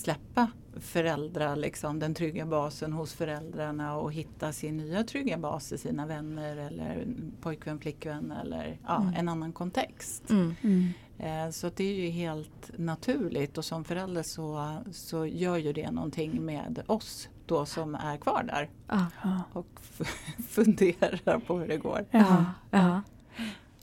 släppa 0.00 0.50
föräldrar, 0.80 1.56
liksom, 1.56 1.98
den 1.98 2.14
trygga 2.14 2.46
basen 2.46 2.92
hos 2.92 3.12
föräldrarna 3.12 3.96
och 3.96 4.12
hitta 4.12 4.52
sin 4.52 4.76
nya 4.76 5.04
trygga 5.04 5.38
bas 5.38 5.72
i 5.72 5.78
sina 5.78 6.06
vänner 6.06 6.56
eller 6.56 7.06
pojkvän, 7.40 7.78
flickvän 7.78 8.32
eller 8.32 8.78
ja, 8.86 8.96
Mm. 9.02 9.14
en 9.14 9.28
annan 9.28 9.52
kontext. 9.52 10.30
Mm. 10.30 10.88
Eh, 11.18 11.50
så 11.50 11.70
det 11.76 11.84
är 11.84 11.94
ju 11.94 12.08
helt 12.10 12.70
naturligt 12.78 13.58
och 13.58 13.64
som 13.64 13.84
förälder 13.84 14.22
så, 14.22 14.76
så 14.92 15.26
gör 15.26 15.56
ju 15.56 15.72
det 15.72 15.90
någonting 15.90 16.44
med 16.44 16.82
oss 16.86 17.28
då 17.46 17.66
som 17.66 17.94
är 17.94 18.16
kvar 18.16 18.42
där. 18.42 18.70
Ja. 18.88 19.42
och 19.52 19.80
funderar 20.48 21.38
på 21.38 21.58
hur 21.58 21.68
det 21.68 21.76
går. 21.76 22.04
Ja. 22.10 22.44
Ja. 22.70 23.02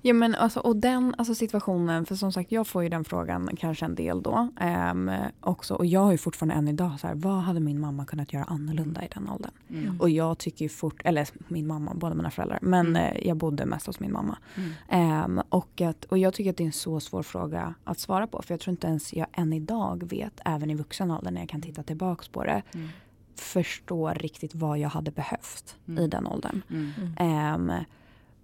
Ja 0.08 0.14
men 0.14 0.36
alltså 0.36 0.60
och 0.60 0.76
den 0.76 1.16
alltså 1.18 1.36
situationen, 1.36 2.06
för 2.06 2.16
som 2.16 2.32
sagt 2.32 2.52
jag 2.52 2.68
får 2.68 2.84
ju 2.84 2.90
den 2.90 3.04
frågan 3.06 3.50
kanske 3.58 3.86
en 3.86 3.96
del 3.96 4.22
då. 4.22 4.48
ehm, 4.60 5.12
också, 5.40 5.74
och 5.76 5.86
jag 5.86 6.00
har 6.00 6.12
ju 6.12 6.18
fortfarande 6.18 6.56
än 6.56 6.68
idag 6.68 7.00
så 7.00 7.08
här, 7.08 7.16
vad 7.16 7.34
hade 7.42 7.60
min 7.60 7.80
mamma 7.80 8.06
kunnat 8.06 8.34
göra 8.34 8.44
annorlunda 8.44 9.04
i 9.06 9.08
den 9.14 9.30
åldern? 9.30 9.52
Mm. 9.70 10.02
Och 10.02 10.10
jag 10.10 10.38
tycker 10.38 10.66
ju 10.66 10.70
fort, 10.70 11.02
eller 11.06 11.28
min 11.48 11.68
mamma, 11.68 11.94
båda 11.96 12.16
mina 12.16 12.32
föräldrar, 12.32 12.60
men 12.62 12.88
Mm. 12.88 12.96
eh, 13.16 13.28
jag 13.28 13.38
bodde 13.38 13.66
mest 13.66 13.88
hos 13.88 14.00
min 14.00 14.12
mamma. 14.14 14.38
Mm. 14.56 14.72
Ehm, 14.90 15.42
och, 15.50 15.82
att, 15.82 16.06
och 16.06 16.18
jag 16.18 16.34
tycker 16.34 16.50
att 16.52 16.58
det 16.58 16.64
är 16.64 16.66
en 16.66 16.72
så 16.72 17.00
svår 17.00 17.24
fråga 17.24 17.74
att 17.84 18.00
svara 18.00 18.28
på. 18.28 18.42
För 18.42 18.54
jag 18.54 18.60
tror 18.62 18.72
inte 18.72 18.88
ens 18.88 19.14
jag 19.14 19.28
än 19.34 19.54
idag 19.54 20.04
vet, 20.10 20.40
även 20.46 20.70
i 20.70 20.76
vuxen 20.76 21.12
ålder 21.12 21.32
när 21.32 21.42
jag 21.42 21.50
kan 21.50 21.62
titta 21.62 21.84
tillbaks 21.84 22.28
på 22.28 22.44
det, 22.44 22.62
Mm. 22.74 22.88
förstår 23.36 24.14
riktigt 24.14 24.56
vad 24.56 24.80
jag 24.80 24.90
hade 24.90 25.12
behövt 25.12 25.76
Mm. 25.88 26.04
i 26.04 26.08
den 26.08 26.28
åldern. 26.28 26.62
Mm. 26.70 27.84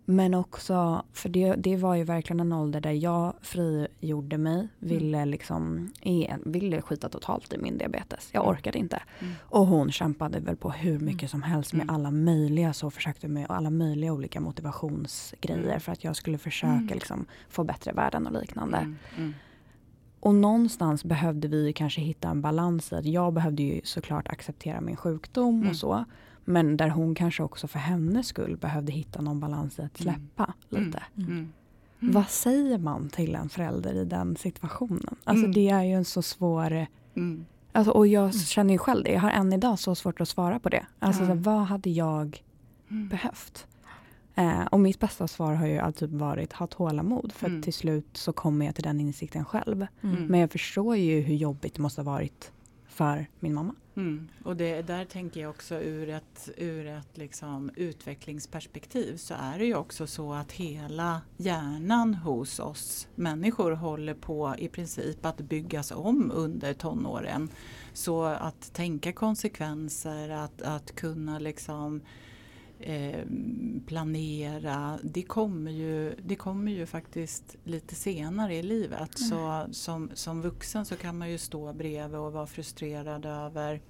Men 0.06 0.34
också, 0.34 1.04
för 1.14 1.30
det, 1.30 1.56
det 1.58 1.76
var 1.78 1.96
ju 1.96 2.04
verkligen 2.04 2.40
en 2.40 2.54
ålder 2.54 2.82
där 2.82 2.92
jag 2.92 3.34
frigjorde 3.42 4.38
mig, 4.38 4.68
ville 4.80 5.26
liksom, 5.26 5.90
ville 6.46 6.82
skita 6.82 7.10
totalt 7.10 7.54
i 7.54 7.58
min 7.58 7.78
diabetes. 7.78 8.30
Jag 8.34 8.44
Mm. 8.44 8.56
orkade 8.56 8.78
inte. 8.80 9.02
Mm. 9.20 9.34
Och 9.42 9.68
hon 9.68 9.92
kämpade 9.92 10.40
väl 10.40 10.56
på 10.56 10.70
hur 10.72 11.00
mycket 11.00 11.30
som 11.30 11.42
helst 11.44 11.74
med 11.74 11.84
Mm. 11.84 11.96
alla 11.96 12.12
möjliga, 12.12 12.74
så 12.74 12.90
försökte 12.92 13.28
med 13.28 13.46
alla 13.52 13.70
möjliga 13.70 14.14
olika 14.14 14.40
motivationsgrejer 14.42 15.64
Mm. 15.68 15.80
för 15.80 15.92
att 15.92 16.04
jag 16.04 16.16
skulle 16.16 16.38
försöka 16.38 16.74
Mm. 16.74 16.88
liksom, 16.88 17.26
få 17.50 17.64
bättre 17.64 17.92
värden 17.92 18.28
och 18.28 18.42
liknande. 18.42 18.78
Mm. 18.78 18.96
Mm. 19.18 19.34
Och 20.20 20.36
någonstans 20.36 21.04
behövde 21.06 21.48
vi 21.48 21.74
kanske 21.74 22.02
hitta 22.02 22.30
en 22.30 22.42
balans 22.42 22.92
i 22.92 22.96
att 22.96 23.06
jag 23.06 23.34
behövde 23.34 23.64
ju 23.64 23.82
såklart 23.84 24.28
acceptera 24.28 24.82
min 24.82 24.96
sjukdom 24.96 25.56
Mm. 25.56 25.70
och 25.70 25.76
så. 25.76 26.06
Men 26.46 26.78
där 26.78 26.90
hon 26.90 27.16
kanske 27.16 27.44
också 27.44 27.68
för 27.68 27.80
hennes 27.80 28.28
skull 28.28 28.58
behövde 28.58 28.92
hitta 28.92 29.22
någon 29.22 29.40
balans 29.40 29.80
i 29.80 29.82
att 29.82 30.02
Mm. 30.02 30.14
släppa 30.16 30.54
lite. 30.70 31.04
Mm. 31.18 31.30
Mm. 31.32 31.52
Vad 32.14 32.28
säger 32.30 32.78
man 32.78 33.10
till 33.10 33.36
en 33.36 33.50
förälder 33.50 33.94
i 33.94 34.06
den 34.06 34.36
situationen? 34.36 35.16
Alltså 35.24 35.44
Mm. 35.46 35.54
det 35.54 35.70
är 35.70 35.84
ju 35.84 35.94
en 35.94 36.06
så 36.06 36.22
svår... 36.22 36.86
Mm. 37.16 37.46
Alltså, 37.72 37.92
och 37.92 38.08
jag 38.08 38.36
känner 38.36 38.74
ju 38.74 38.78
själv 38.78 39.04
det. 39.04 39.12
Jag 39.12 39.22
har 39.22 39.32
än 39.32 39.54
idag 39.54 39.80
så 39.80 39.96
svårt 39.96 40.22
att 40.22 40.30
svara 40.30 40.60
på 40.60 40.70
det. 40.70 40.86
Alltså 41.00 41.26
så, 41.28 41.34
vad 41.34 41.62
hade 41.66 41.90
jag 41.90 42.44
Mm. 42.92 43.08
behövt? 43.10 43.68
Eh, 44.36 44.62
och 44.72 44.80
mitt 44.80 45.00
bästa 45.00 45.28
svar 45.28 45.54
har 45.54 45.68
ju 45.68 45.78
alltid 45.78 46.10
varit 46.12 46.54
ha 46.54 46.68
tålamod. 46.68 47.32
För 47.34 47.48
Mm. 47.48 47.62
till 47.62 47.74
slut 47.74 48.08
så 48.14 48.34
kommer 48.34 48.66
jag 48.66 48.76
till 48.76 48.84
den 48.84 49.00
insikten 49.00 49.46
själv. 49.46 49.88
Mm. 50.02 50.26
Men 50.26 50.40
jag 50.40 50.52
förstår 50.52 50.96
ju 50.96 51.22
hur 51.22 51.36
jobbigt 51.36 51.74
det 51.76 51.82
måste 51.82 52.02
ha 52.02 52.12
varit 52.12 52.52
för 52.88 53.26
min 53.40 53.54
mamma. 53.54 53.76
Mm. 53.96 54.28
Och 54.44 54.56
det, 54.56 54.82
där 54.82 55.06
tänker 55.06 55.42
jag 55.42 55.50
också 55.50 55.76
ur 55.76 56.10
ett, 56.10 56.50
ur 56.58 56.88
ett 56.88 57.18
liksom 57.18 57.72
utvecklingsperspektiv 57.76 59.18
så 59.18 59.34
är 59.40 59.60
det 59.60 59.66
ju 59.66 59.76
också 59.76 60.08
så 60.08 60.34
att 60.34 60.52
hela 60.52 61.22
hjärnan 61.38 62.14
hos 62.14 62.60
oss 62.60 63.08
människor 63.16 63.72
håller 63.72 64.14
på 64.14 64.56
i 64.58 64.68
princip 64.68 65.26
att 65.26 65.38
byggas 65.38 65.92
om 65.92 66.32
under 66.36 66.74
tonåren. 66.74 67.50
Så 67.94 68.24
att 68.24 68.74
tänka 68.74 69.14
konsekvenser, 69.14 70.30
att, 70.30 70.62
att 70.62 70.96
kunna 70.96 71.40
liksom 71.40 72.02
eh, 72.84 73.26
planera, 73.86 75.00
det 75.04 75.24
kommer, 75.24 75.72
ju, 75.72 76.16
det 76.24 76.36
kommer 76.36 76.72
ju 76.72 76.86
faktiskt 76.86 77.56
lite 77.64 77.96
senare 77.96 78.56
i 78.56 78.64
livet. 78.64 79.18
Så 79.18 79.66
som, 79.72 80.10
som 80.14 80.42
vuxen 80.42 80.86
så 80.86 80.96
kan 80.96 81.18
man 81.18 81.32
ju 81.32 81.38
stå 81.38 81.74
bredvid 81.74 82.20
och 82.20 82.34
vara 82.34 82.48
frustrerad 82.48 83.26
över 83.26 83.82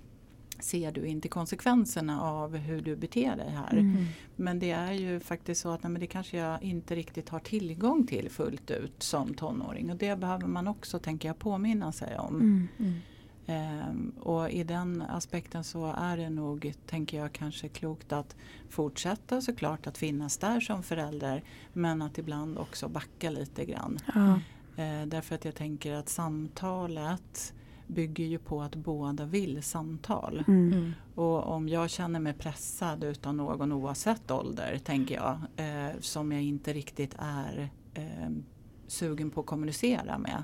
Ser 0.60 0.92
du 0.92 1.06
inte 1.06 1.28
konsekvenserna 1.28 2.22
av 2.22 2.56
hur 2.56 2.82
du 2.82 2.96
beter 2.96 3.36
dig 3.36 3.50
här? 3.50 3.72
Mm. 3.72 4.06
Men 4.36 4.60
det 4.60 4.72
är 4.72 4.92
ju 4.94 5.20
faktiskt 5.20 5.62
så 5.62 5.70
att 5.70 5.84
nej, 5.84 6.00
det 6.00 6.08
kanske 6.08 6.38
jag 6.38 6.64
inte 6.64 6.96
riktigt 6.96 7.30
har 7.30 7.40
tillgång 7.40 8.08
till 8.08 8.30
fullt 8.30 8.72
ut 8.72 9.04
som 9.04 9.34
tonåring. 9.34 9.92
Och 9.92 9.98
det 9.98 10.20
behöver 10.20 10.48
man 10.48 10.68
också, 10.68 11.00
tänker 11.00 11.30
jag, 11.30 11.40
påminna 11.40 11.92
sig 11.92 12.18
om. 12.20 12.36
Mm. 12.36 13.00
Ehm, 13.48 14.14
och 14.20 14.50
i 14.50 14.64
den 14.64 15.02
aspekten 15.02 15.64
så 15.64 15.94
är 15.98 16.18
det 16.18 16.30
nog, 16.30 16.74
tänker 16.88 17.18
jag, 17.18 17.34
kanske 17.34 17.70
klokt 17.70 18.12
att 18.12 18.36
fortsätta 18.70 19.42
såklart 19.42 19.88
att 19.88 19.98
finnas 19.98 20.38
där 20.38 20.60
som 20.60 20.84
förälder. 20.84 21.44
Men 21.74 22.02
att 22.02 22.18
ibland 22.18 22.58
också 22.58 22.88
backa 22.88 23.30
lite 23.30 23.66
grann. 23.66 24.00
Ja. 24.16 24.40
Eh, 24.84 25.06
därför 25.08 25.36
att 25.36 25.46
jag 25.46 25.56
tänker 25.56 25.94
att 25.94 26.10
samtalet 26.10 27.54
bygger 27.88 28.26
ju 28.26 28.38
på 28.38 28.62
att 28.62 28.76
båda 28.76 29.26
vill 29.26 29.64
samtal. 29.64 30.44
Mm. 30.48 30.74
Mm. 30.74 30.94
Och 31.16 31.48
om 31.48 31.70
jag 31.70 31.90
känner 31.90 32.20
mig 32.20 32.34
pressad 32.34 33.04
utav 33.04 33.36
någon 33.36 33.72
oavsett 33.72 34.32
ålder, 34.32 34.80
tänker 34.84 35.16
jag, 35.16 35.40
eh, 35.56 36.00
som 36.00 36.32
jag 36.32 36.42
inte 36.42 36.74
riktigt 36.74 37.16
är 37.20 37.70
eh, 37.94 38.30
sugen 38.88 39.30
på 39.30 39.40
att 39.40 39.46
kommunicera 39.46 40.18
med. 40.18 40.44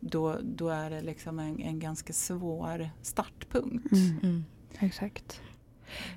Då, 0.00 0.36
då 0.42 0.68
är 0.68 0.90
det 0.90 1.00
liksom 1.00 1.38
en, 1.38 1.60
en 1.60 1.78
ganska 1.78 2.12
svår 2.12 2.90
startpunkt. 3.02 3.92
Mm. 3.92 4.18
Mm. 4.22 4.44
Exakt. 4.78 5.40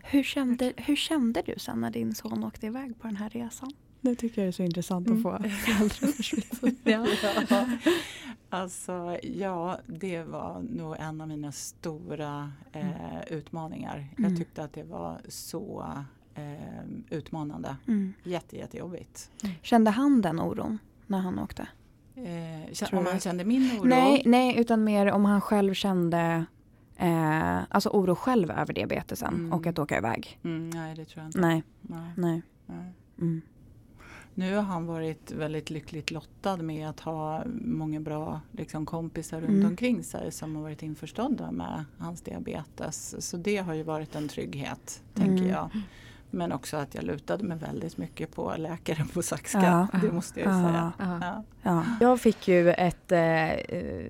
Hur, 0.04 0.24
kände, 0.24 0.74
hur 0.78 0.96
kände 0.96 1.42
du 1.46 1.54
sen 1.58 1.82
när 1.82 1.92
din 1.92 2.16
son 2.16 2.44
åkte 2.44 2.66
iväg 2.68 3.00
på 3.00 3.08
den 3.08 3.16
här 3.16 3.30
resan? 3.30 3.72
Nu 4.02 4.16
tycker 4.16 4.42
jag 4.42 4.46
det 4.46 4.50
är 4.50 4.52
så 4.52 4.64
intressant 4.64 5.08
Mm. 5.08 5.26
att 5.26 5.42
få 5.44 5.50
föräldraperspektiv. 5.50 6.78
Ja. 6.84 7.08
Ja. 7.50 7.70
Alltså, 8.52 9.18
ja, 9.24 9.80
det 9.88 10.24
var 10.24 10.62
nog 10.62 10.96
en 11.00 11.22
av 11.22 11.28
mina 11.28 11.52
stora 11.52 12.52
eh, 12.72 13.22
utmaningar. 13.30 14.08
Mm. 14.18 14.30
Jag 14.32 14.40
tyckte 14.40 14.64
att 14.64 14.74
det 14.74 14.84
var 14.84 15.22
så 15.28 15.94
eh, 16.36 16.84
utmanande. 17.10 17.76
Mm. 17.88 18.14
Jätte, 18.24 18.58
jättejobbigt. 18.58 19.32
Kände 19.62 19.92
han 19.92 20.22
den 20.22 20.40
oron 20.40 20.80
när 21.08 21.20
han 21.20 21.40
åkte? 21.40 21.68
Eh, 22.26 22.94
om 23.00 23.06
han 23.06 23.20
kände 23.20 23.46
min 23.46 23.72
oro? 23.80 23.84
Nej, 23.88 24.22
nej, 24.26 24.60
utan 24.60 24.84
mer 24.84 25.12
om 25.12 25.26
han 25.26 25.42
själv 25.42 25.74
kände 25.74 26.46
eh, 26.98 27.58
alltså 27.70 27.90
oro 27.90 28.16
själv 28.16 28.52
över 28.52 28.74
diabetesen 28.74 29.34
Mm. 29.34 29.54
och 29.54 29.68
att 29.68 29.80
åka 29.80 29.98
iväg. 29.98 30.40
Mm, 30.44 30.70
nej, 30.70 30.96
det 30.96 31.06
tror 31.06 31.22
jag 31.24 31.28
inte. 31.28 31.40
Nej, 31.40 31.64
Nej, 31.82 32.12
nej. 32.18 32.42
nej. 32.66 32.94
Mm. 33.22 33.42
Nu 34.34 34.56
har 34.56 34.62
han 34.64 34.86
varit 34.86 35.32
väldigt 35.32 35.70
lyckligt 35.70 36.12
lottad 36.12 36.58
med 36.58 36.90
att 36.90 37.00
ha 37.00 37.44
många 37.66 38.00
bra 38.00 38.42
liksom, 38.52 38.86
kompisar 38.86 39.42
runt 39.42 39.50
Mm. 39.50 39.66
omkring 39.66 40.04
sig 40.04 40.32
som 40.32 40.56
har 40.56 40.64
varit 40.64 40.84
införstådda 40.84 41.52
med 41.52 41.86
hans 41.98 42.22
diabetes. 42.22 43.16
Så 43.30 43.38
det 43.38 43.58
har 43.58 43.74
ju 43.74 43.84
varit 43.84 44.16
en 44.16 44.28
trygghet, 44.28 45.04
tänker 45.14 45.34
Mm. 45.44 45.48
jag. 45.48 45.70
Men 46.32 46.52
också 46.52 46.78
att 46.78 46.96
jag 46.96 47.04
lutade 47.04 47.44
mig 47.44 47.58
väldigt 47.58 47.98
mycket 47.98 48.36
på 48.36 48.54
läkaren 48.58 49.08
på 49.08 49.22
Saxka. 49.22 49.88
Ja. 49.94 50.00
Det 50.02 50.12
måste 50.12 50.40
jag 50.40 50.50
ju 50.54 50.60
Ja. 50.62 50.68
säga. 50.68 50.92
Ja. 51.00 51.20
Ja. 51.22 51.44
Ja. 51.64 51.84
Jag 52.00 52.22
fick 52.22 52.48
ju 52.48 52.72
ett 52.72 53.12
eh, 53.12 53.50
eh, 53.52 54.06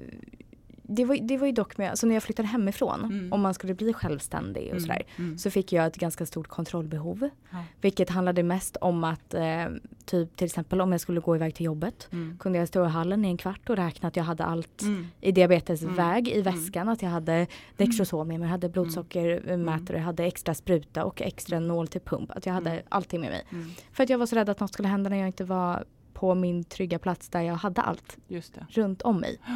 det 0.92 1.06
var, 1.06 1.16
det 1.16 1.38
var 1.38 1.46
ju 1.48 1.52
dock 1.54 1.78
med, 1.78 1.90
alltså 1.90 2.08
när 2.08 2.14
jag 2.14 2.24
flyttade 2.24 2.48
hemifrån, 2.48 3.04
Mm. 3.04 3.34
om 3.34 3.42
man 3.42 3.54
skulle 3.54 3.74
bli 3.74 3.94
självständig 3.94 4.74
och 4.74 4.82
sådär, 4.82 5.02
Mm. 5.18 5.38
så 5.38 5.50
fick 5.52 5.74
jag 5.74 5.86
ett 5.86 5.96
ganska 5.98 6.26
stort 6.26 6.48
kontrollbehov. 6.48 7.30
Ja. 7.52 7.64
Vilket 7.82 8.10
handlade 8.10 8.44
mest 8.44 8.76
om 8.82 9.04
att, 9.04 9.34
eh, 9.34 9.66
typ 10.06 10.36
till 10.36 10.46
exempel 10.46 10.82
om 10.82 10.92
jag 10.92 11.02
skulle 11.02 11.20
gå 11.20 11.36
iväg 11.36 11.56
till 11.56 11.66
jobbet, 11.66 12.08
Mm. 12.12 12.38
kunde 12.40 12.60
jag 12.60 12.68
stå 12.68 12.86
i 12.86 12.88
hallen 12.88 13.26
i 13.26 13.28
en 13.28 13.38
kvart 13.38 13.70
och 13.70 13.76
räkna 13.76 14.08
att 14.08 14.16
jag 14.16 14.24
hade 14.24 14.44
allt 14.46 14.82
Mm. 14.82 15.08
i 15.22 15.32
diabetesväg 15.32 16.28
Mm. 16.28 16.40
i 16.40 16.42
väskan, 16.42 16.90
att 16.90 17.02
jag 17.02 17.10
hade 17.10 17.48
Dextrosom 17.78 18.32
jag 18.32 18.40
hade 18.50 18.70
blodsockermätare, 18.70 19.98
jag 19.98 20.04
hade 20.06 20.24
extra 20.26 20.54
spruta 20.54 21.06
och 21.06 21.22
extra 21.22 21.60
nål 21.60 21.88
till 21.88 22.02
pump, 22.02 22.32
att 22.32 22.46
jag 22.46 22.54
hade 22.54 22.70
Mm. 22.72 22.84
allting 22.90 23.22
med 23.22 23.30
mig. 23.30 23.44
Mm. 23.52 23.70
För 23.92 24.04
att 24.04 24.10
jag 24.10 24.18
var 24.18 24.26
så 24.26 24.36
rädd 24.36 24.50
att 24.50 24.60
något 24.60 24.74
skulle 24.74 24.88
hända 24.88 25.10
när 25.10 25.18
jag 25.18 25.28
inte 25.28 25.44
var 25.44 25.84
på 26.14 26.36
min 26.36 26.64
trygga 26.64 27.00
plats 27.00 27.30
där 27.30 27.42
jag 27.42 27.56
hade 27.56 27.82
allt 27.82 28.18
runt 28.70 29.02
om 29.02 29.20
mig. 29.20 29.40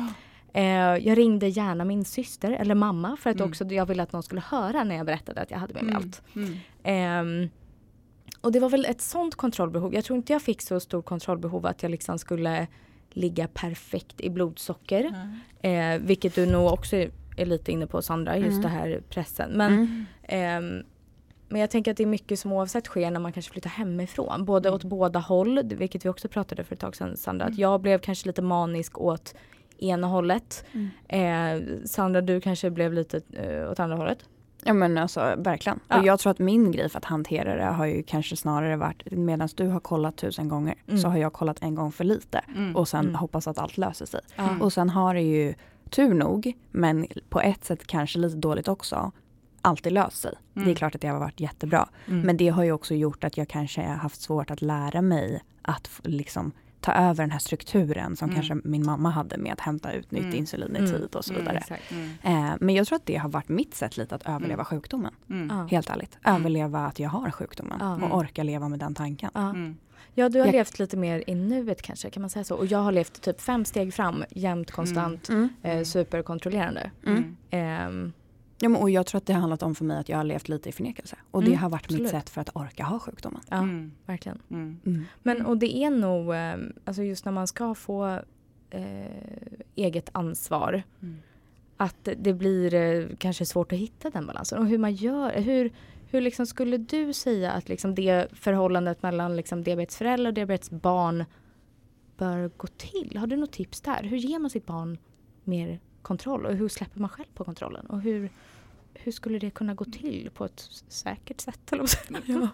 Eh, 0.54 0.64
jag 1.08 1.18
ringde 1.18 1.48
gärna 1.48 1.86
min 1.86 2.06
syster 2.06 2.52
eller 2.52 2.76
mamma 2.76 3.18
för 3.18 3.30
att 3.30 3.36
Mm. 3.36 3.50
också 3.50 3.66
jag 3.66 3.86
ville 3.86 4.04
att 4.04 4.14
någon 4.14 4.24
skulle 4.24 4.42
höra 4.42 4.84
när 4.84 4.96
jag 4.96 5.06
berättade 5.06 5.42
att 5.42 5.52
jag 5.52 5.58
hade 5.58 5.74
med 5.74 5.84
mig 5.84 5.92
Mm. 5.96 6.04
allt. 6.04 6.22
Mm. 6.36 6.56
Ehm, 6.84 7.50
och 8.42 8.52
det 8.52 8.60
var 8.60 8.70
väl 8.70 8.86
ett 8.86 9.02
sånt 9.02 9.36
kontrollbehov. 9.36 9.94
Jag 9.94 10.04
tror 10.06 10.18
inte 10.18 10.34
jag 10.34 10.42
fick 10.42 10.62
så 10.62 10.80
stort 10.80 11.06
kontrollbehov 11.06 11.66
att 11.66 11.84
jag 11.84 11.90
liksom 11.92 12.20
skulle 12.20 12.68
ligga 13.10 13.48
perfekt 13.48 14.22
i 14.22 14.30
blodsocker. 14.30 15.16
Eh, 15.62 15.98
vilket 16.02 16.36
du 16.36 16.46
nog 16.46 16.74
också 16.74 16.96
är 17.38 17.46
lite 17.46 17.72
inne 17.72 17.88
på 17.88 18.02
Sandra, 18.02 18.38
just 18.38 18.48
Mm. 18.50 18.62
det 18.62 18.68
här 18.68 19.02
pressen. 19.10 19.52
Men, 19.52 19.74
Mm. 19.74 20.06
ehm, 20.24 20.84
men 21.50 21.62
jag 21.62 21.70
tänker 21.70 21.92
att 21.92 21.98
det 21.98 22.04
är 22.04 22.08
mycket 22.08 22.40
som 22.40 22.52
oavsett 22.52 22.86
sker 22.86 23.12
när 23.12 23.20
man 23.20 23.34
kanske 23.34 23.52
flyttar 23.52 23.70
hemifrån. 23.70 24.46
Både 24.46 24.70
Mm. 24.70 24.76
åt 24.76 24.84
båda 24.84 25.20
håll, 25.20 25.64
vilket 25.64 26.06
vi 26.06 26.10
också 26.10 26.28
pratade 26.28 26.64
för 26.64 26.76
ett 26.76 26.80
tag 26.82 26.96
sedan 26.96 27.18
Sandra. 27.18 27.46
Att 27.46 27.58
jag 27.58 27.82
blev 27.82 28.00
kanske 28.00 28.28
lite 28.30 28.42
manisk 28.42 29.00
åt 29.02 29.36
ena 29.84 30.08
hållet. 30.08 30.66
Mm. 30.72 30.90
Eh, 31.08 31.86
Sandra 31.86 32.22
du 32.22 32.42
kanske 32.42 32.70
blev 32.70 32.94
lite 32.94 33.22
eh, 33.34 33.72
åt 33.72 33.80
andra 33.80 33.96
hållet. 33.98 34.20
Ja 34.66 34.74
men 34.74 34.98
alltså 34.98 35.34
verkligen. 35.38 35.80
Ja. 35.88 36.00
Och 36.00 36.06
jag 36.06 36.20
tror 36.20 36.32
att 36.32 36.40
min 36.40 36.72
grej 36.72 36.90
för 36.90 36.98
att 36.98 37.06
hantera 37.06 37.56
det 37.56 37.66
har 37.66 37.86
ju 37.86 38.04
kanske 38.04 38.36
snarare 38.38 38.76
varit 38.78 39.02
medan 39.12 39.50
du 39.56 39.68
har 39.68 39.80
kollat 39.80 40.16
tusen 40.18 40.48
gånger 40.50 40.76
Mm. 40.88 41.00
så 41.00 41.08
har 41.08 41.18
jag 41.18 41.34
kollat 41.34 41.58
en 41.64 41.76
gång 41.76 41.92
för 41.92 42.04
lite 42.04 42.42
Mm. 42.56 42.76
och 42.76 42.88
sen 42.88 43.00
Mm. 43.06 43.16
hoppas 43.16 43.48
att 43.48 43.58
allt 43.58 43.78
löser 43.78 44.06
sig. 44.06 44.22
Mm. 44.36 44.62
Och 44.62 44.74
sen 44.74 44.90
har 44.90 45.14
det 45.16 45.22
ju 45.22 45.54
tur 45.90 46.14
nog, 46.14 46.54
men 46.72 47.08
på 47.30 47.42
ett 47.42 47.64
sätt 47.66 47.88
kanske 47.88 48.20
lite 48.20 48.36
dåligt 48.38 48.68
också, 48.68 49.12
alltid 49.62 49.92
löst 49.94 50.22
sig. 50.22 50.34
Mm. 50.56 50.66
Det 50.66 50.72
är 50.74 50.76
klart 50.76 50.96
att 50.96 51.02
det 51.02 51.08
har 51.08 51.20
varit 51.20 51.40
jättebra. 51.40 51.90
Mm. 52.08 52.22
Men 52.22 52.38
det 52.38 52.48
har 52.50 52.64
ju 52.64 52.72
också 52.72 52.96
gjort 52.96 53.24
att 53.24 53.38
jag 53.38 53.48
kanske 53.48 53.82
har 53.82 53.96
haft 53.96 54.22
svårt 54.22 54.52
att 54.52 54.62
lära 54.62 55.02
mig 55.02 55.42
att 55.62 55.90
liksom 56.04 56.52
ta 56.84 56.92
över 56.94 57.24
den 57.24 57.32
här 57.32 57.40
strukturen 57.40 58.16
som 58.16 58.30
Mm. 58.30 58.36
kanske 58.36 58.68
min 58.70 58.86
mamma 58.86 59.10
hade 59.10 59.38
med 59.38 59.54
att 59.54 59.60
hämta 59.60 59.92
ut 59.94 60.12
nytt 60.12 60.24
Mm. 60.24 60.36
insulin 60.36 60.76
i 60.76 60.80
Mm. 60.80 60.92
tid 60.92 61.16
och 61.16 61.26
så 61.26 61.34
Mm. 61.34 61.42
vidare. 61.44 61.58
Exakt. 61.58 61.92
Mm. 61.92 62.10
Eh, 62.24 62.56
men 62.60 62.76
jag 62.76 62.88
tror 62.88 62.96
att 62.96 63.06
det 63.06 63.16
har 63.18 63.30
varit 63.30 63.50
mitt 63.50 63.76
sätt 63.76 63.98
lite 63.98 64.16
att 64.16 64.24
överleva 64.26 64.54
Mm. 64.54 64.66
sjukdomen. 64.66 65.14
Mm. 65.30 65.68
Helt 65.68 65.90
ärligt. 65.90 66.18
Mm. 66.24 66.42
Överleva 66.42 66.86
att 66.86 67.00
jag 67.00 67.10
har 67.10 67.32
sjukdomen 67.32 67.82
och 68.04 68.18
orka 68.18 68.44
leva 68.44 68.70
med 68.70 68.80
den 68.80 68.96
tanken. 68.96 69.30
Ja. 69.34 69.50
Mm. 69.50 69.78
ja, 70.14 70.30
du 70.30 70.40
har 70.40 70.46
Jag- 70.46 70.54
levt 70.54 70.80
lite 70.80 70.98
mer 70.98 71.24
i 71.28 71.36
nuet 71.36 71.82
kanske, 71.82 72.10
kan 72.10 72.22
man 72.22 72.30
säga 72.30 72.44
så? 72.44 72.56
Och 72.56 72.66
jag 72.66 72.80
har 72.80 72.92
levt 72.92 73.22
typ 73.22 73.42
fem 73.42 73.66
steg 73.66 73.94
fram, 73.94 74.24
jämt, 74.30 74.72
konstant, 74.72 75.30
Mm. 75.30 75.50
eh, 75.64 75.84
superkontrollerande. 75.84 76.92
Mm. 77.06 78.14
Ja, 78.64 78.70
men, 78.70 78.82
och 78.82 78.90
jag 78.90 79.06
tror 79.06 79.18
att 79.18 79.26
det 79.26 79.34
har 79.34 79.40
handlat 79.40 79.64
om 79.64 79.76
för 79.76 79.86
mig 79.86 79.98
att 79.98 80.10
jag 80.10 80.18
har 80.18 80.24
levt 80.24 80.50
lite 80.50 80.70
i 80.70 80.72
förnekelse. 80.72 81.16
Och 81.32 81.42
det 81.42 81.48
Mm, 81.48 81.60
har 81.60 81.70
varit 81.70 81.84
absolut. 81.86 82.02
mitt 82.02 82.12
sätt 82.12 82.30
för 82.30 82.42
att 82.42 82.50
orka 82.56 82.84
ha 82.84 83.00
sjukdomen. 83.00 83.42
ja, 83.50 83.58
Mm. 83.58 83.92
verkligen. 84.06 84.40
Mm. 84.50 84.80
Mm. 84.86 85.06
Men 85.24 85.46
och 85.46 85.58
det 85.58 85.78
är 85.78 85.90
nog, 85.90 86.34
eh, 86.36 86.56
alltså 86.86 87.04
just 87.04 87.26
när 87.26 87.32
man 87.32 87.48
ska 87.48 87.76
få 87.76 88.20
eh, 88.70 89.06
eget 89.76 90.10
ansvar, 90.12 90.84
Mm. 91.02 91.18
att 91.78 92.08
det 92.18 92.34
blir 92.34 92.74
eh, 92.74 93.08
kanske 93.18 93.46
svårt 93.46 93.72
att 93.72 93.78
hitta 93.80 94.10
den 94.10 94.26
balansen. 94.28 94.60
Och 94.60 94.68
hur 94.68 94.78
man 94.78 94.94
gör, 94.94 95.42
hur, 95.42 95.72
hur 96.10 96.22
liksom 96.22 96.46
skulle 96.46 96.78
du 96.78 97.14
säga 97.14 97.52
att 97.52 97.70
liksom 97.70 97.96
det 97.96 98.28
förhållandet 98.34 99.04
mellan 99.04 99.36
liksom 99.36 99.64
diabetesförälder 99.64 100.28
och 100.30 100.34
diabetesbarn 100.34 101.26
bör 102.18 102.52
gå 102.58 102.68
till? 102.68 103.18
Har 103.18 103.28
du 103.28 103.36
något 103.38 103.52
tips 103.52 103.82
där? 103.82 104.04
Hur 104.04 104.18
ger 104.18 104.40
man 104.40 104.50
sitt 104.50 104.66
barn 104.66 104.98
mer 105.44 105.80
kontroll 106.02 106.46
och 106.46 106.56
hur 106.56 106.70
släpper 106.70 107.00
man 107.00 107.10
själv 107.10 107.28
på 107.34 107.44
kontrollen? 107.44 107.86
Och 107.86 108.02
hur, 108.02 108.30
hur 108.94 109.12
skulle 109.12 109.40
det 109.40 109.50
kunna 109.50 109.74
gå 109.74 109.86
till 109.86 110.30
på 110.34 110.46
ett 110.46 110.70
säkert 110.88 111.42
sätt? 111.42 111.72
Man? 111.72 111.88
ja. 112.26 112.48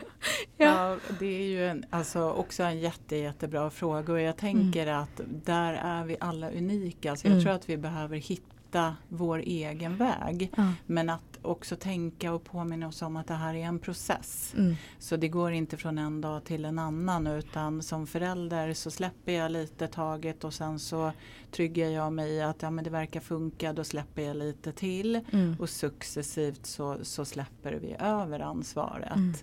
Ja, 0.58 0.98
det 1.20 1.26
är 1.26 1.48
ju 1.48 1.68
en, 1.68 1.86
alltså 1.90 2.32
också 2.32 2.64
en 2.64 2.80
jätte, 2.80 3.16
jättebra 3.16 3.70
fråga 3.70 4.14
och 4.14 4.22
jag 4.22 4.38
tänker 4.38 4.88
att 4.88 5.22
där 5.46 5.74
är 5.74 6.06
vi 6.06 6.18
alla 6.20 6.52
unika. 6.52 7.16
Så 7.16 7.28
jag 7.28 7.32
Mm. 7.32 7.44
tror 7.44 7.54
att 7.54 7.70
vi 7.70 7.78
behöver 7.78 8.18
hitta 8.18 8.96
vår 9.08 9.40
egen 9.40 9.96
väg. 9.98 10.52
Ja. 10.58 10.74
Men 10.86 11.10
att 11.10 11.29
också 11.42 11.76
tänka 11.76 12.34
och 12.34 12.44
påminna 12.44 12.88
oss 12.88 13.02
om 13.02 13.16
att 13.16 13.28
det 13.28 13.34
här 13.34 13.54
är 13.54 13.66
en 13.66 13.80
process. 13.80 14.54
Mm. 14.58 14.76
Så 15.00 15.16
det 15.18 15.28
går 15.28 15.52
inte 15.52 15.78
från 15.78 15.98
en 15.98 16.22
dag 16.22 16.44
till 16.44 16.66
en 16.66 16.80
annan 16.80 17.28
utan 17.28 17.82
som 17.82 18.08
förälder 18.08 18.74
så 18.74 18.92
släpper 18.92 19.32
jag 19.32 19.52
lite 19.52 19.88
taget 19.88 20.44
och 20.44 20.54
sen 20.54 20.80
så 20.80 21.12
tryggar 21.52 21.88
jag 21.88 22.14
mig 22.14 22.32
i 22.32 22.42
att 22.42 22.62
ja, 22.62 22.70
men 22.72 22.84
det 22.84 22.90
verkar 22.90 23.20
funka, 23.20 23.74
då 23.74 23.84
släpper 23.84 24.22
jag 24.22 24.36
lite 24.38 24.72
till. 24.72 25.22
Mm. 25.32 25.56
Och 25.60 25.70
successivt 25.70 26.66
så, 26.66 26.98
så 27.02 27.26
släpper 27.26 27.74
vi 27.74 27.96
över 28.00 28.40
ansvaret. 28.40 29.16
Mm. 29.16 29.34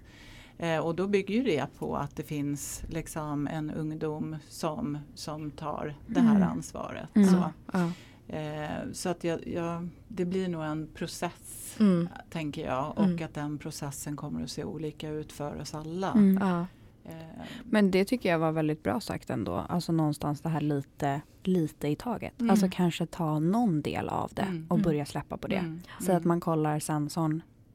Eh, 0.58 0.78
och 0.86 0.94
då 0.94 1.06
bygger 1.06 1.34
ju 1.34 1.42
det 1.42 1.66
på 1.78 1.96
att 1.96 2.16
det 2.16 2.22
finns 2.22 2.82
liksom 2.88 3.46
en 3.48 3.70
ungdom 3.70 4.36
som, 4.48 4.98
som 5.14 5.50
tar 5.50 5.94
det 6.06 6.20
här 6.20 6.36
Mm. 6.36 6.48
ansvaret. 6.48 7.08
Mm. 7.16 7.28
Så, 7.28 7.44
Ja. 7.72 7.90
Eh, 8.28 8.92
så 8.92 9.08
att 9.08 9.24
jag, 9.24 9.46
jag, 9.46 9.88
det 10.08 10.24
blir 10.24 10.48
nog 10.48 10.62
en 10.64 10.88
process 10.94 11.76
Mm. 11.80 12.08
tänker 12.30 12.66
jag 12.66 12.98
och 12.98 13.04
Mm. 13.04 13.24
att 13.24 13.34
den 13.34 13.58
processen 13.58 14.16
kommer 14.16 14.42
att 14.42 14.50
se 14.50 14.64
olika 14.64 15.08
ut 15.10 15.32
för 15.32 15.60
oss 15.60 15.74
alla. 15.74 16.12
Mm. 16.12 16.38
Ja. 16.40 16.66
Eh, 17.04 17.44
Men 17.64 17.90
det 17.90 18.04
tycker 18.04 18.28
jag 18.28 18.38
var 18.38 18.52
väldigt 18.52 18.82
bra 18.82 19.00
sagt 19.00 19.30
ändå. 19.30 19.54
Alltså 19.54 19.92
någonstans 19.92 20.40
det 20.40 20.48
här 20.48 20.60
lite, 20.60 21.20
lite 21.42 21.88
i 21.88 21.96
taget. 21.96 22.40
Mm. 22.40 22.50
Alltså 22.50 22.68
kanske 22.72 23.06
ta 23.06 23.38
någon 23.38 23.82
del 23.82 24.08
av 24.08 24.30
det 24.34 24.42
Mm. 24.42 24.66
och 24.68 24.76
Mm. 24.76 24.84
börja 24.84 25.06
släppa 25.06 25.36
på 25.36 25.48
det. 25.48 25.56
mm, 25.56 25.80
Så 26.00 26.12
att 26.12 26.24
man 26.24 26.40
kollar 26.40 26.80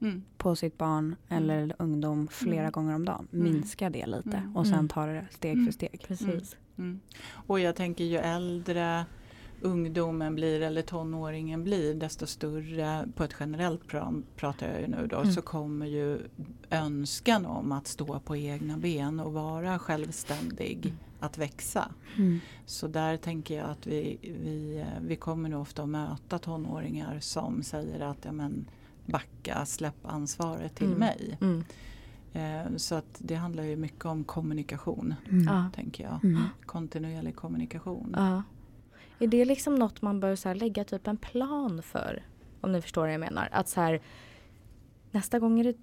mm, 0.00 0.22
på 0.36 0.56
sitt 0.56 0.78
barn 0.78 1.16
eller 1.28 1.74
ungdom 1.78 2.28
flera 2.28 2.60
Mm. 2.60 2.72
gånger 2.72 2.94
om 2.94 3.04
dagen. 3.04 3.28
Minska 3.30 3.90
det 3.90 4.06
lite 4.06 4.36
Mm. 4.36 4.56
och 4.56 4.66
sen 4.66 4.88
ta 4.88 5.06
det 5.06 5.26
steg 5.30 5.52
Mm. 5.52 5.66
för 5.66 5.72
steg. 5.72 6.04
Precis. 6.08 6.56
mm. 6.78 7.00
Och 7.46 7.60
jag 7.60 7.76
tänker 7.76 8.04
ju 8.04 8.16
äldre 8.16 9.04
ungdomen 9.62 10.34
blir 10.34 10.60
eller 10.60 10.82
tonåringen 10.82 11.64
blir 11.64 11.94
desto 11.94 12.26
större, 12.26 13.08
på 13.14 13.24
ett 13.24 13.34
generellt 13.40 13.86
plan 13.86 14.24
pratar 14.36 14.68
jag 14.68 14.80
ju 14.80 14.86
nu 14.86 15.06
då, 15.06 15.16
Mm. 15.20 15.32
så 15.32 15.42
kommer 15.42 15.86
ju 15.86 16.18
önskan 16.70 17.46
om 17.46 17.72
att 17.72 17.86
stå 17.86 18.20
på 18.20 18.36
egna 18.36 18.76
ben 18.78 19.20
och 19.20 19.32
vara 19.32 19.78
självständig 19.78 20.78
Mm. 20.86 20.96
att 21.20 21.38
växa. 21.38 21.88
Mm. 22.18 22.40
Så 22.66 22.88
där 22.88 23.16
tänker 23.16 23.56
jag 23.58 23.70
att 23.70 23.86
vi, 23.86 24.18
vi, 24.22 24.84
vi 25.06 25.16
kommer 25.16 25.48
nog 25.48 25.60
ofta 25.62 25.82
att 25.82 25.88
möta 25.88 26.38
tonåringar 26.38 27.20
som 27.20 27.62
säger 27.62 28.00
att 28.00 28.18
ja, 28.24 28.32
men, 28.32 28.64
backa, 29.06 29.66
släpp 29.66 30.06
ansvaret 30.06 30.74
till 30.74 30.86
Mm. 30.86 30.98
mig. 30.98 31.38
Mm. 31.40 31.64
Eh, 32.32 32.76
så 32.76 32.94
att 32.94 33.16
det 33.18 33.34
handlar 33.34 33.64
ju 33.64 33.76
mycket 33.76 34.04
om 34.04 34.24
kommunikation, 34.24 35.14
Mm. 35.30 35.70
Tänker 35.74 36.04
jag. 36.04 36.24
Mm. 36.24 36.42
Kontinuerlig 36.66 37.36
kommunikation. 37.36 38.14
Ja. 38.18 38.42
Är 39.22 39.26
det 39.26 39.44
liksom 39.44 39.74
något 39.74 40.02
man 40.02 40.20
bör 40.20 40.36
så 40.36 40.48
här 40.48 40.54
lägga 40.54 40.84
typ 40.84 41.06
en 41.06 41.16
plan 41.16 41.82
för? 41.82 42.22
Om 42.60 42.72
ni 42.72 42.82
förstår 42.82 43.02
vad 43.02 43.12
jag 43.12 43.20
menar. 43.20 43.48
Att 43.52 43.68
så 43.68 43.80
här, 43.80 44.00
nästa 45.10 45.38
gång 45.38 45.60
är 45.60 45.64
det 45.64 45.76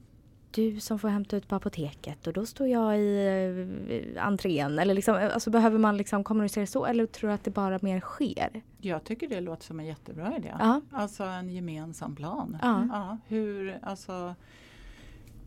du 0.52 0.80
som 0.80 1.00
får 1.00 1.08
hämta 1.08 1.38
ut 1.38 1.48
på 1.48 1.56
apoteket 1.56 2.28
och 2.28 2.34
då 2.34 2.46
står 2.46 2.68
jag 2.68 3.00
i 3.00 3.28
eh, 4.16 4.26
entrén. 4.26 4.80
Eller 4.80 4.94
liksom, 4.94 5.16
alltså, 5.34 5.50
behöver 5.50 5.78
man 5.78 5.98
liksom 5.98 6.24
kommunicera 6.24 6.66
så 6.66 6.86
eller 6.86 7.06
tror 7.06 7.28
du 7.28 7.34
att 7.34 7.44
det 7.44 7.52
bara 7.52 7.80
mer 7.82 8.00
sker? 8.00 8.62
Jag 8.78 9.04
tycker 9.04 9.28
det 9.28 9.42
låter 9.42 9.64
som 9.64 9.80
en 9.80 9.86
jättebra 9.86 10.38
idé. 10.38 10.54
Ja. 10.60 10.82
Alltså 10.92 11.24
en 11.24 11.50
gemensam 11.50 12.16
plan. 12.16 12.58
Ja. 12.62 12.88
Ja, 12.92 13.18
hur, 13.28 13.80
alltså, 13.82 14.36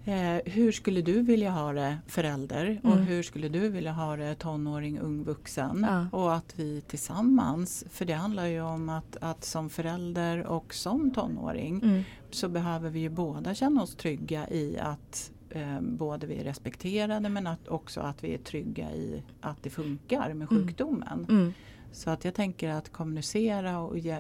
eh, 0.05 0.53
hur 0.53 0.73
skulle 0.73 1.03
du 1.03 1.23
vilja 1.23 1.51
ha 1.51 1.73
det 1.73 1.99
förälder 2.07 2.81
och 2.83 2.93
Mm. 2.93 3.05
hur 3.05 3.23
skulle 3.23 3.49
du 3.49 3.69
vilja 3.69 3.93
ha 3.93 4.17
det 4.17 4.35
tonåring, 4.35 4.99
ung 4.99 5.25
vuxen? 5.25 5.87
Ja. 5.91 6.19
Och 6.19 6.35
att 6.35 6.55
vi 6.59 6.81
tillsammans, 6.81 7.85
för 7.91 8.05
det 8.05 8.13
handlar 8.13 8.47
ju 8.47 8.61
om 8.61 8.89
att, 8.89 9.17
att 9.21 9.45
som 9.45 9.71
förälder 9.71 10.47
och 10.47 10.75
som 10.75 11.11
tonåring 11.11 11.81
Mm. 11.83 12.03
så 12.31 12.49
behöver 12.49 12.91
vi 12.91 13.01
ju 13.01 13.09
båda 13.09 13.55
känna 13.55 13.83
oss 13.83 13.95
trygga 13.95 14.49
i 14.51 14.79
att 14.79 15.33
eh, 15.51 15.81
både 15.81 16.27
vi 16.27 16.35
är 16.41 16.45
respekterade 16.45 17.29
men 17.29 17.47
att 17.47 17.69
också 17.69 18.01
att 18.01 18.25
vi 18.25 18.35
är 18.35 18.39
trygga 18.39 18.93
i 18.93 19.23
att 19.41 19.63
det 19.63 19.71
funkar 19.71 20.35
med 20.35 20.49
Mm. 20.53 20.67
sjukdomen. 20.67 21.27
Mm. 21.29 21.53
Så 21.93 22.11
att 22.11 22.25
jag 22.25 22.35
tänker 22.35 22.69
att 22.71 22.93
kommunicera 22.93 23.79
och 23.81 23.99
ge, 23.99 24.17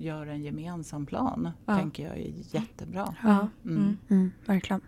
göra 0.00 0.32
en 0.32 0.42
gemensam 0.42 1.06
plan 1.06 1.50
Ja. 1.66 1.76
tänker 1.78 2.06
jag 2.08 2.16
är 2.18 2.32
jättebra. 2.54 3.14
Ja. 3.22 3.48
Mm. 3.64 3.76
Mm. 3.82 3.96
Mm, 4.10 4.32
verkligen. 4.46 4.80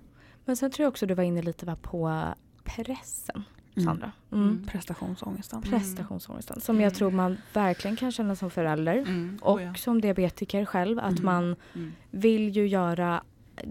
Men 0.49 0.57
sen 0.57 0.71
tror 0.71 0.85
jag 0.85 0.89
också 0.91 1.07
du 1.07 1.15
var 1.15 1.25
inne 1.25 1.43
lite 1.43 1.77
på 1.83 2.25
pressen, 2.65 3.45
Mm. 3.77 3.87
Sandra. 3.87 4.13
Mm. 4.33 4.45
Mm. 4.49 4.67
Prestationsångesten. 4.67 5.63
Prestationsångesten 5.63 6.61
som 6.61 6.81
jag 6.81 6.95
tror 6.95 7.11
man 7.11 7.37
verkligen 7.53 7.97
kan 7.97 8.13
känna 8.13 8.37
som 8.37 8.51
förälder. 8.51 8.97
Mm. 8.97 9.39
Och 9.43 9.55
Oh 9.57 9.63
ja. 9.63 9.75
som 9.75 10.01
diabetiker 10.01 10.65
själv 10.65 10.99
att 10.99 11.11
Mm. 11.19 11.25
man 11.25 11.57
Mm. 11.75 11.93
vill 12.11 12.49
ju 12.57 12.67
göra 12.69 13.23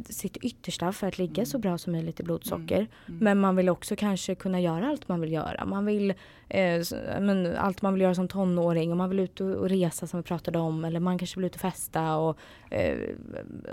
sitt 0.10 0.38
yttersta 0.38 0.92
för 0.92 1.08
att 1.08 1.18
ligga 1.18 1.46
så 1.46 1.58
bra 1.58 1.78
som 1.78 1.94
möjligt 1.94 2.20
i 2.20 2.24
blodsocker. 2.24 2.88
Mm. 3.08 3.20
Men 3.20 3.40
man 3.40 3.56
vill 3.56 3.70
också 3.70 3.96
kanske 3.96 4.36
kunna 4.36 4.60
göra 4.60 4.88
allt 4.88 5.08
man 5.08 5.22
vill 5.22 5.32
göra. 5.32 5.66
Man 5.66 5.86
vill, 5.86 6.14
eh, 6.50 6.82
men, 7.20 7.56
allt 7.56 7.82
man 7.82 7.94
vill 7.94 8.02
göra 8.02 8.16
som 8.16 8.28
tonåring 8.28 8.92
och 8.92 8.98
man 8.98 9.10
vill 9.10 9.20
ut 9.20 9.42
och, 9.42 9.70
resa 9.70 10.08
som 10.08 10.20
vi 10.20 10.24
pratade 10.24 10.60
om. 10.60 10.86
Eller 10.86 11.00
man 11.00 11.18
kanske 11.18 11.40
vill 11.40 11.46
ut 11.46 11.56
och 11.56 11.62
festa 11.62 12.16
och 12.16 12.38
eh, 12.70 12.98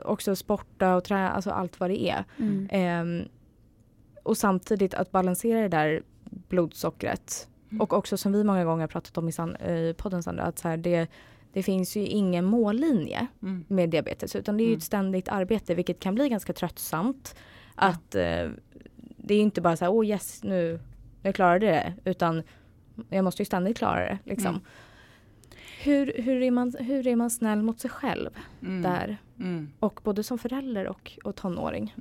också 0.05 0.37
sporta 0.37 0.96
och 0.96 1.05
träna, 1.05 1.31
alltså 1.31 1.50
allt 1.50 1.81
vad 1.81 1.90
det 1.90 2.09
är. 2.09 2.24
Mm. 2.38 2.68
Ehm, 2.70 3.29
och 4.22 4.37
samtidigt 4.37 4.94
att 4.94 5.11
balansera 5.12 5.61
det 5.61 5.68
där 5.68 6.03
blodsockret. 6.48 7.48
Mm. 7.70 7.81
Och 7.81 7.92
också 7.92 8.16
som 8.16 8.33
vi 8.33 8.44
många 8.44 8.64
gånger 8.64 8.81
har 8.81 8.88
pratat 8.88 9.18
om 9.18 9.29
i, 9.29 9.33
san, 9.33 9.57
i 9.57 9.94
podden 9.98 10.22
Sandra, 10.22 10.42
att 10.42 10.59
så 10.59 10.68
här, 10.68 10.77
det, 10.77 11.09
det 11.55 11.62
finns 11.62 11.97
ju 11.97 12.01
ingen 12.07 12.45
mållinje 12.45 13.27
Mm. 13.43 13.64
med 13.69 13.90
diabetes 13.90 14.37
utan 14.37 14.57
det 14.57 14.62
är 14.62 14.64
ju 14.64 14.71
Mm. 14.71 14.79
ett 14.79 14.85
ständigt 14.85 15.29
arbete 15.29 15.75
vilket 15.75 16.01
kan 16.01 16.14
bli 16.14 16.29
ganska 16.29 16.53
tröttsamt. 16.53 17.35
Ja. 17.77 17.83
Att 17.83 18.14
eh, 18.14 18.49
det 19.17 19.35
är 19.35 19.40
inte 19.40 19.61
bara 19.61 19.77
så 19.77 19.85
här, 19.85 19.93
åh 19.93 20.07
yes 20.07 20.45
nu, 20.45 20.81
jag 21.23 21.35
klarade 21.35 21.67
det 21.67 21.95
utan 22.05 22.43
jag 23.09 23.25
måste 23.25 23.43
ju 23.43 23.47
ständigt 23.47 23.79
klara 23.79 24.01
det. 24.01 24.19
Liksom. 24.25 24.47
Mm. 24.51 24.61
Hur, 25.83 26.12
hur, 26.23 26.43
är 26.43 26.51
man, 26.51 26.75
hur 26.79 27.07
är 27.07 27.17
man 27.17 27.31
snäll 27.31 27.62
mot 27.62 27.81
sig 27.81 27.90
själv 27.90 28.31
Mm. 28.62 28.83
där? 28.83 29.17
Mm. 29.38 29.71
Och 29.81 30.01
både 30.05 30.23
som 30.23 30.38
förälder 30.38 30.87
och, 30.88 31.19
och 31.25 31.37
tonåring. 31.37 31.95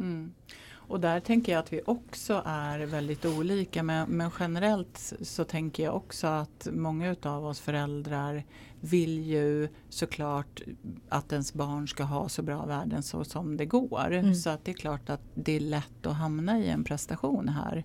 Och 0.88 1.00
där 1.00 1.20
tänker 1.20 1.52
jag 1.52 1.60
att 1.60 1.74
vi 1.74 1.82
också 1.86 2.42
är 2.46 2.80
väldigt 2.80 3.26
olika 3.26 3.84
men, 3.84 4.10
men 4.10 4.32
generellt 4.40 5.14
så 5.22 5.44
tänker 5.44 5.84
jag 5.84 5.96
också 5.96 6.28
att 6.28 6.68
många 6.72 7.12
utav 7.12 7.46
oss 7.46 7.60
föräldrar 7.60 8.44
vill 8.80 9.20
ju 9.20 9.68
såklart 9.90 10.62
att 11.10 11.32
ens 11.32 11.54
barn 11.54 11.88
ska 11.88 12.04
ha 12.04 12.30
så 12.30 12.42
bra 12.42 12.66
värden 12.66 13.04
så 13.04 13.24
som 13.24 13.58
det 13.58 13.66
går. 13.66 14.12
Mm. 14.12 14.36
Så 14.36 14.50
att 14.50 14.66
det 14.66 14.72
är 14.72 14.76
klart 14.76 15.10
att 15.10 15.22
det 15.34 15.56
är 15.56 15.60
lätt 15.60 16.06
att 16.06 16.16
hamna 16.16 16.60
i 16.60 16.70
en 16.70 16.84
prestation 16.84 17.50
här. 17.50 17.84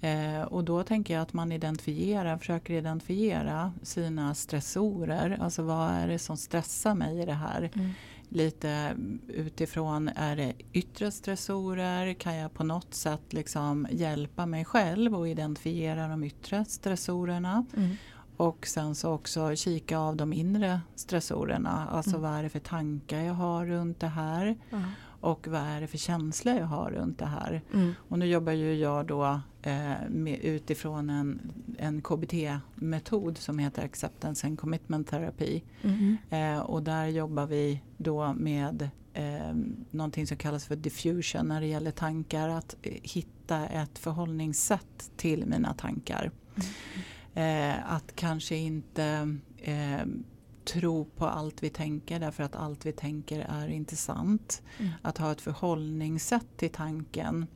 Eh, 0.00 0.42
och 0.42 0.64
då 0.64 0.82
tänker 0.82 1.14
jag 1.14 1.22
att 1.22 1.32
man 1.32 1.52
identifierar, 1.52 2.38
försöker 2.38 2.74
identifiera 2.74 3.72
sina 3.82 4.34
stressorer. 4.34 5.38
Alltså 5.40 5.62
vad 5.62 5.90
är 5.90 6.08
det 6.08 6.18
som 6.18 6.36
stressar 6.36 6.94
mig 6.94 7.22
i 7.22 7.26
det 7.26 7.32
här? 7.32 7.70
Mm. 7.74 7.90
Lite 8.30 8.96
utifrån, 9.28 10.08
är 10.08 10.36
det 10.36 10.52
yttre 10.72 11.10
stressorer? 11.10 12.14
Kan 12.14 12.36
jag 12.36 12.54
på 12.54 12.64
något 12.64 12.94
sätt 12.94 13.32
liksom 13.32 13.86
hjälpa 13.90 14.46
mig 14.46 14.64
själv 14.64 15.14
och 15.14 15.28
identifiera 15.28 16.08
de 16.08 16.24
yttre 16.24 16.64
stressorerna? 16.64 17.64
Mm. 17.76 17.96
Och 18.36 18.66
sen 18.66 18.94
så 18.94 19.12
också 19.12 19.56
kika 19.56 19.98
av 19.98 20.16
de 20.16 20.32
inre 20.32 20.80
stressorerna. 20.94 21.88
Alltså 21.90 22.10
Mm. 22.10 22.22
vad 22.22 22.38
är 22.38 22.42
det 22.42 22.48
för 22.48 22.58
tankar 22.58 23.18
jag 23.20 23.34
har 23.34 23.66
runt 23.66 24.00
det 24.00 24.06
här? 24.06 24.58
Ja. 24.70 24.82
Och 25.20 25.48
vad 25.48 25.60
är 25.60 25.80
det 25.80 25.86
för 25.86 25.98
känslor 25.98 26.56
jag 26.56 26.66
har 26.66 26.90
runt 26.90 27.18
det 27.18 27.26
här? 27.26 27.62
Mm. 27.74 27.92
Och 28.08 28.18
nu 28.18 28.26
jobbar 28.26 28.52
ju 28.52 28.74
jag 28.74 29.06
då 29.06 29.40
eh, 29.62 30.08
med, 30.08 30.38
utifrån 30.40 31.10
en, 31.10 31.52
en 31.78 32.02
KBT-metod 32.02 33.38
som 33.38 33.58
heter 33.58 33.84
Acceptance 33.84 34.46
and 34.46 34.58
Commitment 34.58 35.08
Therapy. 35.08 35.60
Mm. 35.82 36.16
Eh, 36.30 36.60
och 36.60 36.82
där 36.82 37.06
jobbar 37.06 37.46
vi 37.46 37.82
då 37.96 38.32
med 38.32 38.90
eh, 39.12 39.54
någonting 39.90 40.26
som 40.26 40.36
kallas 40.36 40.64
för 40.64 40.76
diffusion 40.76 41.48
när 41.48 41.60
det 41.60 41.66
gäller 41.66 41.90
tankar. 41.90 42.48
Att 42.48 42.76
eh, 42.82 42.92
hitta 43.02 43.66
ett 43.66 43.98
förhållningssätt 43.98 45.10
till 45.16 45.46
mina 45.46 45.74
tankar. 45.74 46.30
Eh, 47.34 47.92
att 47.92 48.16
kanske 48.16 48.56
inte 48.56 49.36
eh, 49.58 50.06
tro 50.72 51.04
på 51.04 51.26
allt 51.26 51.62
vi 51.62 51.70
tänker 51.70 52.20
därför 52.20 52.42
att 52.42 52.56
allt 52.56 52.86
vi 52.86 52.92
tänker 52.92 53.40
är 53.48 53.68
inte 53.68 53.96
sant. 53.96 54.62
Mm. 54.78 54.92
Att 55.02 55.18
ha 55.18 55.32
ett 55.32 55.40
förhållningssätt 55.40 56.56
till 56.56 56.70
tanken 56.70 57.46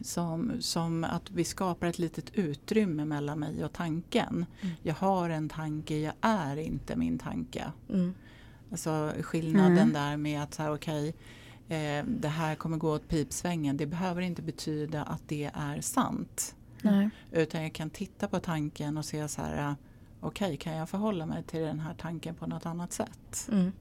som, 0.00 0.52
som 0.60 1.04
att 1.04 1.30
vi 1.30 1.44
skapar 1.44 1.86
ett 1.86 1.98
litet 1.98 2.30
utrymme 2.34 3.04
mellan 3.04 3.38
mig 3.38 3.64
och 3.64 3.72
tanken. 3.72 4.46
Mm. 4.60 4.74
Jag 4.82 4.94
har 4.94 5.30
en 5.30 5.48
tanke, 5.48 5.98
jag 5.98 6.14
är 6.20 6.56
inte 6.56 6.96
min 6.96 7.18
tanke. 7.18 7.72
Mm. 7.88 8.14
Alltså 8.70 9.12
skillnaden 9.20 9.78
Mm. 9.78 9.92
där 9.92 10.16
med 10.16 10.42
att 10.42 10.54
så 10.54 10.62
här, 10.62 10.74
okej, 10.74 11.08
eh, 11.68 12.04
det 12.06 12.28
här 12.28 12.54
kommer 12.54 12.76
gå 12.76 12.94
åt 12.94 13.08
pipsvängen. 13.08 13.76
Det 13.76 13.86
behöver 13.86 14.22
inte 14.22 14.42
betyda 14.42 15.02
att 15.02 15.22
det 15.26 15.50
är 15.54 15.80
sant. 15.80 16.54
Nej. 16.82 17.10
Utan 17.32 17.62
jag 17.62 17.72
kan 17.72 17.90
titta 17.90 18.28
på 18.28 18.40
tanken 18.40 18.98
och 18.98 19.04
se 19.04 19.28
så 19.28 19.42
här, 19.42 19.74
okej, 20.20 20.56
kan 20.56 20.72
jag 20.76 20.88
förhålla 20.88 21.26
mig 21.26 21.42
till 21.42 21.60
den 21.60 21.80
här 21.80 21.94
tanken 21.94 22.34
på 22.34 22.46
något 22.46 22.66
annat 22.66 22.92
sätt? 22.92 23.48
Mm. 23.52 23.72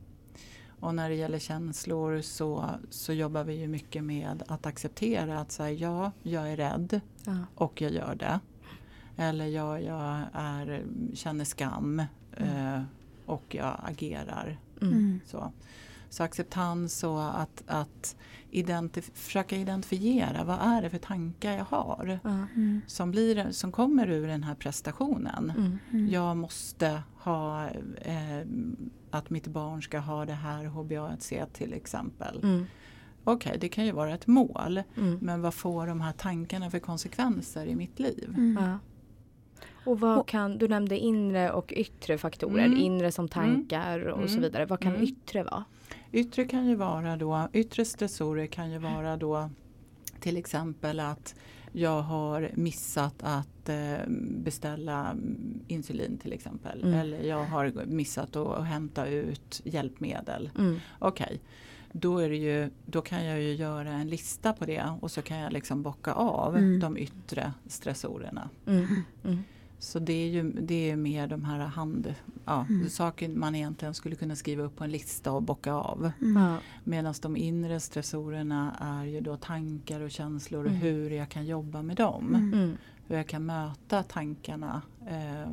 Och 0.79 0.95
när 0.95 1.09
det 1.09 1.15
gäller 1.15 1.39
känslor 1.39 2.21
så, 2.21 2.69
så 2.89 3.13
jobbar 3.13 3.43
vi 3.43 3.53
ju 3.53 3.67
mycket 3.67 4.03
med 4.03 4.43
att 4.47 4.65
acceptera 4.65 5.39
att 5.39 5.51
säga 5.51 5.73
ja, 5.89 6.11
jag 6.23 6.51
är 6.51 6.57
rädd 6.57 7.01
Ja. 7.25 7.37
och 7.55 7.81
jag 7.81 7.91
gör 7.91 8.15
det. 8.15 8.39
Eller 9.17 9.45
ja, 9.45 9.79
jag 9.79 10.21
är, 10.33 10.83
känner 11.13 11.45
skam 11.45 11.99
eh, 12.37 12.81
och 13.25 13.43
jag 13.55 13.75
agerar 13.83 14.57
Mm. 14.81 14.93
Mm. 14.93 15.19
så, 15.25 15.51
så 16.09 16.23
acceptans 16.23 17.03
och 17.03 17.39
att, 17.41 17.63
att 17.67 18.15
identif- 18.51 19.11
försöka 19.13 19.55
identifiera 19.57 20.43
vad 20.43 20.59
är 20.61 20.81
det 20.81 20.89
för 20.89 20.97
tankar 20.97 21.51
jag 21.57 21.65
har. 21.65 22.19
Mm. 22.23 22.81
som, 22.87 23.11
blir, 23.11 23.51
som 23.51 23.71
kommer 23.71 24.09
ur 24.09 24.27
den 24.27 24.43
här 24.43 24.55
prestationen. 24.55 25.53
Mm. 25.57 25.77
Mm. 25.91 26.09
Jag 26.09 26.37
måste 26.37 27.01
ha 27.19 27.67
eh, 28.01 28.47
att 29.11 29.29
mitt 29.29 29.47
barn 29.47 29.81
ska 29.83 29.99
ha 29.99 30.25
det 30.25 30.33
här 30.33 30.65
HbA1c 30.65 31.45
till 31.53 31.73
exempel. 31.73 32.39
Mm. 32.43 32.65
Okej, 33.23 33.57
det 33.61 33.69
kan 33.69 33.85
ju 33.85 33.91
vara 33.91 34.13
ett 34.13 34.27
mål. 34.27 34.81
Mm. 34.97 35.17
Men 35.21 35.41
vad 35.41 35.53
får 35.53 35.87
de 35.87 36.01
här 36.01 36.11
tankarna 36.11 36.69
för 36.71 36.79
konsekvenser 36.79 37.65
i 37.65 37.75
mitt 37.75 37.99
liv? 37.99 38.33
Mm. 38.37 38.57
Ja. 38.63 38.79
Och 39.85 39.99
vad 39.99 40.17
Och- 40.19 40.27
kan, 40.27 40.57
du 40.57 40.67
nämnde 40.67 40.97
inre 40.99 41.51
och 41.51 41.73
yttre 41.75 42.17
faktorer, 42.17 42.65
Mm. 42.65 42.77
inre 42.79 43.11
som 43.11 43.27
tankar 43.27 43.99
och 44.07 44.29
så 44.29 44.35
Mm. 44.35 44.41
vidare. 44.41 44.65
Vad 44.65 44.79
kan 44.79 44.91
Mm. 44.91 45.03
yttre 45.03 45.43
vara? 45.43 45.63
Yttre 46.15 46.45
kan 46.45 46.67
ju 46.67 46.75
vara 46.75 47.17
då, 47.17 47.47
yttre 47.53 47.85
stressorer 47.85 48.47
kan 48.47 48.71
ju 48.71 48.77
vara 48.77 49.17
då 49.17 49.49
till 50.19 50.37
exempel 50.37 50.99
att 50.99 51.35
jag 51.71 52.01
har 52.01 52.51
missat 52.53 53.15
att 53.19 53.69
eh, 53.69 53.97
beställa 54.43 55.11
mm, 55.11 55.59
insulin 55.67 56.17
till 56.17 56.33
exempel. 56.33 56.83
Mm. 56.83 56.99
Eller 56.99 57.23
jag 57.23 57.45
har 57.45 57.85
missat 57.85 58.35
att, 58.35 58.65
hämta 58.65 59.07
ut 59.07 59.61
hjälpmedel. 59.63 60.49
Mm. 60.57 60.79
Okej, 60.99 61.39
då, 61.91 62.17
är 62.19 62.29
det 62.29 62.37
ju, 62.37 62.69
då 62.85 63.01
kan 63.01 63.25
jag 63.25 63.41
ju 63.41 63.53
göra 63.53 63.91
en 63.91 64.09
lista 64.09 64.53
på 64.53 64.65
det 64.65 64.83
och 65.01 65.11
så 65.11 65.21
kan 65.21 65.37
jag 65.37 65.53
liksom 65.53 65.81
bocka 65.83 66.13
av 66.13 66.57
Mm. 66.57 66.79
de 66.79 66.97
yttre 66.97 67.53
stressorerna. 67.67 68.49
Mm. 68.67 68.87
Så 69.79 69.99
det 69.99 70.13
är 70.13 70.27
ju 70.27 70.51
det 70.51 70.89
är 70.91 70.95
mer 70.95 71.27
de 71.27 71.43
här 71.45 71.59
hand, 71.59 72.15
ja, 72.45 72.65
Mm. 72.69 72.89
saker 72.89 73.29
man 73.29 73.55
egentligen 73.55 73.93
skulle 73.93 74.15
kunna 74.15 74.35
skriva 74.35 74.63
upp 74.63 74.75
på 74.75 74.83
en 74.83 74.91
lista 74.91 75.31
och 75.31 75.43
bocka 75.43 75.73
av. 75.73 76.11
Mm. 76.21 76.55
Medan 76.83 77.13
de 77.21 77.37
inre 77.37 77.79
stressorerna 77.79 78.75
är 78.79 79.05
ju 79.05 79.21
då 79.21 79.37
tankar 79.37 80.01
och 80.01 80.11
känslor 80.11 80.59
och 80.65 80.69
Mm. 80.71 80.81
hur 80.81 81.09
jag 81.09 81.29
kan 81.29 81.45
jobba 81.45 81.81
med 81.81 81.95
dem. 81.95 82.27
Mm. 82.35 82.53
Mm. 82.53 82.77
Hur 83.07 83.15
jag 83.15 83.27
kan 83.27 83.45
möta 83.45 84.03
tankarna 84.03 84.81
eh, 85.07 85.49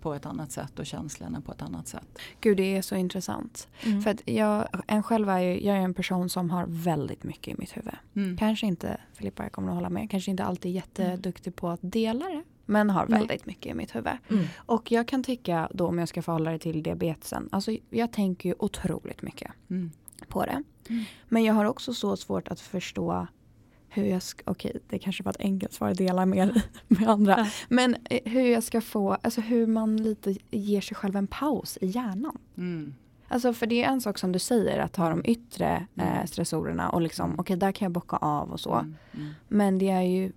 på 0.00 0.14
ett 0.14 0.26
annat 0.26 0.52
sätt 0.52 0.78
och 0.78 0.86
känslorna 0.86 1.40
på 1.40 1.52
ett 1.52 1.62
annat 1.62 1.88
sätt. 1.88 2.18
Gud 2.40 2.56
det 2.56 2.76
är 2.76 2.82
så 2.82 2.94
intressant. 2.96 3.68
Mm. 3.84 4.02
För 4.02 4.10
att 4.10 4.28
jag, 4.28 4.68
en 4.86 5.02
själv 5.02 5.28
är 5.28 5.38
ju, 5.40 5.64
jag 5.66 5.76
är 5.76 5.80
en 5.80 5.94
person 5.94 6.28
som 6.28 6.50
har 6.50 6.64
väldigt 6.68 7.24
mycket 7.24 7.54
i 7.54 7.60
mitt 7.60 7.76
huvud. 7.76 7.94
Mm. 8.14 8.36
Kanske 8.36 8.66
inte, 8.66 9.00
Filippa 9.14 9.42
jag 9.42 9.52
kommer 9.52 9.68
att 9.68 9.74
hålla 9.74 9.90
med, 9.90 10.10
kanske 10.10 10.30
inte 10.30 10.44
alltid 10.44 10.72
jätteduktig 10.72 11.56
på 11.56 11.68
att 11.68 11.80
dela 11.82 12.24
det. 12.24 12.42
Men 12.66 12.90
har 12.90 13.06
väldigt 13.06 13.46
mycket 13.46 13.66
i 13.70 13.74
mitt 13.74 13.94
huvud. 13.94 14.12
Mm. 14.30 14.44
Och 14.56 14.92
jag 14.92 15.08
kan 15.08 15.22
tycka 15.22 15.68
då 15.74 15.86
om 15.86 15.98
jag 15.98 16.08
ska 16.08 16.22
förhålla 16.22 16.50
det 16.50 16.58
till 16.58 16.82
diabetesen. 16.82 17.48
Alltså 17.52 17.76
jag 17.90 18.12
tänker 18.12 18.48
ju 18.48 18.54
otroligt 18.58 19.22
mycket 19.22 19.50
Mm. 19.70 19.90
på 20.28 20.44
det. 20.44 20.62
Mm. 20.88 21.04
Men 21.28 21.44
jag 21.44 21.54
har 21.54 21.64
också 21.64 21.94
så 21.94 22.16
svårt 22.16 22.48
att 22.48 22.60
förstå 22.60 23.26
hur 23.88 24.04
jag 24.04 24.22
ska, 24.22 24.42
okej 24.50 24.76
det 24.88 24.98
kanske 24.98 25.22
var 25.22 25.30
ett 25.30 25.40
enkelt 25.40 25.72
svar 25.72 25.88
att 25.90 25.98
dela 25.98 26.26
med, 26.26 26.60
med 26.88 27.08
andra. 27.08 27.34
Ja. 27.38 27.46
Men 27.68 27.96
eh, 28.04 28.20
hur 28.32 28.40
jag 28.46 28.62
ska 28.62 28.80
få, 28.80 29.12
alltså 29.22 29.40
hur 29.40 29.66
man 29.66 29.96
lite 29.96 30.36
ger 30.50 30.80
sig 30.80 30.96
själv 30.96 31.16
en 31.16 31.26
paus 31.26 31.78
i 31.80 31.86
hjärnan. 31.86 32.38
Mm. 32.56 32.94
Alltså 33.28 33.52
för 33.52 33.66
det 33.66 33.84
är 33.84 33.88
en 33.88 34.00
sak 34.00 34.18
som 34.18 34.32
du 34.32 34.38
säger 34.38 34.78
att 34.78 34.96
ha 34.96 35.10
de 35.10 35.22
yttre 35.24 35.86
eh, 35.96 36.12
Mm. 36.16 36.26
stressorerna 36.26 36.88
och 36.90 37.00
liksom 37.00 37.34
okej 37.38 37.56
där 37.56 37.72
kan 37.72 37.86
jag 37.86 37.92
bocka 37.92 38.16
av 38.16 38.50
och 38.52 38.60
så. 38.60 38.74
Mm. 38.74 38.94
Men 39.48 39.78
det 39.78 39.88
är 39.90 40.02
ju 40.02 40.32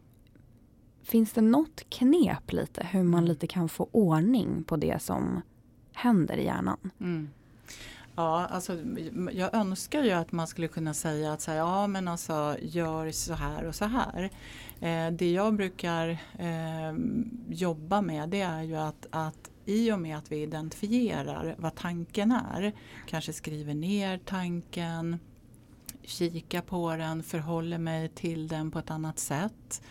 Finns 1.10 1.34
det 1.34 1.41
något 1.41 1.89
knep 1.89 2.51
lite 2.51 2.88
hur 2.91 3.03
man 3.03 3.26
lite 3.26 3.47
kan 3.47 3.70
få 3.70 3.89
ordning 3.91 4.64
på 4.64 4.76
det 4.76 5.01
som 5.01 5.41
händer 5.93 6.38
i 6.38 6.45
hjärnan? 6.45 6.91
Mm. 6.99 7.30
Ja, 8.16 8.45
alltså, 8.45 8.78
jag 9.32 9.53
önskar 9.55 10.03
ju 10.03 10.12
att 10.12 10.32
man 10.32 10.47
skulle 10.47 10.68
kunna 10.68 10.93
säga 10.93 11.34
att 11.34 11.41
så 11.41 11.51
här, 11.51 11.57
ja 11.57 11.88
men 11.88 12.07
alltså 12.07 12.55
gör 12.62 13.12
så 13.12 13.34
här 13.34 13.66
och 13.66 13.76
så 13.76 13.86
här. 13.86 14.30
Eh, 14.80 15.12
det 15.12 15.32
jag 15.32 15.53
brukar 15.53 16.10
eh, 16.39 16.93
jobba 17.49 18.01
med 18.01 18.30
det 18.30 18.41
är 18.41 18.64
ju 18.64 18.76
att, 18.76 19.07
att 19.10 19.49
i 19.66 19.91
och 19.91 19.99
med 19.99 20.18
att 20.18 20.32
vi 20.32 20.41
identifierar 20.41 21.55
vad 21.57 21.76
tanken 21.76 22.32
är, 22.32 22.74
kanske 23.07 23.34
skriver 23.34 23.74
ner 23.74 24.20
tanken, 24.26 25.20
kika 26.03 26.62
på 26.62 26.95
den, 26.95 27.24
förhåller 27.24 27.78
mig 27.78 28.10
till 28.10 28.47
den 28.47 28.72
på 28.72 28.80
ett 28.80 28.91
annat 28.91 29.20
sätt. 29.20 29.82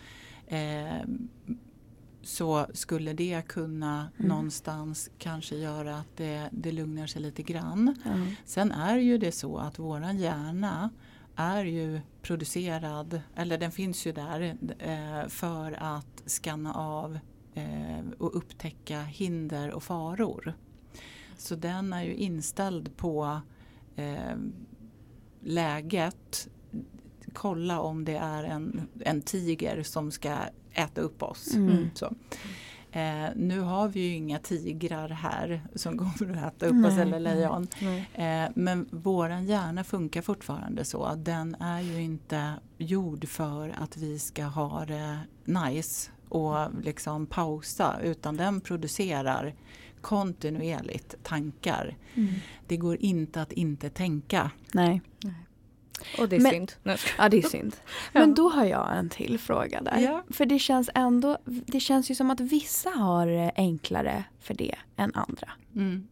Eh, 0.49 1.01
så 2.21 2.65
skulle 2.73 3.13
det 3.13 3.41
kunna 3.47 4.09
Mm. 4.17 4.29
någonstans 4.29 5.09
kanske 5.17 5.55
göra 5.55 5.97
att 5.97 6.17
det, 6.17 6.49
det 6.51 6.71
lugnar 6.71 7.07
sig 7.07 7.21
lite 7.21 7.43
grann. 7.43 7.95
Ja. 8.05 8.11
Sen 8.45 8.71
är 8.71 8.97
ju 8.97 9.17
det 9.17 9.31
så 9.31 9.57
att 9.57 9.79
våran 9.79 10.17
hjärna 10.17 10.89
är 11.35 11.65
ju 11.65 12.01
producerad, 12.21 13.21
eller 13.35 13.57
den 13.57 13.71
finns 13.71 14.07
ju 14.07 14.11
där 14.11 14.57
eh, 14.79 15.27
för 15.27 15.71
att 15.71 16.23
skanna 16.25 16.73
av 16.73 17.19
eh, 17.53 17.99
och 18.17 18.35
upptäcka 18.37 19.01
hinder 19.01 19.71
och 19.71 19.83
faror. 19.83 20.53
Så 21.37 21.55
den 21.55 21.93
är 21.93 22.03
ju 22.03 22.13
inställd 22.15 22.97
på 22.97 23.41
eh, 23.95 24.35
läget, 25.41 26.47
kolla 27.29 27.79
om 27.79 28.05
det 28.05 28.15
är 28.15 28.43
en, 28.43 28.87
en 28.99 29.21
tiger 29.21 29.83
som 29.83 30.11
ska 30.11 30.35
äta 30.73 31.01
upp 31.01 31.23
oss. 31.23 31.53
Mm. 31.53 31.89
Så. 31.93 32.15
Eh, 32.91 33.29
nu 33.35 33.59
har 33.59 33.87
vi 33.87 33.99
ju 33.99 34.15
inga 34.15 34.39
tigrar 34.39 35.09
här 35.09 35.61
som 35.75 35.97
kommer 36.19 36.37
att 36.37 36.55
äta 36.55 36.65
upp 36.65 36.85
oss 36.85 36.93
Nej, 36.93 37.01
eller 37.01 37.19
lejon. 37.19 37.67
Nej. 37.81 38.09
Eh, 38.13 38.49
men 38.55 38.87
våran 38.91 39.45
hjärna 39.45 39.83
funkar 39.83 40.21
fortfarande 40.21 40.85
så. 40.85 41.03
att 41.03 41.25
Den 41.25 41.55
är 41.59 41.81
ju 41.81 42.01
inte 42.01 42.53
gjord 42.77 43.27
för 43.27 43.73
att 43.77 43.97
vi 43.97 44.19
ska 44.19 44.43
ha 44.43 44.85
det 44.85 45.19
nice 45.45 46.11
och 46.29 46.83
liksom 46.83 47.25
pausa 47.25 47.95
utan 48.03 48.37
den 48.37 48.61
producerar 48.61 49.55
kontinuerligt 50.01 51.15
tankar. 51.23 51.97
Mm. 52.15 52.33
Det 52.67 52.77
går 52.77 52.97
inte 53.01 53.41
att 53.41 53.51
inte 53.51 53.89
tänka. 53.89 54.51
Nej, 54.73 55.01
Och 56.17 56.29
det 56.29 56.35
är 56.35 56.39
Men- 56.39 56.51
synd. 56.51 56.71
Nej. 56.83 56.97
ja 57.17 57.29
det 57.29 57.37
är 57.37 57.41
synd. 57.41 57.75
Men 58.13 58.33
då 58.33 58.49
har 58.49 58.65
jag 58.65 58.97
en 58.97 59.09
till 59.09 59.39
fråga 59.39 59.81
där. 59.81 59.97
Ja. 59.99 60.23
För 60.29 60.45
det 60.45 60.59
känns 60.59 60.89
ändå, 60.95 61.37
det 61.45 61.79
känns 61.79 62.11
ju 62.11 62.15
som 62.15 62.31
att 62.31 62.39
vissa 62.39 62.89
har 62.89 63.51
enklare 63.55 64.23
för 64.39 64.53
det 64.53 64.75
än 64.95 65.11
andra. 65.15 65.49
Mm. 65.75 66.07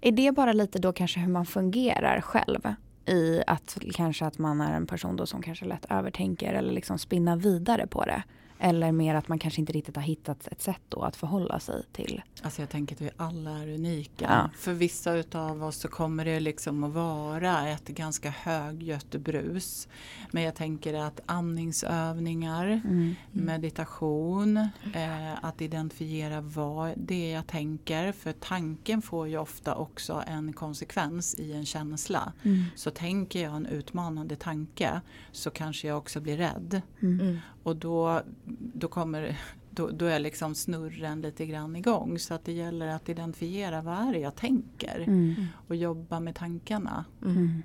Är 0.00 0.12
det 0.12 0.32
bara 0.32 0.52
lite 0.52 0.78
då 0.78 0.92
kanske 0.92 1.20
hur 1.20 1.28
man 1.32 1.46
fungerar 1.46 2.20
själv? 2.20 2.74
I 3.06 3.42
att 3.46 3.78
kanske 3.94 4.26
att 4.26 4.38
man 4.38 4.60
är 4.60 4.72
en 4.76 4.86
person 4.86 5.16
då 5.16 5.26
som 5.26 5.42
kanske 5.42 5.64
lätt 5.64 5.86
övertänker 5.90 6.54
eller 6.54 6.72
liksom 6.72 6.98
spinnar 6.98 7.36
vidare 7.36 7.86
på 7.86 8.04
det. 8.04 8.22
Eller 8.64 8.92
mer 8.92 9.14
att 9.14 9.28
man 9.28 9.38
kanske 9.38 9.60
inte 9.60 9.72
riktigt 9.72 9.96
har 9.96 10.02
hittat 10.02 10.48
ett 10.48 10.62
sätt 10.62 10.80
då 10.88 11.02
att 11.02 11.16
förhålla 11.16 11.60
sig 11.60 11.82
till. 11.92 12.22
Alltså 12.42 12.62
jag 12.62 12.68
tänker 12.68 12.94
att 12.94 13.00
vi 13.00 13.10
alla 13.16 13.50
är 13.50 13.68
unika. 13.68 14.26
Ja. 14.28 14.50
För 14.58 14.72
vissa 14.72 15.14
utav 15.14 15.64
oss 15.64 15.76
så 15.76 15.88
kommer 15.88 16.24
det 16.24 16.40
liksom 16.40 16.84
att 16.84 16.92
vara 16.92 17.68
ett 17.68 17.88
ganska 17.88 18.30
högljutt 18.30 19.10
brus. 19.10 19.88
Men 20.30 20.42
jag 20.42 20.54
tänker 20.54 20.94
att 20.94 21.20
andningsövningar, 21.26 22.80
meditation, 23.32 24.56
eh, 24.94 25.44
att 25.44 25.62
identifiera 25.62 26.40
vad 26.40 26.92
det 26.96 27.30
är 27.30 27.34
jag 27.34 27.46
tänker. 27.46 28.12
För 28.12 28.32
tanken 28.32 29.02
får 29.02 29.28
ju 29.28 29.38
ofta 29.38 29.74
också 29.74 30.22
en 30.26 30.52
konsekvens 30.52 31.34
i 31.34 31.52
en 31.52 31.66
känsla. 31.66 32.32
Mm. 32.42 32.64
Så 32.76 32.90
tänker 32.90 33.42
jag 33.42 33.56
en 33.56 33.66
utmanande 33.66 34.36
tanke 34.36 35.00
så 35.32 35.50
kanske 35.50 35.88
jag 35.88 35.98
också 35.98 36.20
blir 36.20 36.36
rädd. 36.36 36.82
Mm. 37.02 37.38
Och 37.62 37.76
då, 37.76 38.22
då, 38.74 38.88
kommer, 38.88 39.38
då, 39.70 39.90
då 39.90 40.04
är 40.06 40.18
liksom 40.18 40.54
snurren 40.54 41.20
lite 41.20 41.46
grann 41.46 41.76
igång. 41.76 42.18
Så 42.18 42.34
att 42.34 42.44
det 42.44 42.52
gäller 42.52 42.86
att 42.88 43.08
identifiera 43.08 43.82
vad 43.82 43.94
är 44.08 44.12
det 44.12 44.18
jag 44.18 44.34
tänker 44.34 44.98
Mm. 45.06 45.34
och 45.68 45.76
jobba 45.76 46.20
med 46.20 46.34
tankarna. 46.34 47.04
Mm. 47.24 47.62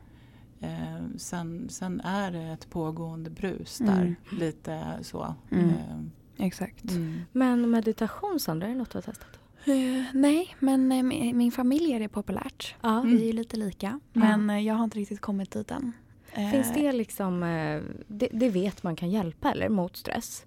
Eh, 0.62 1.18
sen, 1.18 1.70
sen 1.70 2.02
är 2.02 2.32
det 2.32 2.44
ett 2.44 2.70
pågående 2.70 3.30
brus 3.30 3.78
där. 3.78 4.02
Mm. 4.02 4.16
Lite 4.32 4.84
så. 5.02 5.36
Mm. 5.52 5.70
Eh, 5.70 6.46
Exakt. 6.46 6.92
mm. 6.92 7.22
Men 7.32 7.70
meditation 7.70 8.40
Sandra, 8.40 8.68
är 8.68 8.72
det 8.72 8.78
något 8.78 8.90
du 8.92 8.98
har 8.98 9.02
testat? 9.02 9.40
Eh, 9.66 10.04
nej, 10.14 10.56
men 10.60 10.92
eh, 10.92 11.04
min, 11.34 11.52
familj 11.52 11.94
är 11.94 12.00
det 12.00 12.08
populärt. 12.10 12.76
Ja. 12.82 13.00
Mm. 13.00 13.12
Vi 13.12 13.22
är 13.22 13.26
ju 13.26 13.34
lite 13.34 13.58
lika. 13.58 14.00
Men 14.14 14.50
eh, 14.50 14.60
jag 14.60 14.76
har 14.76 14.84
inte 14.84 14.98
riktigt 15.00 15.22
kommit 15.22 15.52
dit 15.52 15.72
än. 15.72 15.92
Eh, 16.38 16.52
Finns 16.52 16.74
det 16.74 16.92
liksom, 16.92 17.44
eh, 17.44 17.82
det, 18.08 18.28
det 18.32 18.50
vet 18.50 18.84
man 18.84 18.96
kan 18.96 19.10
hjälpa 19.12 19.52
eller 19.52 19.70
mot 19.70 19.98
stress? 19.98 20.46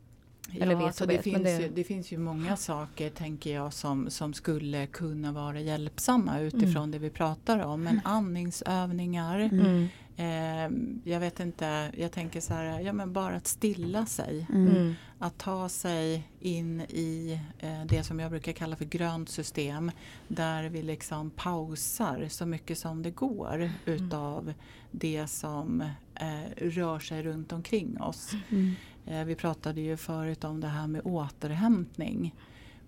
Eller 0.61 0.75
vet 0.75 0.95
så 0.95 1.05
och 1.05 1.09
det, 1.09 1.15
vet, 1.15 1.25
finns 1.25 1.43
det- 1.45 1.61
Ju, 1.63 1.69
det 1.69 1.85
finns 1.85 2.13
ju 2.13 2.19
många 2.19 2.57
saker 2.57 3.11
tänker 3.11 3.55
jag 3.55 3.73
som, 3.73 4.11
som 4.11 4.35
skulle 4.35 4.87
kunna 4.87 5.33
vara 5.33 5.61
hjälpsamma 5.61 6.41
utifrån 6.41 6.91
det 6.91 6.99
vi 6.99 7.11
pratar 7.11 7.59
om. 7.59 7.83
Men 7.83 8.01
andningsövningar, 8.05 9.41
Mm. 9.41 9.89
Eh, 10.21 10.71
jag 11.05 11.21
vet 11.21 11.41
inte, 11.41 11.91
jag 11.97 12.13
tänker 12.13 12.41
så 12.41 12.55
här, 12.55 12.81
ja 12.81 12.93
men 12.93 13.13
bara 13.13 13.37
att 13.37 13.47
stilla 13.47 14.07
sig. 14.07 14.47
Mm. 14.49 14.77
Mm. 14.77 14.95
Att 15.19 15.39
ta 15.39 15.69
sig 15.69 16.29
in 16.41 16.81
i 16.81 17.41
eh, 17.59 17.85
det 17.87 18.05
som 18.05 18.21
jag 18.21 18.31
brukar 18.31 18.53
kalla 18.53 18.77
för 18.77 18.85
grönt 18.85 19.29
system. 19.29 19.91
Där 20.29 20.69
vi 20.69 20.83
liksom 20.83 21.31
pausar 21.31 22.27
så 22.29 22.47
mycket 22.47 22.79
som 22.79 23.03
det 23.03 23.11
går 23.11 23.71
utav 23.85 24.53
det 24.91 25.27
som 25.27 25.81
eh, 26.15 26.57
rör 26.57 26.99
sig 26.99 27.23
runt 27.23 27.53
omkring 27.53 28.01
oss. 28.01 28.33
Mm. 28.49 28.75
Eh, 29.07 29.25
vi 29.25 29.35
pratade 29.35 29.81
ju 29.81 29.97
förut 29.97 30.45
om 30.45 30.61
det 30.61 30.69
här 30.69 30.87
med 30.87 31.01
återhämtning. 31.05 32.35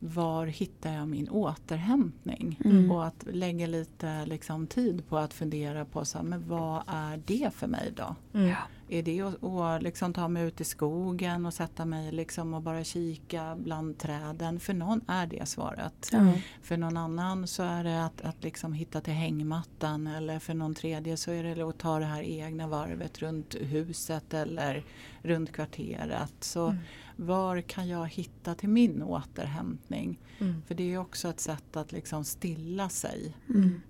Var 0.05 0.46
hittar 0.46 0.92
jag 0.92 1.09
min 1.09 1.28
återhämtning? 1.28 2.61
Mm. 2.64 2.90
Och 2.90 3.07
att 3.07 3.26
lägga 3.30 3.66
lite 3.66 4.26
liksom, 4.26 4.66
tid 4.66 5.09
på 5.09 5.18
att 5.18 5.34
fundera 5.34 5.84
på 5.84 6.05
så 6.05 6.18
här, 6.18 6.24
men 6.24 6.48
vad 6.48 6.82
är 6.86 7.22
det 7.26 7.55
för 7.55 7.66
mig 7.66 7.92
då? 7.96 8.16
Mm. 8.38 8.55
Är 8.93 9.03
det 9.03 9.20
att, 9.20 9.45
att 9.45 9.82
liksom 9.82 10.12
ta 10.12 10.28
mig 10.28 10.47
ut 10.47 10.61
i 10.61 10.64
skogen 10.64 11.47
och 11.47 11.55
sätta 11.55 11.84
mig 11.84 12.12
liksom 12.12 12.55
och 12.55 12.62
bara 12.62 12.84
kika 12.84 13.57
bland 13.57 13.99
träden? 13.99 14.61
För 14.61 14.74
någon 14.74 15.01
är 15.09 15.26
det 15.26 15.49
svaret. 15.49 16.09
Ja. 16.12 16.32
För 16.62 16.76
någon 16.76 16.97
annan 16.97 17.47
så 17.47 17.62
är 17.62 17.84
det 17.84 18.05
att, 18.05 18.20
att 18.20 18.45
liksom 18.45 18.72
hitta 18.72 19.01
till 19.01 19.12
hängmattan 19.12 20.07
eller 20.07 20.38
för 20.38 20.55
någon 20.55 20.74
tredje 20.74 21.16
så 21.16 21.30
är 21.30 21.55
det 21.55 21.62
att 21.62 21.78
ta 21.78 21.99
det 21.99 22.05
här 22.05 22.22
egna 22.22 22.66
varvet 22.66 23.18
runt 23.18 23.55
huset 23.61 24.34
eller 24.34 24.84
runt 25.22 25.53
kvarteret. 25.53 26.34
Så 26.40 26.66
Mm. 26.66 26.78
var 27.16 27.61
kan 27.61 27.88
jag 27.88 28.07
hitta 28.09 28.55
till 28.55 28.68
min 28.68 29.03
återhämtning? 29.03 30.18
Mm. 30.38 30.62
För 30.66 30.74
det 30.74 30.93
är 30.93 30.99
också 30.99 31.28
ett 31.28 31.40
sätt 31.40 31.76
att 31.76 31.93
liksom 31.93 32.24
stilla 32.24 32.88
sig. 32.88 33.36
Mm. 33.49 33.80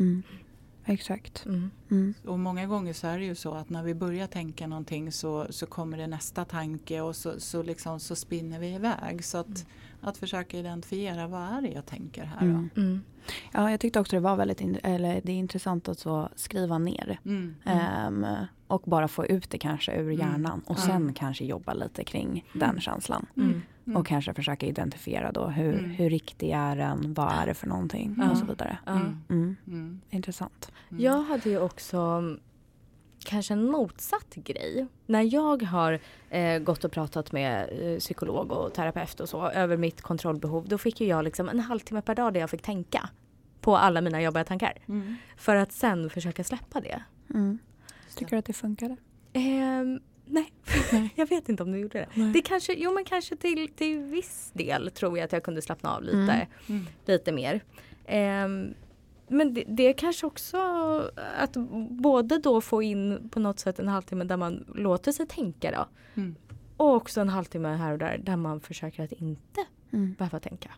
Mm. 0.00 0.22
Exakt. 0.84 1.46
Mm. 1.46 1.70
Mm. 1.90 2.14
Och 2.26 2.38
många 2.38 2.66
gånger 2.66 2.92
så 2.92 3.06
är 3.06 3.18
det 3.18 3.24
ju 3.24 3.34
så 3.34 3.54
att 3.54 3.70
när 3.70 3.82
vi 3.82 3.94
börjar 3.94 4.26
tänka 4.26 4.66
någonting 4.66 5.12
så, 5.12 5.46
så 5.50 5.66
kommer 5.66 5.98
det 5.98 6.06
nästa 6.06 6.44
tanke 6.44 7.00
och 7.00 7.16
så, 7.16 7.40
så, 7.40 7.62
liksom, 7.62 8.00
så 8.00 8.16
spinner 8.16 8.58
vi 8.58 8.74
iväg. 8.74 9.24
Så 9.24 9.38
att, 9.38 9.66
att 10.00 10.18
försöka 10.18 10.58
identifiera 10.58 11.26
vad 11.26 11.40
är 11.42 11.60
det 11.62 11.68
jag 11.68 11.86
tänker 11.86 12.24
här 12.24 12.40
då? 12.40 12.46
Mm. 12.46 12.70
Mm. 12.76 13.02
Ja, 13.52 13.70
jag 13.70 13.80
tyckte 13.80 14.00
också 14.00 14.16
det 14.16 14.20
var 14.20 14.36
väldigt 14.36 14.60
in, 14.60 14.78
eller 14.82 15.20
det 15.24 15.32
är 15.32 15.36
intressant 15.36 15.88
att 15.88 15.98
så 15.98 16.28
skriva 16.34 16.78
ner. 16.78 17.18
Mm. 17.24 17.54
Ehm, 17.64 18.26
och 18.66 18.82
bara 18.86 19.08
få 19.08 19.26
ut 19.26 19.50
det 19.50 19.58
kanske 19.58 19.92
ur 19.92 20.00
Mm. 20.12 20.18
hjärnan 20.18 20.60
och 20.66 20.78
sen 20.78 21.12
kanske 21.14 21.44
jobba 21.44 21.72
lite 21.72 22.04
kring 22.04 22.44
den 22.52 22.80
känslan. 22.80 23.26
Mm. 23.36 23.62
Mm. 23.86 23.96
Och 23.96 24.06
kanske 24.06 24.34
försöka 24.34 24.66
identifiera 24.66 25.32
då 25.32 25.46
hur, 25.46 25.78
Mm. 25.78 25.90
hur 25.90 26.10
riktig 26.10 26.50
är 26.50 26.76
den, 26.76 27.14
vad 27.14 27.32
är 27.32 27.46
det 27.46 27.54
för 27.54 27.66
någonting 27.66 28.22
och 28.30 28.36
så 28.38 28.44
vidare. 28.44 28.78
Mm. 28.86 29.20
Mm. 29.28 29.56
Mm. 29.66 30.00
Intressant. 30.10 30.72
Mm. 30.90 31.02
Jag 31.02 31.22
hade 31.22 31.50
ju 31.50 31.58
också 31.60 31.77
mm, 31.92 32.40
kanske 33.24 33.54
en 33.54 33.70
motsatt 33.70 34.34
grej. 34.34 34.86
När 35.06 35.34
jag 35.34 35.62
har 35.62 35.98
eh, 36.30 36.58
gått 36.58 36.84
och 36.84 36.92
pratat 36.92 37.32
med 37.32 37.68
eh, 37.82 37.98
psykolog 37.98 38.52
och 38.52 38.74
terapeut 38.74 39.20
och 39.20 39.28
så 39.28 39.48
över 39.50 39.76
mitt 39.76 40.02
kontrollbehov, 40.02 40.68
då 40.68 40.78
fick 40.78 41.00
ju 41.00 41.06
jag 41.06 41.24
liksom 41.24 41.48
en 41.48 41.60
halvtimme 41.60 42.02
per 42.02 42.14
dag 42.14 42.32
där 42.32 42.40
jag 42.40 42.50
fick 42.50 42.62
tänka 42.62 43.08
på 43.60 43.76
alla 43.76 44.00
mina 44.00 44.22
jobbiga 44.22 44.44
tankar. 44.44 44.72
Mm. 44.88 45.16
För 45.36 45.56
att 45.56 45.72
sen 45.72 46.10
försöka 46.10 46.44
släppa 46.44 46.80
det. 46.80 47.02
Mm. 47.34 47.58
Tycker 48.14 48.30
du 48.30 48.36
att 48.38 48.44
det 48.44 48.52
funkade? 48.52 48.96
Ehm, 49.32 50.00
nej, 50.24 50.52
jag 51.14 51.28
vet 51.28 51.48
inte 51.48 51.62
om 51.62 51.72
du 51.72 51.78
gjorde 51.78 51.98
det. 51.98 52.08
Nej. 52.14 52.32
Det 52.32 52.42
kanske, 52.42 52.74
jo 52.74 52.92
men 52.94 53.04
kanske 53.04 53.36
till, 53.36 53.68
till 53.76 53.98
viss 53.98 54.50
del 54.54 54.90
tror 54.90 55.18
jag 55.18 55.24
att 55.24 55.32
jag 55.32 55.42
kunde 55.42 55.62
slappna 55.62 55.96
av 55.96 56.02
lite, 56.02 56.16
Mm. 56.18 56.46
Mm. 56.68 56.86
lite 57.06 57.32
mer. 57.32 57.60
Ehm, 58.06 58.74
men 59.28 59.54
det, 59.54 59.64
det 59.68 59.82
är 59.82 59.92
kanske 59.92 60.26
också 60.26 60.56
att 61.38 61.56
både 61.90 62.38
då 62.38 62.60
få 62.60 62.82
in 62.82 63.28
på 63.30 63.40
något 63.40 63.58
sätt 63.58 63.78
en 63.78 63.88
halvtimme 63.88 64.24
där 64.24 64.36
man 64.36 64.64
låter 64.74 65.12
sig 65.12 65.26
tänka 65.26 65.70
då. 65.70 65.86
Mm. 66.20 66.34
Och 66.76 66.94
också 66.94 67.20
en 67.20 67.28
halvtimme 67.28 67.68
här 67.68 67.92
och 67.92 67.98
där 67.98 68.18
där 68.18 68.36
man 68.36 68.60
försöker 68.60 69.04
att 69.04 69.12
inte 69.12 69.60
Mm. 69.92 70.14
behöva 70.18 70.40
tänka. 70.40 70.70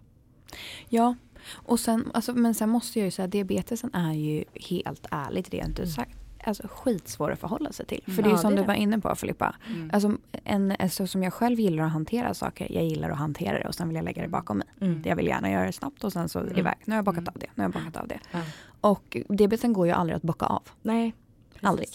Ja, 0.89 1.15
och 1.53 1.81
sen, 1.81 2.11
alltså, 2.15 2.35
men 2.35 2.55
sen 2.55 2.69
måste 2.69 2.99
jag 2.99 3.05
ju 3.05 3.11
säga 3.11 3.25
att 3.27 3.33
diabetesen 3.33 3.95
är 3.95 4.13
ju 4.13 4.45
helt 4.55 5.07
ärligt 5.11 5.51
rent 5.51 5.71
ut 5.71 5.79
Mm. 5.79 5.89
sagt 5.91 6.19
alltså, 6.45 6.69
skitsvår 6.71 7.31
att 7.33 7.39
förhålla 7.39 7.73
sig 7.73 7.87
till. 7.87 8.03
För 8.05 8.13
Mm. 8.13 8.23
det 8.25 8.29
är 8.29 8.33
ju 8.33 8.39
som 8.39 8.51
du 8.51 8.57
det. 8.63 8.67
var 8.67 8.75
inne 8.75 8.99
på 9.01 9.15
Filippa. 9.15 9.55
Mm. 9.69 9.91
Alltså, 9.93 10.17
en, 10.45 10.77
alltså, 10.79 11.07
som 11.07 11.23
jag 11.23 11.33
själv 11.33 11.61
gillar 11.61 11.85
att 11.85 11.93
hantera 11.93 12.35
saker, 12.35 12.73
jag 12.73 12.85
gillar 12.85 13.11
att 13.11 13.19
hantera 13.19 13.59
det 13.59 13.69
och 13.69 13.75
sen 13.75 13.89
vill 13.89 13.97
jag 13.97 14.05
lägga 14.05 14.23
det 14.23 14.29
bakom 14.29 14.59
mig. 14.59 14.67
Mm. 14.81 15.03
Jag 15.05 15.17
vill 15.17 15.27
gärna 15.27 15.51
göra 15.51 15.67
det 15.67 15.73
snabbt 15.73 16.05
och 16.05 16.13
sen 16.13 16.29
så 16.29 16.39
Mm. 16.41 16.59
iväg. 16.59 16.75
Nu 16.85 16.93
har 16.93 16.97
jag 16.99 17.05
bockat 17.05 17.19
Mm. 17.19 17.33
av 17.35 17.41
det, 17.41 17.47
nu 17.55 17.63
har 17.63 17.65
jag 17.65 17.73
bockat 17.85 17.97
av 18.03 18.09
det. 18.09 18.19
Ja. 18.33 18.41
Och 18.81 19.17
diabetesen 19.29 19.73
går 19.73 19.87
ju 19.87 19.93
aldrig 19.93 20.17
att 20.17 20.23
bocka 20.23 20.47
av. 20.47 20.63
Nej, 20.83 21.15
precis. 21.53 21.69
Aldrig. 21.69 21.89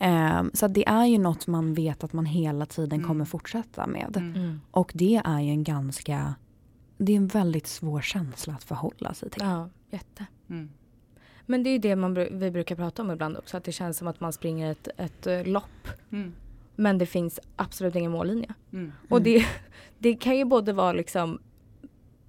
Ehm, 0.00 0.50
så 0.54 0.68
det 0.68 0.88
är 0.88 1.04
ju 1.06 1.18
något 1.18 1.46
man 1.46 1.74
vet 1.74 2.04
att 2.04 2.12
man 2.12 2.26
hela 2.26 2.66
tiden 2.66 2.98
Mm. 2.98 3.08
kommer 3.08 3.24
fortsätta 3.24 3.86
med. 3.86 4.16
Mm. 4.16 4.34
Mm. 4.34 4.60
Och 4.70 4.92
det 4.94 5.22
är 5.24 5.40
ju 5.40 5.50
en 5.50 5.64
ganska, 5.64 6.34
det 6.98 7.12
är 7.12 7.16
en 7.16 7.26
väldigt 7.26 7.66
svår 7.66 8.00
känsla 8.00 8.54
att 8.54 8.64
förhålla 8.64 9.14
sig 9.14 9.30
till. 9.30 9.42
Ja, 9.42 9.68
jätte. 9.90 10.26
Mm. 11.46 11.46
Men 11.46 11.62
det 11.62 11.70
är 11.70 11.72
ju 11.72 11.78
det 11.78 11.96
man, 11.96 12.14
vi 12.14 12.50
brukar 12.50 12.76
prata 12.76 13.02
om 13.02 13.10
ibland 13.10 13.36
också, 13.36 13.56
att 13.56 13.64
det 13.64 13.72
känns 13.72 13.98
som 13.98 14.08
att 14.08 14.20
man 14.20 14.32
springer 14.32 14.70
ett, 14.70 14.88
ett 14.96 15.26
eh, 15.26 15.44
lopp 15.46 15.88
Mm. 16.12 16.32
men 16.76 16.98
det 16.98 17.06
finns 17.06 17.40
absolut 17.56 17.94
ingen 17.96 18.12
mållinje. 18.12 18.54
Mm. 18.72 18.92
Och 19.08 19.18
Mm. 19.18 19.22
det, 19.24 19.46
det 19.98 20.14
kan 20.14 20.36
ju 20.36 20.44
både 20.44 20.72
vara 20.72 20.92
liksom 20.92 21.38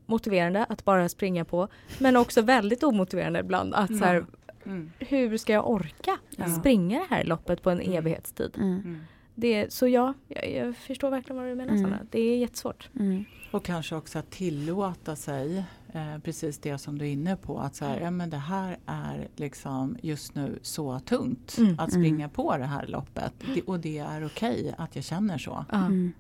motiverande 0.06 0.66
att 0.70 0.86
bara 0.86 1.10
springa 1.10 1.46
på 1.46 1.68
men 2.00 2.16
också 2.18 2.42
väldigt 2.42 2.84
omotiverande 2.84 3.40
ibland 3.40 3.74
att 3.74 3.98
så 3.98 4.06
här, 4.06 4.26
Mm. 4.66 4.92
hur 5.00 5.38
ska 5.38 5.54
jag 5.54 5.70
orka 5.70 6.18
Ja. 6.38 6.46
springa 6.50 7.00
det 7.00 7.16
här 7.16 7.24
loppet 7.24 7.62
på 7.62 7.70
en 7.70 7.80
Mm. 7.80 7.94
evighetstid? 7.98 8.52
Mm. 8.58 8.70
Mm. 8.74 9.00
Det, 9.36 9.74
så 9.74 9.88
ja, 9.88 10.14
jag, 10.28 10.52
jag 10.52 10.76
förstår 10.76 11.10
verkligen 11.10 11.42
vad 11.42 11.52
du 11.52 11.56
menar 11.56 11.72
Mm. 11.72 11.84
Sanna. 11.84 12.00
Det 12.12 12.20
är 12.20 12.38
jättesvårt. 12.38 12.90
Mm. 13.00 13.26
Och 13.52 13.64
kanske 13.66 13.96
också 13.96 14.20
att 14.20 14.32
tillåta 14.32 15.16
sig 15.16 15.64
eh, 15.96 16.18
precis 16.24 16.58
det 16.60 16.78
som 16.78 16.98
du 16.98 17.06
är 17.06 17.10
inne 17.12 17.36
på. 17.36 17.60
Att 17.60 17.76
så 17.76 17.86
här, 17.86 18.00
ja, 18.00 18.12
men 18.12 18.30
det 18.30 18.38
här 18.38 18.78
är 18.86 19.28
liksom 19.36 19.98
just 20.02 20.36
nu 20.36 20.60
så 20.62 21.00
tungt 21.00 21.56
Mm. 21.58 21.76
att 21.80 21.92
springa 21.92 22.30
på 22.30 22.58
det 22.58 22.66
här 22.66 22.88
loppet. 22.88 23.34
Det, 23.56 23.62
och 23.62 23.80
det 23.80 23.98
är 23.98 24.26
okej 24.26 24.76
att 24.78 24.96
jag 24.96 25.04
känner 25.06 25.38
så. 25.38 25.66
Ja, 25.72 25.78
Mm. 25.78 26.12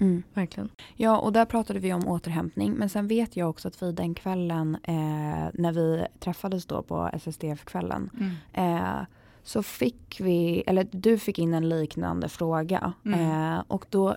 Mm. 0.00 0.22
verkligen. 0.34 0.68
Ja, 0.96 1.18
och 1.18 1.32
där 1.32 1.44
pratade 1.44 1.78
vi 1.78 1.92
om 1.94 2.08
återhämtning. 2.08 2.72
Men 2.72 2.88
sen 2.88 3.08
vet 3.08 3.36
jag 3.36 3.50
också 3.50 3.68
att 3.68 3.82
vi 3.82 3.92
den 3.92 4.14
kvällen 4.14 4.74
eh, 4.82 5.48
när 5.54 5.72
vi 5.72 6.06
träffades 6.20 6.66
då 6.66 6.82
på 6.82 7.10
SSDF-kvällen 7.12 8.10
Mm. 8.20 8.76
eh, 8.76 9.00
så 9.42 9.62
fick 9.62 10.20
vi, 10.20 10.62
eller 10.66 10.88
du 10.92 11.18
fick 11.18 11.38
in 11.38 11.54
en 11.54 11.68
liknande 11.68 12.28
fråga. 12.28 12.92
Mm. 13.04 13.20
Eh, 13.52 13.62
och 13.68 13.86
då 13.90 14.16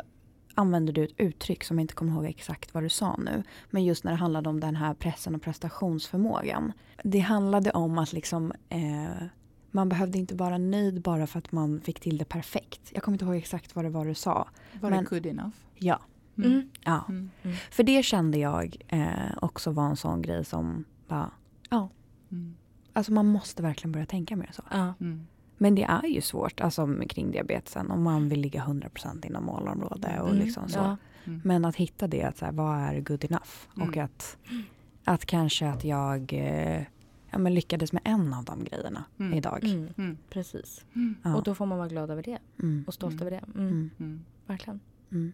använde 0.55 0.91
du 0.91 1.03
ett 1.03 1.13
uttryck 1.17 1.63
som 1.63 1.77
jag 1.77 1.83
inte 1.83 1.93
kommer 1.93 2.11
ihåg 2.13 2.25
exakt 2.25 2.73
vad 2.73 2.83
du 2.83 2.89
sa 2.89 3.15
nu. 3.17 3.43
Men 3.69 3.83
just 3.83 4.03
när 4.03 4.11
det 4.11 4.17
handlade 4.17 4.49
om 4.49 4.59
den 4.59 4.75
här 4.75 4.93
pressen 4.93 5.35
och 5.35 5.41
prestationsförmågan. 5.41 6.73
Det 7.03 7.19
handlade 7.19 7.71
om 7.71 7.97
att 7.97 8.13
liksom 8.13 8.53
eh, 8.69 9.23
man 9.71 9.89
behövde 9.89 10.17
inte 10.17 10.35
vara 10.35 10.57
nöjd 10.57 11.01
bara 11.01 11.27
för 11.27 11.39
att 11.39 11.51
man 11.51 11.81
fick 11.81 11.99
till 11.99 12.17
det 12.17 12.25
perfekt. 12.25 12.91
Jag 12.93 13.03
kommer 13.03 13.15
inte 13.15 13.25
ihåg 13.25 13.35
exakt 13.35 13.75
vad 13.75 13.85
det 13.85 13.89
var 13.89 14.05
du 14.05 14.13
sa. 14.13 14.47
Var 14.81 14.89
Men- 14.89 15.03
det 15.03 15.09
good 15.09 15.25
enough? 15.25 15.55
Ja, 15.75 15.99
Mm. 16.37 16.69
ja. 16.83 17.05
Mm. 17.09 17.29
För 17.71 17.83
det 17.83 18.03
kände 18.03 18.37
jag 18.37 18.77
eh, 18.87 19.09
också 19.41 19.71
var 19.71 19.85
en 19.89 19.95
sån 19.97 20.21
grej 20.21 20.45
som 20.45 20.83
bara, 21.07 21.31
ja, 21.69 21.89
Mm. 22.31 22.55
alltså 22.93 23.11
man 23.13 23.25
måste 23.27 23.63
verkligen 23.63 23.91
börja 23.91 24.05
tänka 24.05 24.35
mer 24.35 24.49
så. 24.53 24.63
Ja. 24.71 24.93
Mm. 24.99 25.27
Men 25.61 25.75
det 25.75 25.83
är 25.83 26.07
ju 26.07 26.21
svårt 26.21 26.61
alltså, 26.61 26.95
kring 27.09 27.31
diabetesen 27.31 27.91
om 27.91 28.03
man 28.03 28.29
vill 28.29 28.39
ligga 28.41 28.61
100% 28.63 29.25
inom 29.25 29.45
målområde 29.45 30.19
och 30.21 30.29
Mm. 30.29 30.39
liksom 30.45 30.69
så. 30.69 30.79
Ja. 30.79 30.97
Mm. 31.25 31.41
Men 31.43 31.65
att 31.65 31.75
hitta 31.75 32.07
det, 32.07 32.23
att 32.23 32.37
så 32.37 32.45
här, 32.45 32.51
vad 32.51 32.77
är 32.77 33.01
good 33.01 33.23
enough? 33.25 33.49
Och 33.75 33.81
Mm. 33.97 34.05
att, 34.05 34.37
att 35.03 35.25
kanske 35.25 35.69
att 35.69 35.83
jag 35.83 36.33
eh, 36.33 36.83
ja, 37.31 37.37
men 37.37 37.53
lyckades 37.53 37.93
med 37.93 38.01
en 38.05 38.33
av 38.33 38.43
de 38.45 38.63
grejerna 38.63 39.03
Mm. 39.19 39.33
idag. 39.33 39.63
Mm. 39.63 39.87
Mm. 39.97 40.17
Precis. 40.29 40.85
Ja. 41.23 41.35
Och 41.35 41.43
då 41.43 41.55
får 41.55 41.65
man 41.65 41.77
vara 41.77 41.87
glad 41.87 42.09
över 42.11 42.23
det 42.23 42.37
mm. 42.61 42.83
och 42.87 42.93
stolt 42.93 43.21
Mm. 43.21 43.27
över 43.27 43.31
det. 43.31 43.59
Mm. 43.59 43.67
Mm. 43.69 43.89
Mm. 43.99 44.21
Verkligen. 44.47 44.79
Mm. 45.11 45.33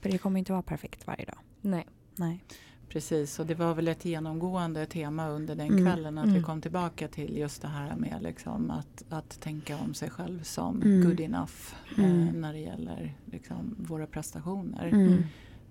För 0.00 0.10
det 0.10 0.18
kommer 0.18 0.38
inte 0.38 0.52
vara 0.52 0.62
perfekt 0.62 1.06
varje 1.06 1.24
dag. 1.24 1.38
Nej. 1.60 1.86
Nej. 2.16 2.44
Precis, 2.88 3.38
och 3.38 3.46
det 3.46 3.54
var 3.54 3.74
väl 3.74 3.88
ett 3.88 4.04
genomgående 4.04 4.86
tema 4.86 5.28
under 5.28 5.54
den 5.54 5.68
Mm. 5.68 5.84
kvällen 5.84 6.18
att 6.18 6.26
vi 6.26 6.30
Mm. 6.30 6.42
kom 6.42 6.60
tillbaka 6.60 7.08
till 7.08 7.38
just 7.38 7.62
det 7.62 7.68
här 7.68 7.96
med 7.96 8.22
liksom 8.22 8.70
att, 8.70 9.04
att 9.08 9.40
tänka 9.40 9.78
om 9.78 9.94
sig 9.94 10.10
själv 10.10 10.42
som 10.42 10.82
Mm. 10.82 11.08
good 11.08 11.20
enough 11.20 11.52
Mm. 11.98 12.28
eh, 12.28 12.34
när 12.34 12.52
det 12.52 12.58
gäller 12.58 13.14
liksom, 13.24 13.76
våra 13.78 14.06
prestationer. 14.06 14.86
Mm. 14.88 15.24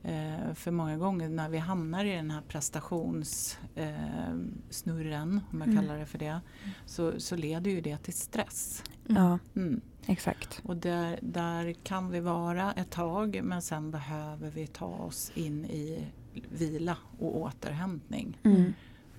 Eh, 0.04 0.54
för 0.54 0.72
många 0.72 0.98
gånger 0.98 1.30
när 1.30 1.50
vi 1.50 1.58
hamnar 1.58 2.06
i 2.06 2.16
den 2.16 2.32
här 2.32 2.42
prestationssnurren, 2.48 5.34
eh, 5.38 5.44
om 5.52 5.62
jag 5.62 5.70
Mm. 5.70 5.76
kallar 5.76 5.98
det 6.00 6.06
för 6.06 6.18
det, 6.18 6.40
så, 6.86 7.20
så 7.20 7.36
leder 7.36 7.72
ju 7.72 7.82
det 7.82 7.98
till 7.98 8.14
stress. 8.14 8.84
Ja, 9.08 9.40
Mm. 9.56 9.82
exakt. 10.06 10.62
Och 10.64 10.78
där, 10.78 11.20
där 11.22 11.74
kan 11.74 12.10
vi 12.10 12.20
vara 12.20 12.72
ett 12.74 12.90
tag 12.90 13.40
men 13.44 13.62
sen 13.62 13.92
behöver 13.92 14.50
vi 14.50 14.68
ta 14.68 14.86
oss 14.86 15.32
in 15.36 15.66
i 15.66 16.06
vila 16.50 16.98
och 17.20 17.38
återhämtning. 17.38 18.38
Mm. 18.44 18.74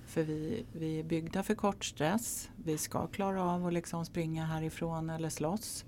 För 0.05 0.23
vi, 0.23 0.65
vi 0.73 0.99
är 0.99 1.03
byggda 1.03 1.43
för 1.43 1.55
kort 1.55 1.85
stress. 1.85 2.49
Vi 2.63 2.77
ska 2.77 3.07
klara 3.07 3.43
av 3.43 3.67
att 3.67 3.73
liksom 3.73 4.05
springa 4.05 4.45
härifrån 4.45 5.09
eller 5.09 5.29
slåss. 5.29 5.85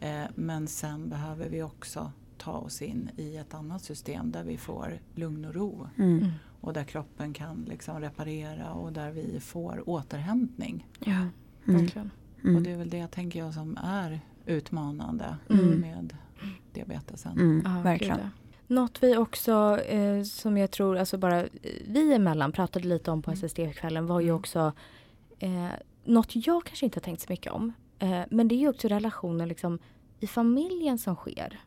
Eh, 0.00 0.24
men 0.34 0.68
sen 0.68 1.08
behöver 1.08 1.48
vi 1.48 1.62
också 1.62 2.12
ta 2.38 2.52
oss 2.52 2.82
in 2.82 3.10
i 3.16 3.36
ett 3.36 3.54
annat 3.54 3.82
system 3.82 4.32
där 4.32 4.44
vi 4.44 4.56
får 4.56 4.98
lugn 5.14 5.44
och 5.44 5.54
ro. 5.54 5.88
Mm. 5.96 6.18
Mm. 6.18 6.30
Och 6.60 6.72
där 6.72 6.84
kroppen 6.84 7.32
kan 7.32 7.64
liksom 7.68 8.00
reparera 8.00 8.72
och 8.72 8.92
där 8.92 9.10
vi 9.10 9.40
får 9.40 9.88
återhämtning. 9.88 10.88
Ja. 11.00 11.12
Mm. 11.12 11.30
Verkligen. 11.64 12.10
Mm. 12.44 12.56
Och 12.56 12.62
det 12.62 12.70
är 12.70 12.76
väl 12.76 12.90
det 12.90 13.06
tänker 13.10 13.38
jag 13.38 13.54
som 13.54 13.76
är 13.82 14.20
utmanande 14.46 15.36
Mm. 15.50 15.80
med 15.80 16.16
diabetesen. 16.72 17.32
Mm. 17.32 17.82
Verkligen. 17.82 18.18
Något 18.66 19.02
vi 19.02 19.16
också, 19.16 19.78
eh, 19.86 20.22
som 20.22 20.56
jag 20.58 20.70
tror, 20.70 20.98
alltså 20.98 21.18
bara 21.18 21.40
eh, 21.40 21.48
vi 21.88 22.14
emellan 22.14 22.52
pratade 22.52 22.88
lite 22.88 23.10
om 23.10 23.22
på 23.22 23.30
Mm. 23.30 23.38
SSD-kvällen 23.44 24.06
var 24.06 24.20
ju 24.20 24.26
Mm. 24.28 24.36
också 24.38 24.72
eh, 25.38 25.66
något 26.04 26.46
jag 26.46 26.64
kanske 26.64 26.84
inte 26.86 26.96
har 26.98 27.02
tänkt 27.02 27.20
så 27.22 27.26
mycket 27.28 27.52
om. 27.52 27.72
Eh, 27.98 28.20
men 28.30 28.48
det 28.48 28.54
är 28.54 28.58
ju 28.58 28.68
också 28.68 28.88
relationer 28.88 29.46
liksom 29.46 29.78
i 30.20 30.26
familjen 30.26 30.98
som 30.98 31.14
sker. 31.16 31.60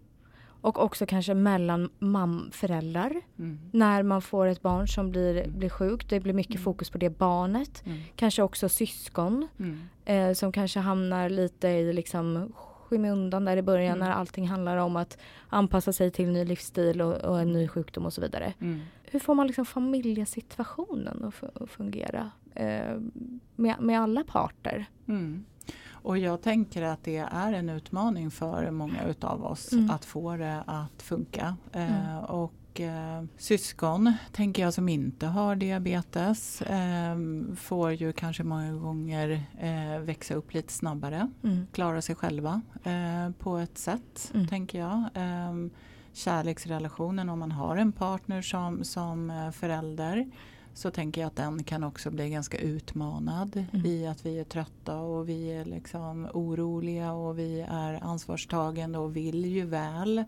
Och 0.61 0.83
också 0.83 1.05
kanske 1.05 1.33
mellan 1.33 1.89
mam 1.99 2.49
föräldrar. 2.53 3.21
Mm. 3.39 3.59
När 3.73 4.03
man 4.03 4.21
får 4.21 4.47
ett 4.47 4.61
barn 4.61 4.87
som 4.87 5.09
blir, 5.11 5.47
blir 5.49 5.69
sjukt. 5.69 6.09
Det 6.09 6.19
blir 6.19 6.33
mycket 6.33 6.55
Mm. 6.55 6.63
fokus 6.63 6.89
på 6.89 6.97
det 6.97 7.09
barnet. 7.09 7.83
Mm. 7.85 7.97
Kanske 8.15 8.41
också 8.43 8.69
syskon 8.69 9.47
Mm. 9.59 9.79
eh, 10.05 10.33
som 10.33 10.51
kanske 10.51 10.79
hamnar 10.79 11.29
lite 11.29 11.67
i 11.67 11.93
liksom 11.93 12.53
skymundan 12.89 13.45
där 13.45 13.57
i 13.57 13.61
början 13.61 13.95
Mm. 13.97 14.07
när 14.09 14.15
allting 14.15 14.47
handlar 14.47 14.77
om 14.77 14.95
att 14.95 15.17
anpassa 15.49 15.93
sig 15.93 16.11
till 16.11 16.27
ny 16.29 16.45
livsstil 16.45 17.01
och, 17.01 17.13
och 17.15 17.39
en 17.41 17.53
ny 17.53 17.67
sjukdom 17.67 18.05
och 18.05 18.13
så 18.13 18.21
vidare. 18.21 18.53
Mm. 18.61 18.79
Hur 19.03 19.19
får 19.19 19.35
man 19.35 19.47
liksom 19.47 19.65
familjesituationen 19.65 21.23
att, 21.23 21.33
fu- 21.33 21.63
att 21.63 21.69
fungera 21.69 22.31
eh, 22.55 22.99
med, 23.55 23.75
med 23.79 24.01
alla 24.01 24.23
parter? 24.23 24.85
Mm. 25.07 25.45
Och 25.89 26.17
jag 26.17 26.41
tänker 26.41 26.81
att 26.81 27.03
det 27.03 27.17
är 27.17 27.53
en 27.53 27.69
utmaning 27.69 28.31
för 28.31 28.71
många 28.71 29.07
utav 29.09 29.45
oss 29.45 29.73
Mm. 29.73 29.89
att 29.89 30.05
få 30.05 30.38
det 30.38 30.63
att 30.67 31.01
funka. 31.01 31.55
Eh, 31.73 32.11
Mm. 32.11 32.23
och 32.25 32.53
och 32.78 32.82
eh, 32.82 33.23
syskon 33.38 34.13
tänker 34.32 34.61
jag 34.63 34.73
som 34.73 34.89
inte 34.89 35.28
har 35.28 35.55
diabetes 35.55 36.61
eh, 36.61 37.17
får 37.55 37.91
ju 37.93 38.13
kanske 38.13 38.43
många 38.43 38.71
gånger 38.73 39.43
eh, 39.59 39.99
växa 40.01 40.34
upp 40.34 40.53
lite 40.53 40.73
snabbare, 40.73 41.28
Mm. 41.43 41.67
klara 41.71 42.01
sig 42.01 42.15
själva 42.15 42.61
eh, 42.84 43.32
på 43.39 43.57
ett 43.57 43.78
sätt 43.78 44.32
Mm. 44.34 44.47
tänker 44.47 44.80
jag. 44.80 44.97
Eh, 45.13 45.53
kärleksrelationen 46.13 47.30
om 47.30 47.39
man 47.39 47.51
har 47.51 47.78
en 47.78 47.91
partner 47.91 48.41
som, 48.41 48.84
som 48.84 49.30
eh, 49.30 49.51
förälder 49.51 50.32
så 50.73 50.91
tänker 50.91 51.21
jag 51.21 51.28
att 51.28 51.36
den 51.36 51.63
kan 51.63 51.84
också 51.84 52.11
bli 52.11 52.30
ganska 52.30 52.57
utmanad 52.57 53.65
Mm. 53.73 53.86
i 53.86 54.07
att 54.07 54.25
vi 54.25 54.39
är 54.39 54.43
trötta 54.43 54.97
och 54.97 55.30
vi 55.30 55.47
är 55.53 55.65
liksom 55.65 56.28
oroliga 56.34 57.11
och 57.13 57.39
vi 57.39 57.61
är 57.69 57.93
ansvarstagande 58.03 58.99
och 58.99 59.15
vill 59.15 59.45
ju 59.45 59.65
väl. 59.65 60.23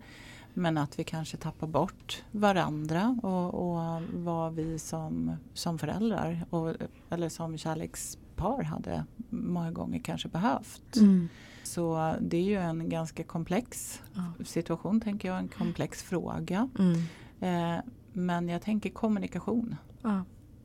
Men 0.54 0.78
att 0.78 1.00
vi 1.00 1.04
kanske 1.04 1.38
tappar 1.38 1.68
bort 1.68 2.24
varandra 2.32 3.20
och, 3.24 3.54
och 3.54 4.02
vad 4.14 4.54
vi 4.54 4.80
som, 4.80 5.36
som 5.54 5.80
föräldrar 5.80 6.45
och, 6.50 6.74
eller 7.10 7.30
som 7.30 7.58
kärlekspar 7.58 8.64
hade 8.64 9.06
många 9.30 9.72
gånger 9.72 10.00
kanske 10.00 10.28
behövt. 10.28 10.95
Mm. 10.95 11.30
Så 11.64 12.16
det 12.22 12.38
är 12.38 12.43
ju 12.43 12.56
en 12.56 12.89
ganska 12.89 13.24
komplex 13.24 14.02
Ja. 14.14 14.45
situation 14.45 15.02
tänker 15.02 15.28
jag, 15.28 15.38
en 15.38 15.47
komplex 15.47 16.04
fråga. 16.04 16.70
Mm. 16.80 17.00
Eh, 17.39 17.84
men 18.14 18.50
jag 18.50 18.62
tänker 18.62 18.89
kommunikation. 18.89 19.76
Ja. 20.02 20.24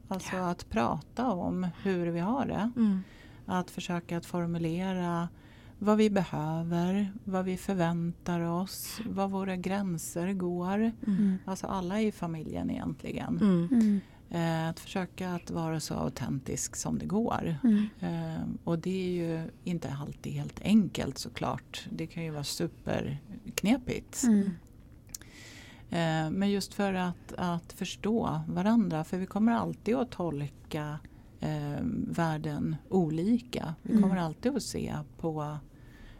Alltså 0.08 0.36
att 0.36 0.70
prata 0.70 1.32
om 1.32 1.68
hur 1.82 2.06
vi 2.06 2.20
har 2.20 2.46
det. 2.46 2.70
Mm. 2.76 3.00
Att 3.46 3.70
försöka 3.70 4.16
att 4.16 4.26
formulera 4.26 5.28
vad 5.78 5.96
vi 5.96 6.10
behöver, 6.10 7.12
vad 7.24 7.44
vi 7.44 7.56
förväntar 7.56 8.40
oss, 8.40 9.00
var 9.06 9.28
våra 9.28 9.56
gränser 9.56 10.32
går. 10.32 10.92
Mm. 11.06 11.38
Alltså 11.44 11.66
alla 11.66 12.00
i 12.00 12.12
familjen 12.12 12.70
egentligen. 12.70 13.38
Mm. 13.38 13.68
Mm. 13.72 14.00
Eh, 14.30 14.68
att 14.68 14.80
försöka 14.80 15.34
att 15.34 15.50
vara 15.50 15.80
så 15.80 15.94
autentisk 15.94 16.76
som 16.76 16.98
det 16.98 17.06
går. 17.06 17.56
Mm. 17.64 17.88
Eh, 18.00 18.42
och 18.64 18.78
det 18.78 19.06
är 19.06 19.10
ju 19.10 19.50
inte 19.64 19.96
alltid 20.00 20.32
helt 20.32 20.60
enkelt 20.62 21.18
såklart. 21.18 21.86
Det 21.90 22.06
kan 22.06 22.24
ju 22.24 22.30
vara 22.30 22.44
superknepigt. 22.44 24.22
Mm. 24.24 24.50
Eh, 25.90 26.30
men 26.30 26.50
just 26.50 26.74
för 26.74 26.94
att, 26.94 27.32
att 27.36 27.72
förstå 27.72 28.40
varandra. 28.48 29.04
För 29.04 29.18
vi 29.18 29.26
kommer 29.26 29.52
alltid 29.52 29.94
att 29.94 30.10
tolka 30.10 30.98
eh, 31.44 31.80
världen 32.08 32.76
olika. 32.88 33.74
Vi 33.82 33.90
Mm. 33.92 34.02
kommer 34.02 34.16
alltid 34.22 34.56
att 34.56 34.62
se 34.62 34.94
på 35.20 35.56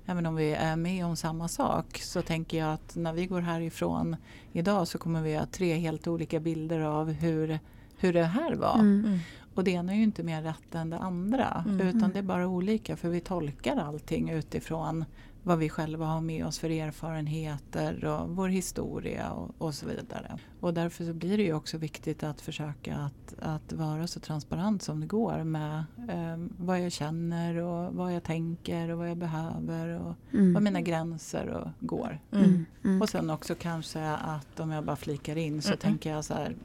Även 0.07 0.27
om 0.27 0.35
vi 0.37 0.53
är 0.53 0.77
med 0.77 1.07
om 1.07 1.17
samma 1.17 1.49
sak 1.49 1.99
så 1.99 2.23
tänker 2.23 2.59
jag 2.59 2.73
att 2.73 2.97
när 2.97 3.13
vi 3.13 3.27
går 3.27 3.41
härifrån 3.41 4.17
idag 4.53 4.89
så 4.89 4.99
kommer 4.99 5.23
vi 5.23 5.37
ha 5.37 5.47
tre 5.47 5.75
helt 5.75 6.07
olika 6.07 6.41
bilder 6.41 6.81
av 6.81 7.13
hur, 7.13 7.59
hur 7.99 8.13
det 8.13 8.25
här 8.25 8.55
var. 8.55 8.75
Mm. 8.75 9.05
Mm. 9.07 9.19
Och 9.55 9.65
det 9.65 9.71
ena 9.71 9.93
är 9.93 9.97
ju 9.97 10.03
inte 10.03 10.23
mer 10.23 10.43
rätt 10.43 10.75
än 10.75 10.91
det 10.91 10.99
andra. 10.99 11.65
Mm. 11.69 11.89
Utan 11.89 12.11
det 12.13 12.19
är 12.19 12.23
bara 12.23 12.47
olika 12.49 12.97
för 12.97 13.09
vi 13.09 13.21
tolkar 13.21 13.77
allting 13.77 14.31
utifrån 14.31 15.05
vad 15.47 15.59
vi 15.59 15.69
själva 15.69 16.07
har 16.07 16.21
med 16.21 16.47
oss 16.47 16.59
för 16.59 16.71
erfarenheter 16.71 18.05
och 18.05 18.29
vår 18.37 18.49
historia 18.49 19.31
och, 19.31 19.55
och 19.59 19.75
så 19.75 19.87
vidare. 19.87 20.39
Och 20.61 20.75
därför 20.75 21.05
så 21.05 21.13
blir 21.15 21.37
det 21.37 21.43
ju 21.43 21.55
också 21.55 21.79
viktigt 21.79 22.23
att 22.23 22.41
försöka 22.41 22.97
att, 22.97 23.35
att 23.39 23.73
vara 23.73 24.07
så 24.07 24.21
transparent 24.21 24.83
som 24.83 25.01
det 25.01 25.07
går 25.07 25.45
med 25.45 25.85
eh, 26.09 26.37
vad 26.59 26.81
jag 26.81 26.93
känner 26.93 27.57
och 27.57 27.95
vad 27.95 28.15
jag 28.15 28.23
tänker 28.23 28.89
och 28.91 28.99
vad 28.99 29.11
jag 29.11 29.17
behöver 29.17 30.01
och 30.01 30.15
Mm. 30.33 30.53
vad 30.55 30.63
mina 30.63 30.81
gränser 30.81 31.47
och 31.49 31.69
går. 31.87 32.21
Mm. 32.33 32.67
Mm. 32.85 33.03
Och 33.03 33.09
sen 33.09 33.31
också 33.31 33.55
kanske 33.55 34.05
att 34.11 34.61
om 34.61 34.71
jag 34.71 34.85
bara 34.85 34.97
flikar 34.97 35.37
in 35.37 35.63
så 35.63 35.69
Mm. 35.69 35.79
tänker 35.79 36.11
jag 36.11 36.25
så 36.25 36.35
här 36.35 36.57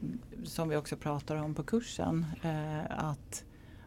som 0.43 0.69
vi 0.69 0.75
också 0.75 0.95
pratar 0.95 1.36
om 1.36 1.55
på 1.55 1.63
kursen 1.63 2.25
eh, 2.41 2.99
att 3.09 3.43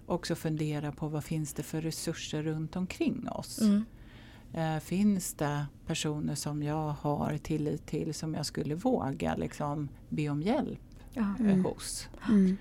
också 0.07 0.34
fundera 0.34 0.93
på 0.93 1.09
vad 1.09 1.24
finns 1.24 1.53
det 1.55 1.62
för 1.62 1.80
resurser 1.80 2.43
runt 2.43 2.76
omkring 2.76 3.28
oss. 3.28 3.61
Eh, 4.55 4.79
finns 4.79 5.35
det 5.35 5.67
personer 5.87 6.35
som 6.35 6.63
jag 6.63 6.89
har 7.01 7.39
tillit 7.43 7.87
till 7.87 8.15
som 8.15 8.35
jag 8.35 8.47
skulle 8.47 8.75
våga 8.75 9.35
liksom, 9.37 9.89
be 10.09 10.29
om 10.29 10.43
hjälp 10.43 10.81
Ja. 11.13 11.23
eh, 11.41 11.47
Mm. 11.47 11.65
hos? 11.65 12.09
Mm. 12.29 12.57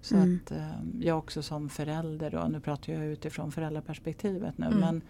Så 0.00 0.16
Mm. 0.16 0.40
att 0.44 0.50
eh, 0.50 0.70
jag 1.00 1.18
också 1.18 1.42
som 1.42 1.68
förälder 1.68 2.30
då, 2.30 2.46
nu 2.50 2.60
pratar 2.60 2.92
jag 2.92 3.06
utifrån 3.06 3.52
föräldraperspektivet 3.52 4.58
nu, 4.58 4.66
Mm. 4.66 4.78
men 4.80 5.02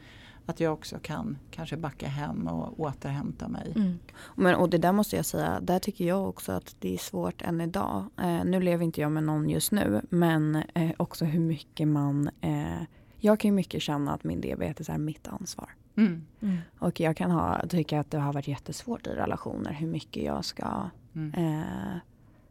att 0.46 0.60
jag 0.60 0.72
också 0.72 0.98
kan 1.02 1.38
kanske 1.50 1.76
backa 1.76 2.08
hem 2.08 2.46
och 2.48 2.80
återhämta 2.80 3.48
mig. 3.48 3.72
Mm. 3.76 3.98
Men, 4.34 4.54
och 4.54 4.70
det 4.70 4.78
där 4.78 4.92
måste 4.92 5.16
jag 5.16 5.24
säga, 5.26 5.60
där 5.60 5.78
tycker 5.78 6.04
jag 6.04 6.28
också 6.28 6.52
att 6.52 6.76
det 6.80 6.94
är 6.94 6.98
svårt 6.98 7.42
än 7.42 7.60
idag. 7.60 8.04
Eh, 8.20 8.44
nu 8.44 8.60
lever 8.60 8.84
inte 8.84 9.00
jag 9.00 9.12
med 9.12 9.22
någon 9.22 9.48
just 9.50 9.72
nu, 9.72 10.00
men 10.10 10.62
eh, 10.74 10.90
också 10.96 11.24
hur 11.24 11.40
mycket 11.40 11.88
man... 11.88 12.30
Eh, 12.40 12.82
jag 13.18 13.40
kan 13.40 13.48
ju 13.48 13.52
mycket 13.54 13.82
känna 13.82 14.12
att 14.14 14.24
min 14.24 14.40
diabetes 14.40 14.88
är 14.88 14.98
mitt 14.98 15.28
ansvar. 15.28 15.70
Mm. 15.96 16.26
Mm. 16.40 16.58
Och 16.78 17.00
jag 17.00 17.16
kan 17.16 17.30
ha, 17.30 17.66
tycka 17.68 18.00
att 18.00 18.10
det 18.10 18.18
har 18.18 18.32
varit 18.32 18.48
jättesvårt 18.48 19.06
i 19.06 19.10
relationer 19.10 19.72
hur 19.72 19.86
mycket 19.86 20.22
jag 20.24 20.44
ska... 20.44 20.82
Mm. 21.14 21.34
Eh, 21.34 21.96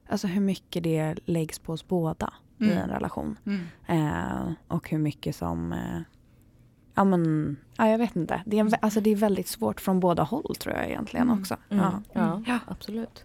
alltså 0.09 0.27
hur 0.27 0.41
mycket 0.41 0.83
det 0.83 1.15
läggs 1.25 1.59
på 1.59 1.73
oss 1.73 1.87
båda 1.87 2.33
i 2.59 2.63
Mm. 2.65 2.77
en 2.77 2.89
relation. 2.89 3.37
Mm. 3.45 3.61
Eh, 3.87 4.51
och 4.67 4.89
hur 4.89 4.97
mycket 4.97 5.35
som... 5.35 5.73
Eh, 5.73 5.99
ja 6.95 7.03
men, 7.03 7.55
ja, 7.77 7.87
jag 7.87 7.97
vet 7.97 8.15
inte. 8.15 8.41
Det 8.45 8.57
är, 8.57 8.61
en, 8.61 8.71
alltså, 8.81 9.01
det 9.01 9.09
är 9.09 9.15
väldigt 9.15 9.47
svårt 9.47 9.81
från 9.81 9.99
båda 9.99 10.23
håll 10.23 10.55
tror 10.55 10.75
jag 10.75 10.85
egentligen 10.89 11.27
Mm. 11.29 11.39
också. 11.41 11.57
Ja. 11.69 12.01
Ja. 12.13 12.59
Absolut. 12.67 13.23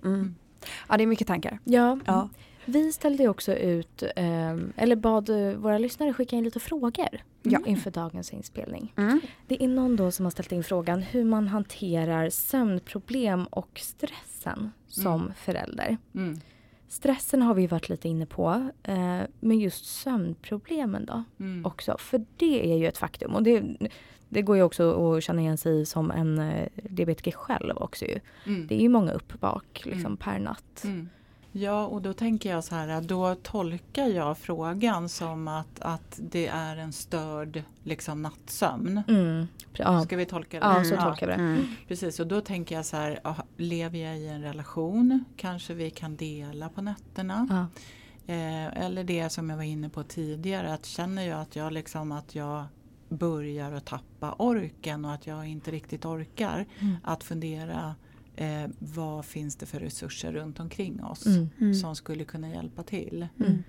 Ja, 0.88 0.96
det 0.96 1.02
är 1.02 1.06
mycket 1.06 1.26
tankar. 1.26 1.58
Ja, 1.64 1.98
Ja. 2.04 2.28
Vi 2.70 2.92
ställde 2.92 3.28
också 3.28 3.54
ut, 3.54 4.02
ehm, 4.16 4.72
eller 4.76 4.96
bad 4.96 5.28
eh, 5.30 5.52
våra 5.56 5.78
lyssnare 5.78 6.12
skicka 6.12 6.36
in 6.36 6.44
lite 6.44 6.60
frågor 6.60 7.22
Ja. 7.42 7.58
inför 7.66 7.90
dagens 7.90 8.32
inspelning. 8.32 8.92
Mm. 8.96 9.20
Det 9.46 9.64
är 9.64 9.68
någon 9.68 9.96
då 9.96 10.10
som 10.10 10.26
har 10.26 10.30
ställt 10.30 10.52
in 10.52 10.64
frågan 10.64 11.02
hur 11.02 11.24
man 11.24 11.48
hanterar 11.48 12.30
sömnproblem 12.30 13.44
och 13.44 13.70
stressen 13.82 14.70
som 14.88 15.20
Mm. 15.20 15.32
förälder. 15.34 15.96
Mm. 16.14 16.40
Stressen 16.88 17.42
har 17.42 17.54
vi 17.54 17.66
varit 17.66 17.88
lite 17.88 18.08
inne 18.08 18.26
på, 18.26 18.68
eh, 18.82 19.20
men 19.40 19.58
just 19.58 19.84
sömnproblemen 19.86 21.06
då 21.06 21.24
Mm. 21.40 21.66
också. 21.66 21.96
För 21.98 22.24
det 22.36 22.72
är 22.72 22.76
ju 22.76 22.86
ett 22.86 22.98
faktum 22.98 23.34
och 23.34 23.42
det, 23.42 23.62
det 24.28 24.42
går 24.42 24.56
ju 24.56 24.62
också 24.62 25.12
att 25.16 25.22
känna 25.24 25.40
igen 25.40 25.58
sig 25.58 25.86
som 25.86 26.10
en 26.10 26.38
eh, 26.38 26.68
diabetiker 26.74 27.32
själv 27.32 27.76
också 27.76 28.04
ju. 28.04 28.20
Mm. 28.46 28.66
Det 28.66 28.74
är 28.74 28.80
ju 28.82 28.88
många 28.88 29.12
uppvak 29.12 29.82
liksom, 29.84 30.00
Mm. 30.06 30.16
per 30.16 30.38
natt. 30.38 30.84
Mm. 31.52 31.64
Ja, 31.64 31.86
och 31.86 32.02
då 32.02 32.12
tänker 32.12 32.50
jag 32.50 32.64
så 32.64 32.74
här 32.74 32.88
att 32.88 33.08
då 33.08 33.34
tolkar 33.34 34.06
jag 34.06 34.38
frågan 34.38 35.08
som 35.08 35.48
att, 35.48 35.80
att 35.80 36.18
det 36.22 36.46
är 36.46 36.76
en 36.76 36.92
störd 36.92 37.62
liksom, 37.84 38.22
nattsömn. 38.22 39.02
Mm. 39.08 39.46
Ja, 39.72 40.00
Ska 40.04 40.16
vi 40.16 40.26
tolka 40.26 40.60
det? 40.60 40.66
ja, 40.66 40.84
så 40.84 40.96
tolkar 40.96 41.26
vi 41.26 41.32
det. 41.32 41.38
Mm. 41.38 41.66
Precis, 41.88 42.20
och 42.20 42.26
då 42.26 42.40
tänker 42.40 42.74
jag 42.74 42.86
så 42.86 42.96
här, 42.96 43.20
lever 43.56 43.98
jag 43.98 44.18
i 44.18 44.28
en 44.28 44.42
relation? 44.42 45.24
Kanske 45.36 45.74
vi 45.74 45.90
kan 45.90 46.16
dela 46.16 46.68
på 46.68 46.82
nätterna? 46.82 47.46
Ja. 47.50 47.66
Eh, 48.34 48.84
eller 48.84 49.04
det 49.04 49.30
som 49.30 49.50
jag 49.50 49.56
var 49.56 49.64
inne 49.64 49.88
på 49.88 50.02
tidigare, 50.02 50.74
att 50.74 50.86
känner 50.86 51.22
jag 51.28 51.40
att 51.40 51.56
jag, 51.56 51.72
liksom, 51.72 52.12
att 52.12 52.34
jag 52.34 52.64
börjar 53.08 53.72
att 53.72 53.84
tappa 53.84 54.32
orken 54.38 55.04
och 55.04 55.12
att 55.12 55.26
jag 55.26 55.46
inte 55.46 55.70
riktigt 55.70 56.04
orkar 56.04 56.66
Mm. 56.80 56.96
att 57.04 57.24
fundera 57.24 57.94
eh, 58.40 58.70
vad 58.78 59.24
finns 59.24 59.56
det 59.56 59.66
för 59.66 59.80
resurser 59.80 60.32
runt 60.32 60.60
omkring 60.60 61.04
oss 61.04 61.26
Mm. 61.26 61.48
Mm. 61.60 61.74
som 61.74 61.96
skulle 61.96 62.24
kunna 62.24 62.48
hjälpa 62.50 62.82
till. 62.82 63.26
Mm. 63.40 63.62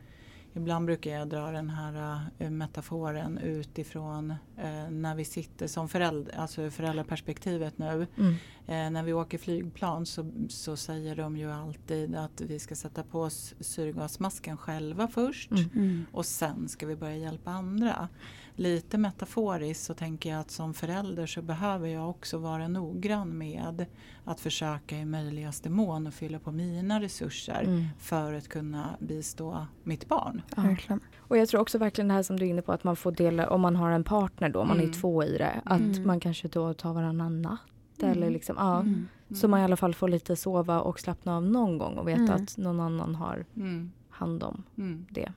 Ibland 0.54 0.86
brukar 0.86 1.12
jag 1.12 1.30
dra 1.30 1.52
den 1.52 1.70
här 1.70 2.22
eh, 2.40 2.50
metaforen 2.50 3.38
utifrån 3.38 4.32
eh, 4.58 4.90
när 4.90 5.16
vi 5.16 5.26
sitter 5.26 5.68
som 5.68 5.90
förälder, 5.90 6.36
alltså 6.38 6.70
föräldraperspektivet 6.70 7.78
nu. 7.78 8.08
Mm. 8.18 8.34
Eh, 8.68 8.92
när 8.92 9.04
vi 9.04 9.14
åker 9.14 9.38
flygplan 9.38 10.06
så, 10.06 10.32
så 10.50 10.78
säger 10.78 11.16
de 11.16 11.38
ju 11.38 11.52
alltid 11.52 12.16
att 12.16 12.42
vi 12.42 12.60
ska 12.60 12.76
sätta 12.76 13.04
på 13.04 13.22
oss 13.22 13.54
syrgasmasken 13.60 14.58
själva 14.58 15.08
först 15.08 15.52
Mm. 15.52 15.70
Mm. 15.76 16.06
och 16.12 16.26
sen 16.26 16.68
ska 16.70 16.86
vi 16.88 16.96
börja 16.96 17.18
hjälpa 17.18 17.52
andra. 17.52 18.08
Lite 18.56 18.98
metaforiskt 18.98 19.84
så 19.84 19.94
tänker 19.94 20.30
jag 20.30 20.40
att 20.40 20.52
som 20.52 20.74
förälder 20.74 21.26
så 21.26 21.42
behöver 21.42 21.88
jag 21.88 22.10
också 22.10 22.38
vara 22.38 22.68
noggrann 22.68 23.38
med 23.38 23.86
att 24.26 24.40
försöka 24.40 24.98
i 24.98 25.06
möjligaste 25.06 25.70
mån 25.70 26.08
att 26.08 26.14
fylla 26.14 26.40
på 26.40 26.52
mina 26.52 27.02
resurser 27.02 27.64
Mm. 27.64 27.86
för 28.00 28.34
att 28.34 28.48
kunna 28.48 28.90
bistå 29.00 29.66
mitt 29.84 30.08
barn. 30.08 30.42
Ja. 30.56 30.62
Verkligen. 30.62 31.00
Och 31.18 31.38
jag 31.38 31.50
tror 31.50 31.62
också 31.62 31.78
verkligen 31.78 32.08
det 32.08 32.14
här 32.14 32.24
som 32.24 32.40
du 32.40 32.46
är 32.46 32.50
inne 32.50 32.62
på 32.62 32.72
att 32.72 32.84
man 32.84 32.96
får 32.96 33.12
dela, 33.12 33.50
om 33.50 33.62
man 33.62 33.76
har 33.76 33.92
en 33.92 34.04
partner 34.04 34.50
då, 34.50 34.66
man 34.66 34.78
är 34.78 34.84
Mm. 34.84 34.94
två 34.94 35.24
i 35.24 35.38
det, 35.38 35.62
att 35.66 35.80
Mm. 35.82 36.08
man 36.08 36.20
kanske 36.20 36.48
då 36.48 36.74
tar 36.74 36.94
varannan 36.94 37.42
natt. 37.42 37.60
Mm. 38.02 38.12
Eller 38.12 38.30
liksom, 38.30 38.56
ja. 38.60 38.80
Mm. 38.80 39.08
Så 39.36 39.48
man 39.48 39.60
i 39.60 39.64
alla 39.64 39.78
fall 39.78 39.94
får 39.96 40.08
lite 40.10 40.36
sova 40.36 40.82
och 40.82 41.00
slappna 41.00 41.36
av 41.36 41.44
någon 41.44 41.78
gång 41.78 41.98
och 41.98 42.08
veta 42.08 42.22
Mm. 42.22 42.36
att 42.44 42.58
någon 42.58 42.80
annan 42.80 43.16
har 43.16 43.46
Mm. 43.56 43.92
hand 44.10 44.44
om 44.44 44.64
Mm. 44.78 45.06
det. 45.10 45.32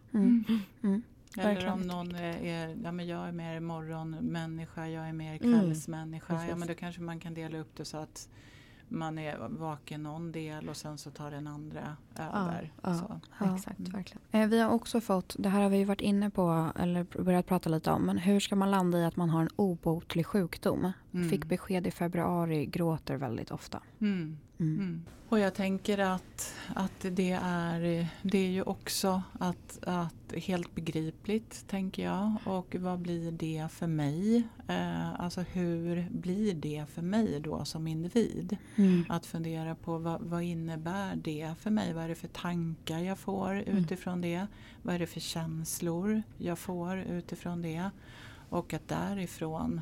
Mm. 1.37 1.47
Mm. 1.47 1.57
Eller 1.57 1.67
Verkligen. 1.71 1.73
om 1.93 2.07
någon 2.07 2.15
är, 2.15 2.45
är, 2.45 2.77
ja 2.85 2.93
men 2.93 3.07
jag 3.07 3.29
är 3.29 3.33
mer 3.33 3.61
morgonmänniska, 3.61 4.89
jag 4.89 5.09
är 5.09 5.13
mer 5.13 5.39
Mm. 5.43 5.61
kvällsmänniska. 5.61 6.33
Ja 6.33 6.39
Precis. 6.41 6.57
men 6.57 6.69
då 6.69 6.75
kanske 6.75 7.01
man 7.03 7.21
kan 7.21 7.35
dela 7.35 7.59
upp 7.59 7.77
det 7.77 7.85
så 7.85 7.97
att 7.97 8.29
man 8.89 9.19
är 9.19 9.49
vaken 9.49 10.03
någon 10.03 10.33
del 10.33 10.69
och 10.69 10.77
sen 10.77 10.99
så 10.99 11.11
tar 11.11 11.31
den 11.31 11.47
andra 11.47 11.97
över. 12.19 12.73
ja. 12.83 12.95
Så. 12.95 13.21
Ja. 13.41 13.55
Exakt, 13.57 13.79
Mm. 13.79 13.93
verkligen. 13.93 14.23
Eh, 14.31 14.49
Vi 14.49 14.61
har 14.61 14.71
också 14.71 15.01
fått, 15.01 15.37
det 15.39 15.49
här 15.49 15.63
har 15.63 15.71
vi 15.71 15.85
varit 15.85 16.01
inne 16.01 16.31
på 16.31 16.71
eller 16.79 17.23
börjat 17.23 17.47
prata 17.47 17.71
lite 17.71 17.91
om, 17.91 18.03
men 18.03 18.19
hur 18.19 18.41
ska 18.41 18.57
man 18.57 18.71
landa 18.71 18.99
i 18.99 19.05
att 19.05 19.17
man 19.17 19.31
har 19.31 19.43
en 19.43 19.49
obotlig 19.57 20.27
sjukdom? 20.27 20.93
Mm. 21.15 21.29
Fick 21.31 21.45
besked 21.45 21.87
i 21.87 21.91
februari, 21.91 22.67
gråter 22.67 23.17
väldigt 23.17 23.51
ofta. 23.51 23.81
Mm. 24.01 24.39
Mm. 24.59 24.75
Mm. 24.81 25.03
Och 25.29 25.41
jag 25.41 25.55
tänker 25.55 25.99
att, 25.99 26.55
att 26.75 27.07
det, 27.11 27.39
är, 27.43 28.07
det 28.23 28.39
är 28.39 28.51
ju 28.51 28.63
också 28.63 29.23
att, 29.39 29.79
att 29.83 30.35
helt 30.37 30.75
begripligt, 30.75 31.69
tänker 31.69 32.05
jag. 32.05 32.35
Och 32.45 32.77
vad 32.79 32.99
blir 32.99 33.33
det 33.33 33.69
för 33.71 33.87
mig? 33.87 34.43
Eh, 34.69 35.21
alltså 35.21 35.41
hur 35.41 36.09
blir 36.11 36.55
det 36.55 36.85
för 36.89 37.03
mig 37.03 37.41
då 37.41 37.65
som 37.65 37.87
individ? 37.87 38.57
Mm. 38.77 39.05
Att 39.09 39.27
fundera 39.27 39.75
på 39.75 39.99
vad, 39.99 40.21
vad 40.21 40.43
innebär 40.43 41.17
det 41.17 41.55
för 41.61 41.71
mig? 41.71 41.93
Vad 41.93 42.05
är 42.05 42.09
det 42.09 42.15
för 42.15 42.29
tankar 42.29 42.99
jag 42.99 43.19
får 43.19 43.57
utifrån 43.57 44.21
det? 44.21 44.47
Vad 44.83 44.95
är 44.95 44.99
det 44.99 45.07
för 45.07 45.21
känslor 45.21 46.23
jag 46.39 46.59
får 46.59 46.99
utifrån 46.99 47.63
det? 47.63 47.91
Och 48.49 48.75
att 48.75 48.89
därifrån 48.89 49.81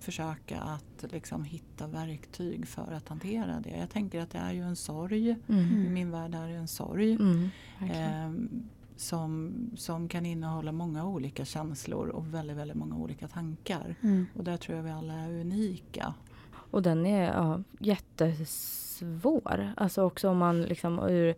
försöka 0.00 0.60
att 0.60 1.12
liksom 1.12 1.44
hitta 1.44 1.86
verktyg 1.86 2.68
för 2.68 2.92
att 2.92 3.08
hantera 3.08 3.60
det. 3.60 3.70
Jag 3.70 3.90
tänker 3.90 4.20
att 4.20 4.30
det 4.30 4.38
är 4.38 4.52
ju 4.52 4.62
en 4.62 4.76
sorg. 4.76 5.28
I 5.28 5.36
Mm. 5.48 5.92
min 5.94 6.10
värld 6.10 6.34
är 6.34 6.48
det 6.48 6.54
en 6.54 6.68
sorg. 6.68 7.12
Mm. 7.12 7.48
Ehm, 7.92 8.48
som, 8.96 9.52
som 9.76 10.08
kan 10.08 10.26
innehålla 10.26 10.72
många 10.72 11.04
olika 11.06 11.44
känslor 11.44 12.08
och 12.08 12.34
väldigt, 12.34 12.56
väldigt 12.56 12.76
många 12.76 12.96
olika 12.96 13.28
tankar. 13.28 13.94
Mm. 14.00 14.26
Och 14.36 14.44
där 14.44 14.56
tror 14.56 14.76
jag 14.76 14.84
vi 14.84 14.90
alla 14.90 15.14
är 15.14 15.40
unika. 15.40 16.14
Och 16.52 16.82
den 16.82 17.06
är 17.06 17.32
ja, 17.32 17.62
jättesvår. 17.78 19.72
Alltså 19.76 20.02
också 20.02 20.28
om 20.28 20.38
man 20.38 20.62
liksom 20.62 20.98
ur 20.98 21.34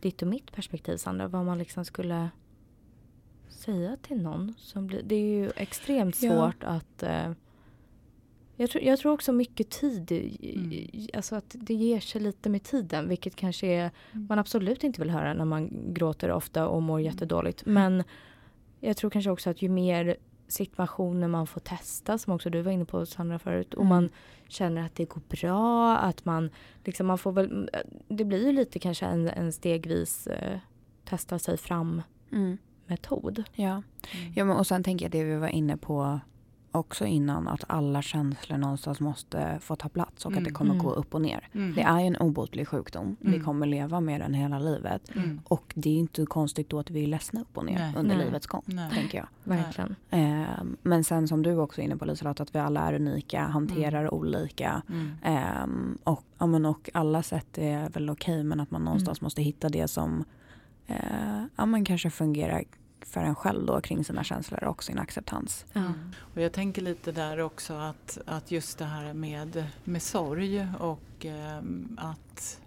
ditt 0.00 0.22
och 0.22 0.28
mitt 0.28 0.52
perspektiv 0.52 0.96
Sandra, 0.96 1.28
vad 1.28 1.44
man 1.44 1.58
liksom 1.58 1.84
skulle 1.84 2.30
säga 3.48 3.96
till 4.02 4.22
någon. 4.22 4.54
Som 4.58 4.86
blir, 4.86 5.02
det 5.02 5.14
är 5.14 5.38
ju 5.38 5.50
extremt 5.56 6.22
Ja. 6.22 6.30
svårt 6.32 6.64
att 6.64 7.02
eh, 7.02 7.32
jag, 8.56 8.70
tror, 8.70 8.84
jag 8.84 8.98
tror 8.98 9.12
också 9.12 9.32
mycket 9.32 9.70
tid, 9.70 10.12
Mm. 10.12 10.88
alltså 11.14 11.36
att 11.36 11.56
det 11.58 11.74
ger 11.74 12.00
sig 12.00 12.20
lite 12.20 12.48
med 12.48 12.62
tiden 12.62 13.08
vilket 13.08 13.36
kanske 13.36 13.66
är, 13.66 13.90
man 14.12 14.38
absolut 14.38 14.84
inte 14.84 15.00
vill 15.00 15.10
höra 15.10 15.34
när 15.34 15.44
man 15.44 15.70
gråter 15.94 16.30
ofta 16.30 16.68
och 16.68 16.82
mår 16.82 16.98
Mm. 16.98 17.12
jättedåligt. 17.12 17.62
Men 17.66 18.04
jag 18.80 18.96
tror 18.96 19.10
kanske 19.10 19.30
också 19.30 19.50
att 19.50 19.62
ju 19.62 19.68
mer 19.68 20.16
situationer 20.48 21.28
man 21.28 21.46
får 21.46 21.60
testa, 21.60 22.18
som 22.18 22.32
också 22.32 22.50
du 22.50 22.62
var 22.62 22.72
inne 22.72 22.84
på 22.84 23.06
Sandra 23.06 23.38
förut, 23.38 23.74
och 23.74 23.80
Mm. 23.84 23.88
man 23.88 24.08
känner 24.48 24.86
att 24.86 24.94
det 24.94 25.04
går 25.04 25.22
bra, 25.28 25.96
att 25.96 26.24
man 26.24 26.50
liksom 26.84 27.06
man 27.06 27.18
får 27.18 27.32
väl, 27.32 27.70
det 28.08 28.24
blir 28.24 28.46
ju 28.46 28.52
lite 28.52 28.78
kanske 28.78 29.06
en, 29.06 29.28
en 29.28 29.52
stegvis 29.52 30.26
eh, 30.26 30.58
testa 31.04 31.38
sig 31.38 31.56
fram 31.56 32.02
Mm. 32.32 32.58
metod. 32.86 33.42
Ja. 33.54 33.70
Mm. 33.70 34.32
ja 34.36 34.44
men, 34.44 34.56
och 34.56 34.66
sen 34.66 34.82
tänker 34.82 35.04
jag 35.04 35.12
det 35.12 35.24
vi 35.24 35.36
var 35.36 35.48
inne 35.48 35.76
på 35.76 36.20
också 36.76 37.06
innan 37.06 37.48
att 37.48 37.64
alla 37.66 38.02
känslor 38.02 38.58
någonstans 38.58 39.00
måste 39.00 39.58
få 39.60 39.76
ta 39.76 39.88
plats 39.88 40.26
och 40.26 40.32
att 40.32 40.34
det 40.36 40.40
Mm. 40.40 40.54
kommer 40.54 40.74
Mm. 40.74 40.84
gå 40.86 40.90
upp 40.92 41.14
och 41.14 41.22
ner. 41.22 41.48
Mm. 41.52 41.74
Det 41.74 41.82
är 41.82 42.00
ju 42.00 42.06
en 42.06 42.16
obotlig 42.16 42.68
sjukdom. 42.68 43.16
Vi 43.20 43.28
Mm. 43.34 43.44
kommer 43.44 43.66
leva 43.66 44.00
med 44.00 44.20
den 44.20 44.34
hela 44.34 44.58
livet. 44.58 45.16
Mm. 45.16 45.40
Och 45.44 45.72
det 45.76 45.90
är 45.90 45.94
inte 45.98 46.26
konstigt 46.26 46.70
då 46.70 46.78
att 46.78 46.90
vi 46.90 47.02
är 47.02 47.06
ledsna 47.06 47.40
upp 47.40 47.56
och 47.58 47.64
ner 47.64 47.78
Nej. 47.78 47.92
under 47.96 48.16
Nej. 48.16 48.26
livets 48.26 48.46
gång. 48.46 48.62
Nej. 48.66 48.90
Tänker 48.90 49.18
jag. 49.18 49.26
Verkligen. 49.44 49.94
Eh, 50.10 50.64
men 50.82 51.04
sen 51.04 51.28
som 51.28 51.42
du 51.42 51.56
också 51.56 51.80
är 51.80 51.84
inne 51.84 51.96
på 51.96 52.04
Liselott, 52.04 52.40
att 52.40 52.54
vi 52.54 52.58
alla 52.58 52.80
är 52.80 52.92
unika, 52.94 53.42
hanterar 53.42 54.14
olika. 54.14 54.82
Mm. 54.88 55.10
Ehm, 55.22 55.98
och, 56.04 56.22
ja, 56.38 56.46
men, 56.46 56.64
och 56.66 56.90
alla 56.94 57.22
sätt 57.22 57.58
är 57.58 57.88
väl 57.90 58.10
okej 58.10 58.44
men 58.44 58.60
att 58.60 58.70
man 58.70 58.84
någonstans 58.84 59.20
måste 59.20 59.42
hitta 59.42 59.68
det 59.68 59.88
som 59.88 60.24
eh, 60.86 61.44
ja, 61.56 61.66
men 61.66 61.84
kanske 61.84 62.10
fungerar 62.10 62.64
för 63.10 63.20
en 63.20 63.34
själv 63.34 63.66
då 63.66 63.80
kring 63.80 64.04
sina 64.04 64.24
känslor 64.24 64.64
och 64.64 64.84
sin 64.84 64.98
acceptans. 64.98 65.66
Mm. 65.72 65.92
Och 66.34 66.40
jag 66.40 66.52
tänker 66.52 66.82
lite 66.82 67.12
där 67.12 67.40
också 67.40 67.74
att, 67.74 68.18
att 68.26 68.50
just 68.50 68.78
det 68.78 68.84
här 68.84 69.14
med, 69.14 69.66
med 69.84 70.02
sorg 70.02 70.68
och 70.78 71.24
ehm, 71.24 71.98
att 72.00 72.60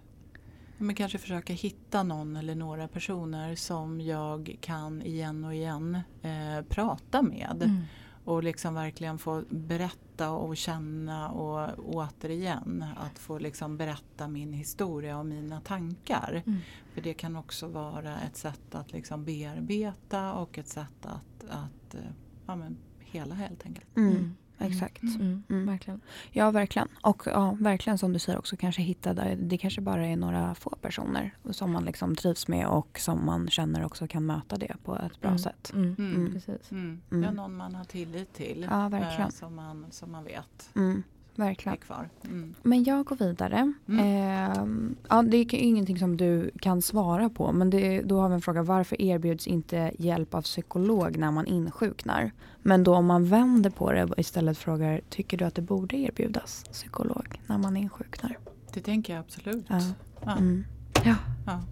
men 0.78 0.94
kanske 0.94 1.18
försöka 1.18 1.52
hitta 1.52 2.02
någon 2.02 2.36
eller 2.36 2.54
några 2.54 2.88
personer 2.88 3.54
som 3.54 4.00
jag 4.00 4.56
kan 4.60 5.02
igen 5.02 5.44
och 5.44 5.54
igen 5.54 5.98
eh, 6.22 6.64
prata 6.68 7.22
med. 7.22 7.62
Mm. 7.62 7.82
Och 8.30 8.42
liksom 8.42 8.74
verkligen 8.74 9.18
få 9.18 9.44
berätta 9.50 10.30
och 10.30 10.56
känna 10.56 11.30
och 11.30 11.78
återigen 11.94 12.84
att 12.96 13.18
få 13.18 13.38
liksom 13.38 13.76
berätta 13.76 14.28
min 14.28 14.52
historia 14.52 15.18
och 15.18 15.26
mina 15.26 15.60
tankar. 15.60 16.42
Mm. 16.46 16.58
För 16.94 17.00
det 17.00 17.14
kan 17.14 17.36
också 17.36 17.68
vara 17.68 18.20
ett 18.20 18.36
sätt 18.36 18.74
att 18.74 18.92
liksom 18.92 19.24
bearbeta 19.24 20.32
och 20.32 20.58
ett 20.58 20.68
sätt 20.68 21.06
att, 21.06 21.44
att 21.48 21.94
eh, 21.94 22.10
ja, 22.46 22.56
men 22.56 22.76
hela 22.98 23.34
helt 23.34 23.66
enkelt. 23.66 23.96
Mm. 23.96 24.36
Mm. 24.60 24.72
Exakt. 24.72 25.02
Mm. 25.02 25.42
Mm. 25.50 25.66
Verkligen. 25.66 26.00
Ja, 26.30 26.50
verkligen. 26.50 26.88
Och 27.02 27.22
ja, 27.26 27.56
verkligen 27.60 27.98
som 27.98 28.12
du 28.12 28.18
säger 28.18 28.38
också 28.38 28.56
kanske 28.56 28.82
hitta 28.82 29.14
där, 29.14 29.36
det 29.36 29.58
kanske 29.58 29.80
bara 29.80 30.06
är 30.06 30.16
några 30.16 30.54
få 30.54 30.70
personer 30.80 31.34
som 31.50 31.72
man 31.72 31.84
liksom 31.84 32.16
trivs 32.16 32.48
med 32.48 32.66
och 32.66 32.98
som 33.00 33.26
man 33.26 33.48
känner 33.48 33.84
också 33.84 34.06
kan 34.06 34.26
möta 34.26 34.56
det 34.56 34.76
på 34.84 34.96
ett 34.96 35.20
bra 35.20 35.28
Mm. 35.28 35.38
sätt. 35.38 35.70
Mm. 35.74 35.94
Mm. 35.98 36.32
Precis. 36.32 36.70
Mm. 36.70 37.00
Mm. 37.10 37.22
Ja, 37.24 37.30
någon 37.30 37.56
man 37.56 37.74
har 37.74 37.84
tillit 37.84 38.32
till. 38.34 38.66
Ja, 38.70 38.88
verkligen. 38.88 39.20
eh, 39.22 39.28
som, 39.28 39.54
man, 39.54 39.86
som 39.90 40.12
man 40.12 40.24
vet 40.24 40.70
Mm. 41.36 41.46
är 41.46 41.50
Verkligen. 41.50 41.78
kvar. 41.78 42.08
Mm. 42.24 42.54
Men 42.62 42.84
jag 42.84 43.04
går 43.06 43.16
vidare. 43.16 43.72
Mm. 43.88 44.04
Ehm, 44.06 44.96
ja, 45.08 45.22
det 45.22 45.36
är 45.36 45.54
ingenting 45.54 45.98
som 45.98 46.16
du 46.16 46.50
kan 46.60 46.82
svara 46.82 47.28
på. 47.28 47.52
Men 47.52 47.70
det, 47.70 48.02
då 48.02 48.20
har 48.20 48.28
vi 48.28 48.34
en 48.34 48.40
fråga. 48.40 48.62
Varför 48.62 49.02
erbjuds 49.02 49.46
inte 49.46 49.92
hjälp 49.98 50.34
av 50.34 50.42
psykolog 50.42 51.16
när 51.16 51.30
man 51.30 51.46
insjuknar? 51.46 52.30
Men 52.62 52.84
då 52.84 52.94
om 52.94 53.06
man 53.06 53.24
vänder 53.26 53.70
på 53.70 53.92
det 53.92 54.04
och 54.04 54.18
istället 54.18 54.58
frågar. 54.58 55.00
Tycker 55.08 55.36
du 55.36 55.44
att 55.44 55.54
det 55.54 55.62
borde 55.62 55.96
erbjudas 55.96 56.64
psykolog 56.72 57.40
när 57.46 57.58
man 57.58 57.76
insjuknar? 57.76 58.38
Det 58.72 58.80
tänker 58.80 59.12
jag 59.12 59.20
absolut. 59.20 59.64
Ja. 59.68 59.80
Ja. 60.24 60.36
Mm. 60.36 60.64
Ja. 61.04 61.14
Ja. 61.46 61.62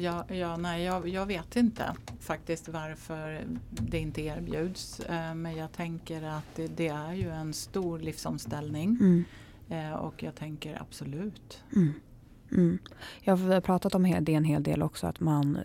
Ja, 0.00 0.24
ja, 0.28 0.56
nej, 0.56 0.84
jag, 0.84 1.08
jag 1.08 1.26
vet 1.26 1.56
inte 1.56 1.94
faktiskt 2.20 2.68
varför 2.68 3.44
det 3.70 3.98
inte 3.98 4.22
erbjuds. 4.22 5.00
Eh, 5.00 5.34
Men 5.34 5.56
jag 5.56 5.72
tänker 5.72 6.22
att 6.22 6.44
det, 6.56 6.66
det 6.66 6.88
är 6.88 7.12
ju 7.12 7.30
en 7.30 7.52
stor 7.52 7.98
livsomställning. 7.98 8.96
Mm. 9.00 9.24
Eh, 9.68 9.92
Och 9.94 10.22
jag 10.22 10.34
tänker 10.34 10.82
absolut. 10.82 11.62
Mm. 11.76 11.92
Mm. 12.52 12.78
Ja, 13.20 13.36
för 13.36 13.44
vi 13.44 13.54
har 13.54 13.60
pratat 13.60 13.94
om 13.94 14.02
det 14.20 14.34
en 14.34 14.44
hel 14.44 14.62
del 14.62 14.82
också. 14.82 15.06
Att 15.06 15.20
man, 15.20 15.58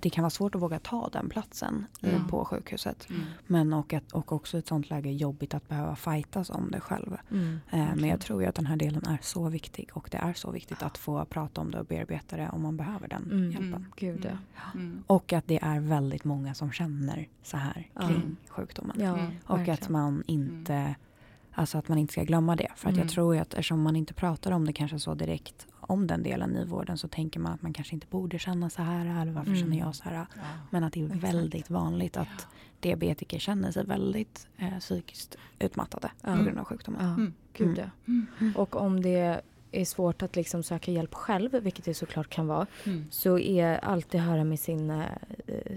det 0.00 0.10
kan 0.10 0.22
vara 0.22 0.30
svårt 0.30 0.54
att 0.54 0.60
våga 0.62 0.78
ta 0.78 1.08
den 1.12 1.28
platsen 1.28 1.86
eh, 2.02 2.14
Mm. 2.14 2.28
på 2.28 2.44
sjukhuset. 2.44 3.06
Mm. 3.10 3.22
Men 3.46 3.72
och, 3.72 3.92
att, 3.92 4.12
och 4.12 4.32
också 4.32 4.58
ett 4.58 4.66
sånt 4.68 4.90
läge 4.90 5.10
jobbigt 5.12 5.54
att 5.54 5.68
behöva 5.68 5.96
fightas 5.96 6.50
om 6.50 6.70
det 6.70 6.80
själv. 6.80 7.16
Mm. 7.30 7.60
Eh, 7.70 7.86
men 7.96 8.04
jag 8.08 8.20
tror 8.20 8.42
ju 8.42 8.48
att 8.48 8.54
den 8.54 8.66
här 8.66 8.76
delen 8.76 9.06
är 9.06 9.18
så 9.22 9.48
viktig 9.48 9.88
och 9.92 10.08
det 10.12 10.18
är 10.18 10.32
så 10.32 10.50
viktigt 10.50 10.82
att 10.82 10.98
få 10.98 11.24
prata 11.24 11.60
om 11.60 11.70
det 11.70 11.80
och 11.80 11.86
bearbeta 11.86 12.36
det 12.36 12.48
om 12.48 12.62
man 12.62 12.76
behöver 12.76 13.08
den 13.08 13.22
Mm. 13.24 13.44
hjälpen. 13.50 13.74
Mm. 13.74 13.92
Gud 13.96 14.24
ja. 14.54 14.62
Mm. 14.74 15.04
Och 15.06 15.32
att 15.32 15.46
det 15.46 15.58
är 15.62 15.80
väldigt 15.80 16.24
många 16.24 16.54
som 16.54 16.72
känner 16.72 17.28
så 17.42 17.56
här 17.56 17.88
kring 18.00 18.36
sjukdomen. 18.48 18.96
Ja, 19.00 19.18
och 19.46 19.58
verkligen. 19.58 19.74
att 19.82 19.88
man 19.88 20.22
inte 20.26 20.94
Alltså 21.52 21.78
att 21.78 21.88
man 21.88 21.98
inte 21.98 22.12
ska 22.12 22.24
glömma 22.24 22.56
det. 22.56 22.68
För 22.76 22.88
att 22.88 22.94
Mm. 22.94 23.06
jag 23.06 23.12
tror 23.14 23.36
att 23.36 23.52
eftersom 23.54 23.82
man 23.82 23.96
inte 23.96 24.14
pratar 24.14 24.52
om 24.52 24.64
det 24.66 24.72
kanske 24.72 24.98
så 24.98 25.14
direkt 25.14 25.66
om 25.88 26.06
den 26.06 26.22
delen 26.22 26.56
i 26.56 26.64
vården 26.64 26.98
så 26.98 27.08
tänker 27.08 27.40
man 27.40 27.52
att 27.52 27.62
man 27.62 27.72
kanske 27.72 27.94
inte 27.94 28.06
borde 28.10 28.38
känna 28.38 28.70
så 28.70 28.82
här 28.82 29.20
eller 29.22 29.32
varför 29.32 29.50
Mm. 29.50 29.60
känner 29.62 29.78
jag 29.78 29.94
så 29.94 30.04
här. 30.04 30.14
Ja. 30.14 30.26
Men 30.70 30.84
att 30.84 30.92
det 30.92 31.00
är 31.00 31.04
Exakt. 31.06 31.24
väldigt 31.24 31.70
vanligt 31.70 32.16
att 32.16 32.46
diabetiker 32.80 33.38
känner 33.38 33.70
sig 33.72 33.84
väldigt 33.86 34.48
eh, 34.58 34.78
psykiskt 34.78 35.36
utmattade 35.58 36.10
Ja. 36.22 36.36
på 36.36 36.42
grund 36.44 36.58
av 36.58 36.64
sjukdomen. 36.64 37.00
Ja, 37.06 37.14
Mm. 37.14 37.32
gud 37.52 37.78
Mm. 37.78 37.90
ja. 38.06 38.12
Mm. 38.40 38.56
Och 38.56 38.76
om 38.76 39.02
det 39.02 39.40
är 39.72 39.84
svårt 39.84 40.22
att 40.22 40.36
liksom 40.36 40.62
söka 40.62 40.90
hjälp 40.92 41.14
själv, 41.14 41.52
vilket 41.52 41.84
det 41.84 41.94
såklart 41.94 42.28
kan 42.28 42.46
vara, 42.46 42.66
Mm. 42.86 43.04
så 43.10 43.38
är 43.38 43.78
alltid 43.84 44.20
höra 44.20 44.44
med 44.44 44.60
sin, 44.60 44.90
eh, 44.90 45.04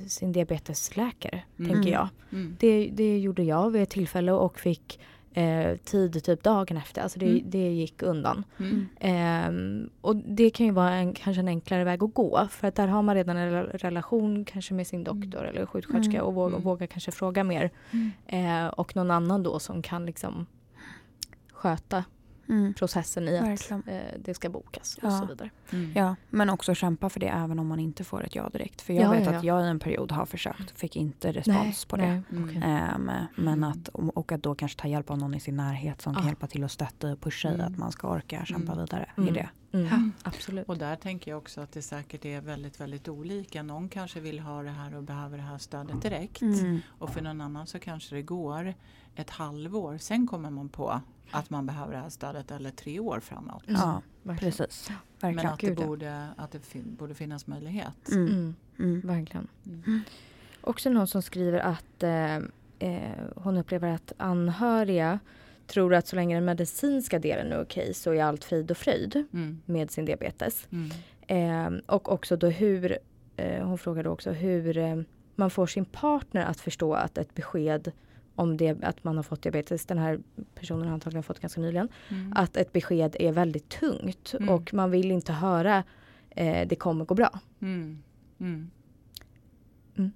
sin 0.07 0.32
diabetesläkare, 0.32 1.43
Mm. 1.59 1.72
tänker 1.72 1.91
jag. 1.91 2.07
Mm. 2.32 2.55
Det, 2.59 2.89
det 2.93 3.20
gjorde 3.20 3.43
jag 3.43 3.70
vid 3.70 3.82
ett 3.82 3.89
tillfälle 3.89 4.32
och 4.32 4.59
fick 4.59 4.99
eh, 5.34 5.77
tid 5.77 6.23
typ 6.23 6.43
dagen 6.43 6.77
efter. 6.77 7.01
Alltså 7.01 7.19
det, 7.19 7.25
Mm. 7.25 7.43
det 7.45 7.71
gick 7.71 8.01
undan. 8.03 8.43
Mm. 8.59 8.88
Ehm, 8.99 9.89
och 10.01 10.15
det 10.15 10.49
kan 10.49 10.65
ju 10.65 10.71
vara 10.71 10.93
en, 10.93 11.13
kanske 11.13 11.39
en 11.39 11.47
enklare 11.47 11.84
väg 11.84 12.03
att 12.03 12.13
gå. 12.13 12.47
För 12.51 12.67
att 12.67 12.75
där 12.75 12.88
har 12.88 13.01
man 13.01 13.15
redan 13.15 13.38
en 13.38 13.51
rela- 13.51 13.77
relation 13.77 14.45
kanske 14.45 14.73
med 14.73 14.88
sin 14.88 15.03
doktor 15.03 15.43
eller 15.45 15.65
sjuksköterska 15.65 16.17
Mm. 16.17 16.25
och 16.27 16.34
våga, 16.34 16.55
Mm. 16.55 16.63
våga 16.63 16.88
kanske 16.88 17.11
fråga 17.11 17.43
mer. 17.43 17.69
Mm. 17.91 18.11
Eh, 18.65 18.67
och 18.67 18.95
någon 18.95 19.11
annan 19.11 19.43
då 19.43 19.59
som 19.59 19.82
kan 19.82 20.05
liksom 20.05 20.45
sköta 21.53 22.03
Mm. 22.52 22.74
processen 22.74 23.28
i 23.28 23.38
att 23.38 23.43
Verkligen. 23.47 23.84
eh, 23.88 24.02
det 24.20 24.34
ska 24.34 24.49
bokas 24.49 24.97
och 24.97 25.04
Ja. 25.04 25.20
så 25.20 25.26
vidare. 25.26 25.49
Mm. 25.72 25.91
Ja, 25.95 26.16
men 26.30 26.49
också 26.49 26.76
kämpa 26.76 27.10
för 27.10 27.20
det 27.20 27.28
även 27.28 27.60
om 27.60 27.68
man 27.68 27.80
inte 27.80 28.04
får 28.04 28.24
ett 28.26 28.36
ja 28.36 28.49
direkt. 28.49 28.82
För 28.82 28.93
jag 28.93 29.04
Ja, 29.04 29.12
vet 29.12 29.26
ja, 29.26 29.30
att 29.38 29.43
ja. 29.43 29.58
jag 29.58 29.66
i 29.68 29.70
en 29.70 29.80
period 29.80 30.12
har 30.12 30.26
försökt, 30.26 30.80
fick 30.80 30.95
inte 30.95 31.32
respons 31.32 31.86
på 31.86 31.97
det. 31.97 32.08
nej, 32.08 32.22
Mm. 32.32 32.43
okej. 32.43 32.62
Ehm, 32.66 33.12
men 33.36 33.47
Mm. 33.58 33.64
att, 33.64 33.88
och 33.88 34.32
att 34.32 34.43
då 34.43 34.56
kanske 34.56 34.82
ta 34.82 34.88
hjälp 34.88 35.10
av 35.10 35.18
någon 35.18 35.34
i 35.34 35.39
sin 35.39 35.56
närhet 35.58 36.02
som 36.02 36.14
kan 36.16 36.24
Ah. 36.24 36.28
hjälpa 36.28 36.47
till 36.47 36.64
att 36.64 36.72
stötta 36.72 37.12
och 37.12 37.22
pusha 37.22 37.49
i 37.49 37.54
Mm. 37.54 37.66
att 37.68 37.78
man 37.78 37.91
ska 37.91 38.08
orka 38.10 38.45
kämpa 38.45 38.72
Mm. 38.72 38.86
vidare 38.86 39.10
Mm. 39.18 39.30
i 39.30 39.32
det. 39.32 39.49
Mm. 39.74 40.12
Absolut. 40.24 40.68
Och 40.70 40.78
där 40.78 40.95
tänker 40.95 41.32
jag 41.32 41.38
också 41.38 41.62
att 41.62 41.72
det 41.72 41.82
säkert 41.82 42.26
är 42.26 42.41
väldigt, 42.41 42.82
väldigt 42.82 43.08
olika. 43.10 43.64
Någon 43.64 43.89
kanske 43.89 44.20
vill 44.20 44.39
ha 44.39 44.64
det 44.64 44.70
här 44.70 44.95
och 44.95 45.04
behöver 45.04 45.38
det 45.38 45.43
här 45.43 45.58
stödet 45.58 46.02
direkt. 46.02 46.41
Mm. 46.41 46.80
Och 46.88 47.10
för 47.10 47.22
någon 47.22 47.41
annan 47.41 47.68
så 47.68 47.80
kanske 47.80 48.16
det 48.16 48.22
går 48.22 48.74
ett 49.16 49.30
halvår. 49.30 49.97
Sen 49.97 50.28
kommer 50.28 50.49
man 50.49 50.70
på 50.70 51.02
att 51.32 51.49
man 51.49 51.65
behöver 51.65 51.93
det 51.93 51.99
här 51.99 52.09
stödet 52.09 52.51
eller 52.51 52.69
tre 52.71 52.99
år 52.99 53.19
framåt. 53.19 53.67
Mm. 53.67 53.82
Ja, 53.82 54.01
Verkligen. 54.23 54.51
precis. 54.51 54.89
Men 55.19 55.36
Verkligen. 55.36 55.53
att 55.73 55.79
det, 55.79 55.86
borde, 55.88 56.27
att 56.38 56.51
det 56.51 56.59
fin- 56.59 56.95
borde 56.95 57.13
finnas 57.15 57.47
möjlighet. 57.47 58.09
Mm. 58.11 58.27
Mm. 58.27 58.55
Mm. 58.79 59.01
Verkligen. 59.07 59.47
Mm. 59.65 60.01
Också 60.61 60.89
någon 60.89 61.07
som 61.07 61.21
skriver 61.21 61.59
att 61.59 62.03
eh, 62.03 62.36
eh, 62.79 63.11
hon 63.36 63.57
upplever 63.57 63.89
att 63.89 64.13
anhöriga 64.17 65.19
tror 65.67 65.93
att 65.93 66.07
så 66.07 66.15
länge 66.15 66.36
den 66.36 66.45
medicinska 66.45 67.19
delen 67.19 67.51
är 67.51 67.61
okej 67.61 67.93
så 67.93 68.11
är 68.13 68.23
allt 68.23 68.43
frid 68.43 68.71
och 68.71 68.77
fröjd 68.77 69.25
Mm. 69.34 69.61
med 69.65 69.91
sin 69.91 70.05
diabetes. 70.05 70.67
Mm. 70.71 70.91
Eh, 71.27 71.82
och 71.86 72.11
också 72.11 72.36
då 72.38 72.47
hur, 72.49 72.97
eh, 73.38 73.67
hon 73.67 73.77
frågade 73.77 74.09
också 74.09 74.32
hur 74.32 74.77
eh, 74.77 75.01
man 75.36 75.49
får 75.49 75.67
sin 75.67 75.86
partner 75.86 76.45
att 76.45 76.59
förstå 76.59 76.93
att 76.93 77.17
ett 77.17 77.34
besked 77.36 77.91
om 78.36 78.57
det, 78.57 78.84
att 78.84 79.03
man 79.03 79.15
har 79.15 79.23
fått 79.23 79.41
diabetes, 79.41 79.86
den 79.86 79.97
här 79.97 80.19
personen 80.55 80.88
har 80.88 80.93
antagligen 80.93 81.23
fått 81.23 81.39
ganska 81.39 81.61
nyligen, 81.61 81.89
Mm. 82.09 82.34
att 82.36 82.57
ett 82.57 82.73
besked 82.73 83.15
är 83.19 83.32
väldigt 83.32 83.69
tungt 83.69 84.34
Mm. 84.39 84.49
och 84.49 84.73
man 84.73 84.91
vill 84.91 85.11
inte 85.11 85.34
höra 85.34 85.84
eh, 86.29 86.67
det 86.67 86.75
kommer 86.75 87.05
gå 87.05 87.15
bra. 87.15 87.39
Mm. 87.61 88.03
Mm. 88.39 88.71
Mm. 89.97 90.11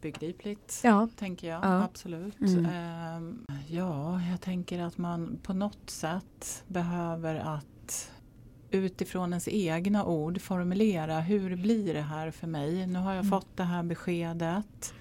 Begripligt. 0.00 0.80
Ja, 0.84 1.08
tänker 1.16 1.48
jag. 1.48 1.64
Ja. 1.64 1.82
Absolut. 1.84 2.40
Mm. 2.40 2.66
Ehm, 2.66 3.46
ja, 3.68 4.20
jag 4.30 4.40
tänker 4.40 4.78
att 4.82 4.98
man 4.98 5.38
på 5.42 5.52
något 5.52 5.90
sätt 5.90 6.64
behöver 6.68 7.34
att 7.34 8.10
utifrån 8.70 9.32
ens 9.32 9.48
egna 9.48 10.04
ord 10.04 10.40
formulera 10.40 11.20
hur 11.20 11.56
blir 11.56 11.94
det 11.94 12.00
här 12.00 12.30
för 12.30 12.46
mig? 12.46 12.86
Nu 12.86 12.98
har 12.98 13.10
jag 13.14 13.24
Mm. 13.24 13.30
fått 13.30 13.56
det 13.56 13.62
här 13.64 13.82
beskedet. 13.82 14.94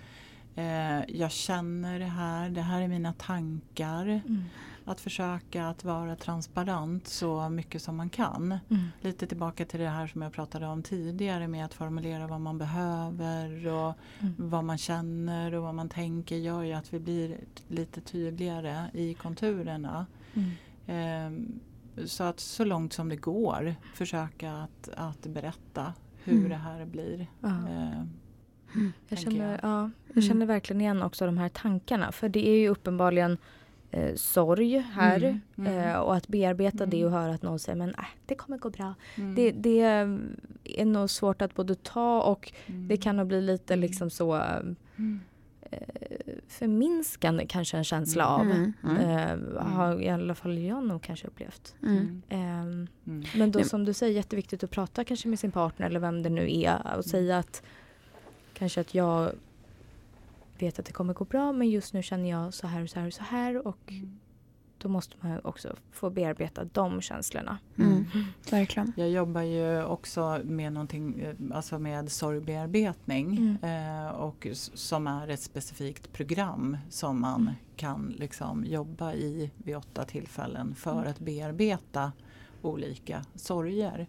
Eh, 0.57 1.15
jag 1.19 1.31
känner 1.31 1.99
det 1.99 2.05
här, 2.05 2.49
det 2.49 2.61
här 2.61 2.81
är 2.81 2.87
mina 2.87 3.13
tankar. 3.13 4.05
Mm. 4.05 4.43
Att 4.85 5.01
försöka 5.01 5.67
att 5.67 5.83
vara 5.83 6.15
transparent 6.15 7.07
så 7.07 7.49
mycket 7.49 7.81
som 7.81 7.97
man 7.97 8.09
kan. 8.09 8.59
Mm. 8.69 8.87
Lite 9.01 9.27
tillbaka 9.27 9.65
till 9.65 9.79
det 9.79 9.89
här 9.89 10.07
som 10.07 10.21
jag 10.21 10.33
pratade 10.33 10.67
om 10.67 10.83
tidigare 10.83 11.47
med 11.47 11.65
att 11.65 11.73
formulera 11.73 12.27
vad 12.27 12.41
man 12.41 12.57
behöver 12.57 13.67
och 13.67 13.93
Mm. 14.19 14.33
vad 14.37 14.63
man 14.63 14.77
känner 14.77 15.53
och 15.53 15.63
vad 15.63 15.75
man 15.75 15.89
tänker 15.89 16.35
gör 16.35 16.63
ju 16.63 16.73
att 16.73 16.93
vi 16.93 16.99
blir 16.99 17.37
lite 17.67 18.01
tydligare 18.01 18.85
i 18.93 19.13
konturerna. 19.13 20.05
Mm. 20.33 20.51
Ehm, 20.87 21.59
så 22.05 22.23
att 22.23 22.39
så 22.39 22.63
långt 22.63 22.93
som 22.93 23.09
det 23.09 23.15
går 23.15 23.75
försöka 23.95 24.53
att, 24.53 24.89
att 24.97 25.21
berätta 25.27 25.93
hur 26.23 26.37
Mm. 26.37 26.49
det 26.49 26.55
här 26.55 26.85
blir. 26.85 27.27
Ja. 27.41 27.49
Jag 29.07 29.19
känner, 29.19 29.51
jag. 29.51 29.59
ja, 29.63 29.89
jag 30.07 30.17
Mm. 30.17 30.21
känner 30.29 30.45
verkligen 30.45 30.81
igen 30.81 31.03
också 31.03 31.25
de 31.25 31.37
här 31.37 31.49
tankarna. 31.49 32.11
För 32.11 32.29
det 32.29 32.47
är 32.47 32.57
ju 32.59 32.69
uppenbarligen 32.69 33.37
eh, 33.91 34.15
sorg 34.15 34.77
här. 34.77 35.23
Mm, 35.23 35.39
mm. 35.57 35.77
Eh, 35.89 35.95
och 35.97 36.15
att 36.15 36.27
bearbeta 36.27 36.85
det 36.85 36.97
Mm. 37.01 37.13
och 37.13 37.19
höra 37.19 37.33
att 37.33 37.41
någon 37.41 37.59
säger 37.59 37.75
men 37.77 37.89
äh, 37.89 37.95
det 38.25 38.35
kommer 38.35 38.57
gå 38.57 38.69
bra. 38.69 38.93
mm, 39.15 39.35
Det, 39.35 39.51
det 39.51 39.81
är 40.63 40.85
nog 40.85 41.09
svårt 41.09 41.41
att 41.41 41.55
både 41.55 41.75
ta 41.75 42.21
och 42.21 42.51
mm, 42.65 42.87
det 42.87 42.97
kan 42.97 43.17
nog 43.17 43.27
bli 43.27 43.41
lite 43.41 43.73
Mm. 43.73 43.81
liksom 43.81 44.09
så 44.09 44.33
mm, 44.33 45.19
eh, 45.61 45.79
förminskande 46.47 47.45
kanske 47.45 47.77
en 47.77 47.83
känsla 47.83 48.23
Mm. 48.41 48.51
av. 48.51 48.55
Mm. 48.57 48.73
Mm. 48.83 49.51
Eh, 49.55 49.63
har 49.63 50.01
i 50.01 50.09
alla 50.09 50.35
fall 50.35 50.57
jag 50.57 50.83
nog 50.87 51.01
kanske 51.01 51.27
upplevt. 51.27 51.75
Mm. 51.83 52.21
Ehm, 52.29 52.87
mm, 53.07 53.23
men 53.35 53.51
då 53.51 53.59
Nej. 53.59 53.69
som 53.69 53.85
du 53.85 53.93
säger, 53.93 54.13
jätteviktigt 54.15 54.63
att 54.63 54.71
prata 54.71 55.03
kanske 55.03 55.27
med 55.27 55.39
sin 55.39 55.51
partner 55.51 55.85
eller 55.87 55.99
vem 55.99 56.23
det 56.23 56.29
nu 56.29 56.59
är 56.59 56.75
och 56.85 56.91
Mm. 56.91 57.03
säga 57.03 57.37
att 57.37 57.63
kanske 58.57 58.81
att 58.81 58.93
jag 58.95 59.31
vet 60.59 60.79
att 60.79 60.85
det 60.85 60.91
kommer 60.93 61.13
gå 61.13 61.25
bra 61.25 61.51
men 61.51 61.69
just 61.69 61.93
nu 61.93 62.03
känner 62.03 62.29
jag 62.29 62.53
så 62.53 62.67
här 62.67 62.83
och 62.83 62.89
så 62.89 62.99
här 62.99 63.07
och 63.07 63.13
så 63.13 63.23
här 63.23 63.67
och 63.67 63.77
mm. 63.91 64.19
då 64.77 64.89
måste 64.89 65.15
man 65.19 65.39
också 65.43 65.75
få 65.91 66.09
bearbeta 66.09 66.63
de 66.73 67.01
känslorna. 67.01 67.57
Mm. 67.77 68.05
Verkligen. 68.51 68.93
Jag 68.97 69.09
jobbar 69.09 69.41
ju 69.41 69.83
också 69.83 70.41
med 70.43 70.73
någonting, 70.73 71.19
eh, 71.19 71.35
alltså 71.57 71.79
med 71.79 72.11
sorgbearbetning 72.11 73.57
Mm. 73.63 74.05
eh, 74.05 74.09
och 74.11 74.47
som 74.53 75.07
är 75.07 75.27
ett 75.27 75.41
specifikt 75.41 76.13
program 76.13 76.77
som 76.89 77.21
man 77.21 77.41
Mm. 77.41 77.53
kan 77.75 78.13
liksom 78.17 78.65
jobba 78.65 79.13
i 79.13 79.51
vid 79.57 79.77
åtta 79.77 80.05
tillfällen 80.05 80.75
för 80.75 80.91
Mm. 80.99 81.07
att 81.09 81.19
bearbeta 81.19 82.11
olika 82.61 83.25
sorger. 83.35 84.07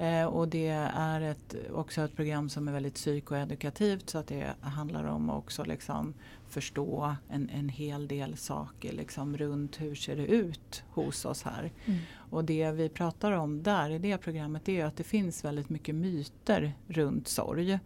Eh, 0.00 0.24
och 0.24 0.48
det 0.48 0.68
är 0.94 1.20
ett, 1.20 1.54
också 1.72 2.00
ett 2.00 2.16
program 2.16 2.48
som 2.48 2.68
är 2.68 2.72
väldigt 2.72 2.94
psykoedukativt 2.94 4.10
så 4.10 4.18
att 4.18 4.26
det 4.26 4.54
handlar 4.60 5.04
om 5.04 5.30
också 5.30 5.64
liksom 5.64 6.14
förstå 6.50 7.14
en, 7.30 7.48
en 7.48 7.68
hel 7.68 8.08
del 8.08 8.36
saker 8.36 8.92
liksom 8.92 9.36
runt 9.36 9.80
hur 9.80 9.94
ser 9.94 10.16
det 10.16 10.26
ut 10.26 10.82
hos 10.90 11.24
oss 11.24 11.42
här. 11.42 11.72
Mm. 11.86 11.98
Och 12.30 12.44
det 12.44 12.70
vi 12.70 12.88
pratar 12.88 13.32
om 13.32 13.62
där 13.62 13.90
i 13.90 13.98
det 13.98 14.18
programmet 14.18 14.68
är 14.68 14.84
att 14.84 14.96
det 14.96 15.04
finns 15.04 15.44
väldigt 15.44 15.68
mycket 15.68 15.94
myter 15.94 16.72
runt 16.88 17.28
sorg. 17.28 17.78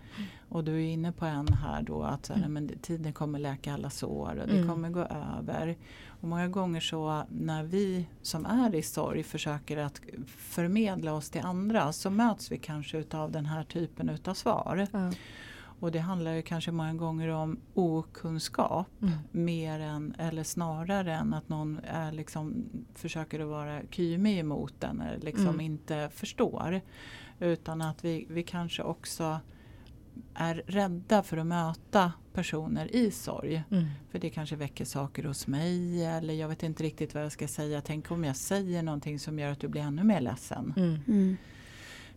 Och 0.48 0.64
du 0.64 0.72
är 0.74 0.88
inne 0.88 1.12
på 1.12 1.24
en 1.24 1.48
här 1.48 1.82
då 1.82 2.02
att 2.02 2.26
så 2.26 2.32
här, 2.32 2.40
Mm. 2.40 2.52
men 2.52 2.78
tiden 2.78 3.12
kommer 3.12 3.38
läka 3.38 3.74
alla 3.74 3.90
sår 3.90 4.36
och 4.40 4.46
det 4.48 4.56
Mm. 4.56 4.68
kommer 4.68 4.90
gå 4.90 5.00
över. 5.38 5.76
Och 6.06 6.28
många 6.28 6.48
gånger 6.48 6.80
så 6.80 7.22
när 7.30 7.62
vi 7.64 8.06
som 8.22 8.46
är 8.46 8.74
i 8.74 8.82
sorg 8.82 9.22
försöker 9.22 9.76
att 9.76 10.00
förmedla 10.26 11.12
oss 11.12 11.30
till 11.30 11.40
andra 11.40 11.92
så 11.92 12.10
möts 12.10 12.52
vi 12.52 12.58
kanske 12.58 12.98
utav 12.98 13.30
den 13.32 13.46
här 13.46 13.64
typen 13.64 14.08
utav 14.08 14.34
svar. 14.34 14.88
Ja. 14.92 15.12
Och 15.80 15.92
det 15.92 15.98
handlar 15.98 16.32
ju 16.32 16.42
kanske 16.42 16.72
många 16.72 16.94
gånger 16.94 17.28
om 17.28 17.60
okunskap 17.74 18.86
Mm. 19.02 19.14
mer 19.32 19.80
än, 19.80 20.14
eller 20.18 20.42
snarare 20.42 21.14
än 21.14 21.34
att 21.34 21.48
någon 21.48 21.80
är 21.84 22.12
liksom, 22.12 22.64
försöker 22.94 23.40
att 23.40 23.48
vara 23.48 23.80
kymig 23.90 24.38
emot 24.38 24.74
den 24.78 25.00
eller 25.00 25.20
liksom 25.20 25.46
Mm. 25.48 25.60
inte 25.60 26.10
förstår. 26.14 26.80
Utan 27.40 27.82
att 27.82 28.04
vi, 28.04 28.26
vi 28.30 28.42
kanske 28.42 28.82
också 28.82 29.40
är 30.34 30.62
rädda 30.66 31.22
för 31.22 31.36
att 31.36 31.46
möta 31.46 32.12
personer 32.32 32.94
i 32.96 33.10
sorg. 33.10 33.62
Mm. 33.70 33.84
För 34.10 34.18
det 34.18 34.30
kanske 34.30 34.56
väcker 34.56 34.84
saker 34.84 35.24
hos 35.24 35.46
mig 35.46 36.04
eller 36.04 36.34
jag 36.34 36.48
vet 36.48 36.62
inte 36.62 36.82
riktigt 36.82 37.14
vad 37.14 37.24
jag 37.24 37.32
ska 37.32 37.48
säga. 37.48 37.80
Tänk 37.80 38.10
om 38.10 38.24
jag 38.24 38.36
säger 38.36 38.82
någonting 38.82 39.18
som 39.18 39.38
gör 39.38 39.52
att 39.52 39.60
du 39.60 39.68
blir 39.68 39.82
ännu 39.82 40.04
mer 40.04 40.20
ledsen. 40.20 40.74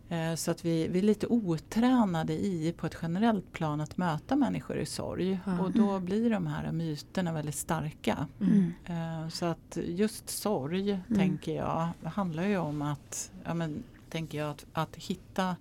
Mm. 0.09 0.19
Mm. 0.19 0.31
Eh, 0.31 0.35
Så 0.35 0.51
att 0.51 0.65
vi, 0.65 0.87
vi 0.87 0.99
är 0.99 1.03
lite 1.03 1.27
otränade 1.27 2.33
i 2.33 2.73
på 2.77 2.87
ett 2.87 2.97
generellt 3.01 3.51
plan 3.51 3.81
att 3.81 3.97
möta 3.97 4.35
människor 4.35 4.77
i 4.77 4.85
sorg. 4.85 5.39
Ja. 5.45 5.59
Och 5.59 5.71
då 5.71 5.99
blir 5.99 6.29
de 6.29 6.47
här 6.47 6.71
myterna 6.71 7.33
väldigt 7.33 7.55
starka. 7.55 8.27
Mm. 8.41 8.73
Mm. 8.85 9.23
Eh, 9.23 9.29
Så 9.29 9.45
att 9.45 9.77
just 9.85 10.29
sorg 10.29 10.99
tänker 11.15 11.55
jag 11.55 11.89
handlar 12.09 12.43
ju 12.43 12.57
om 12.57 12.81
att, 12.81 13.31
ja 13.45 13.53
men, 13.53 13.83
tänker 14.09 14.37
jag, 14.37 14.49
att, 14.49 14.65
att 14.73 14.95
hitta 14.95 15.55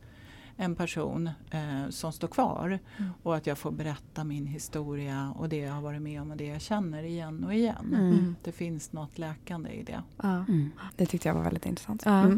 en 0.59 0.77
person 0.77 1.31
eh, 1.51 1.89
som 1.91 2.13
står 2.13 2.29
kvar 2.29 2.79
Mm. 2.99 3.11
och 3.23 3.37
att 3.37 3.47
jag 3.47 3.59
får 3.59 3.71
berätta 3.71 4.25
min 4.25 4.47
historia 4.47 5.33
och 5.37 5.49
det 5.49 5.57
jag 5.57 5.73
har 5.73 5.83
varit 5.83 6.03
med 6.03 6.23
om 6.23 6.31
och 6.31 6.37
det 6.37 6.47
jag 6.47 6.61
känner 6.61 7.03
igen 7.03 7.45
och 7.45 7.55
igen. 7.55 7.87
Mm. 7.95 8.01
Mm. 8.13 8.37
Det 8.45 8.53
finns 8.53 8.93
något 8.93 9.19
läkande 9.19 9.71
i 9.71 9.83
det. 9.83 10.03
Ja. 10.23 10.29
Mm. 10.49 10.71
Det 10.97 11.07
tyckte 11.07 11.29
jag 11.29 11.35
var 11.35 11.43
väldigt 11.43 11.67
intressant. 11.67 12.03
Ja. 12.05 12.31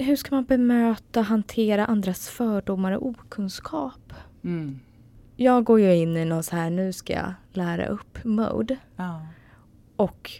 Hur 0.00 0.16
ska 0.16 0.34
man 0.34 0.44
bemöta, 0.44 1.20
hantera 1.22 1.86
andras 1.86 2.28
fördomar 2.28 2.92
och 2.92 3.06
okunskap? 3.08 4.12
Mm. 4.44 4.80
Jag 5.36 5.64
går 5.64 5.80
ju 5.80 5.94
in 5.96 6.16
i 6.16 6.24
någon 6.24 6.42
så 6.42 6.56
här, 6.56 6.70
nu 6.70 6.92
ska 6.92 7.12
jag 7.12 7.32
lära 7.52 7.86
upp 7.86 8.24
mode 8.24 8.76
Ja. 8.96 9.26
och 9.96 10.30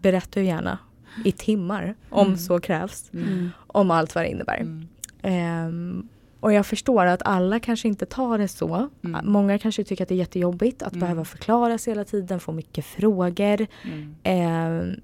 berättar 0.00 0.40
gärna 0.40 0.78
i 1.24 1.32
timmar 1.32 1.94
om 2.10 2.26
Mm. 2.26 2.38
så 2.38 2.60
krävs 2.60 3.10
Mm. 3.14 3.50
om 3.66 3.90
allt 3.90 4.14
vad 4.14 4.24
det 4.24 4.28
innebär. 4.28 4.86
Ehm, 5.22 6.08
och 6.40 6.52
jag 6.52 6.66
förstår 6.66 7.06
att 7.06 7.22
alla 7.24 7.60
kanske 7.60 7.88
inte 7.88 8.06
tar 8.06 8.38
det 8.38 8.48
så. 8.48 8.88
Mm. 9.04 9.26
Många 9.32 9.58
kanske 9.58 9.84
tycker 9.84 10.02
att 10.04 10.08
det 10.08 10.14
är 10.14 10.16
jättejobbigt 10.16 10.82
att 10.82 10.92
Mm. 10.92 11.00
behöva 11.00 11.24
förklara 11.24 11.78
sig 11.78 11.90
hela 11.90 12.04
tiden, 12.04 12.40
få 12.40 12.52
mycket 12.52 12.84
frågor. 12.84 13.66
Mm. 13.84 14.14
Ehm, 14.22 15.00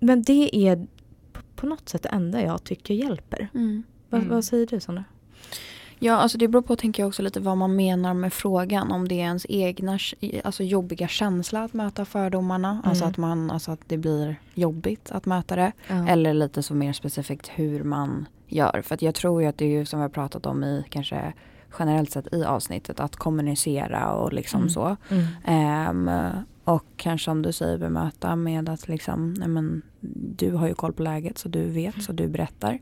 men 0.00 0.22
det 0.22 0.56
är 0.56 0.86
på- 1.60 1.66
något 1.66 1.88
sätt 1.88 2.02
det 2.02 2.08
enda 2.08 2.42
jag 2.42 2.64
tycker 2.64 2.94
hjälper. 2.94 3.48
Mm. 3.54 3.82
Vad, 4.10 4.20
Mm. 4.20 4.34
vad 4.34 4.44
säger 4.44 4.66
du 4.66 4.80
Sandra? 4.80 5.04
Ja, 6.02 6.16
alltså 6.16 6.38
det 6.38 6.48
beror 6.48 6.62
på 6.62 6.76
tänker 6.76 7.02
jag 7.02 7.08
också 7.08 7.22
lite 7.22 7.40
vad 7.40 7.56
man 7.56 7.76
menar 7.76 8.14
med 8.14 8.32
frågan. 8.32 8.92
Om 8.92 9.08
det 9.08 9.14
är 9.14 9.18
ens 9.24 9.46
egna 9.48 9.98
alltså 10.44 10.62
jobbiga 10.62 11.08
känsla 11.08 11.64
att 11.64 11.72
möta 11.72 12.04
fördomarna. 12.04 12.68
Alltså 12.68 12.84
mm. 12.84 12.90
Alltså, 12.90 13.04
att 13.04 13.16
man, 13.16 13.50
alltså 13.50 13.70
att 13.70 13.80
det 13.86 13.96
blir 13.96 14.36
jobbigt 14.54 15.10
att 15.10 15.26
möta 15.26 15.56
det. 15.56 15.72
Ja. 15.88 16.08
Eller 16.08 16.34
lite 16.34 16.62
så 16.62 16.74
mer 16.74 16.92
specifikt 16.92 17.48
hur 17.54 17.84
man 17.84 18.26
gör. 18.48 18.82
För 18.82 18.94
att 18.94 19.02
jag 19.02 19.14
tror 19.14 19.42
ju 19.42 19.48
att 19.48 19.58
det 19.58 19.64
är 19.64 19.68
ju 19.78 19.84
som 19.86 19.98
vi 19.98 20.02
har 20.02 20.08
pratat 20.08 20.46
om 20.46 20.64
i 20.64 20.84
kanske 20.90 21.32
generellt 21.78 22.10
sett 22.10 22.34
i 22.34 22.44
avsnittet 22.44 23.00
att 23.00 23.16
kommunicera 23.16 24.12
och 24.12 24.32
liksom 24.32 24.60
mm. 24.60 24.70
så. 24.70 24.96
Mm. 25.08 26.08
Um, 26.08 26.30
och 26.70 26.84
kanske 26.96 27.24
som 27.24 27.42
du 27.42 27.52
säger 27.52 27.78
bemöta 27.78 28.36
med 28.36 28.68
att 28.68 28.88
liksom, 28.88 29.34
nej 29.34 29.48
men, 29.48 29.82
du 30.36 30.52
har 30.52 30.68
ju 30.68 30.74
koll 30.74 30.92
på 30.92 31.02
läget 31.02 31.38
så 31.38 31.48
du 31.48 31.70
vet 31.70 32.02
så 32.02 32.12
du 32.12 32.28
berättar. 32.28 32.78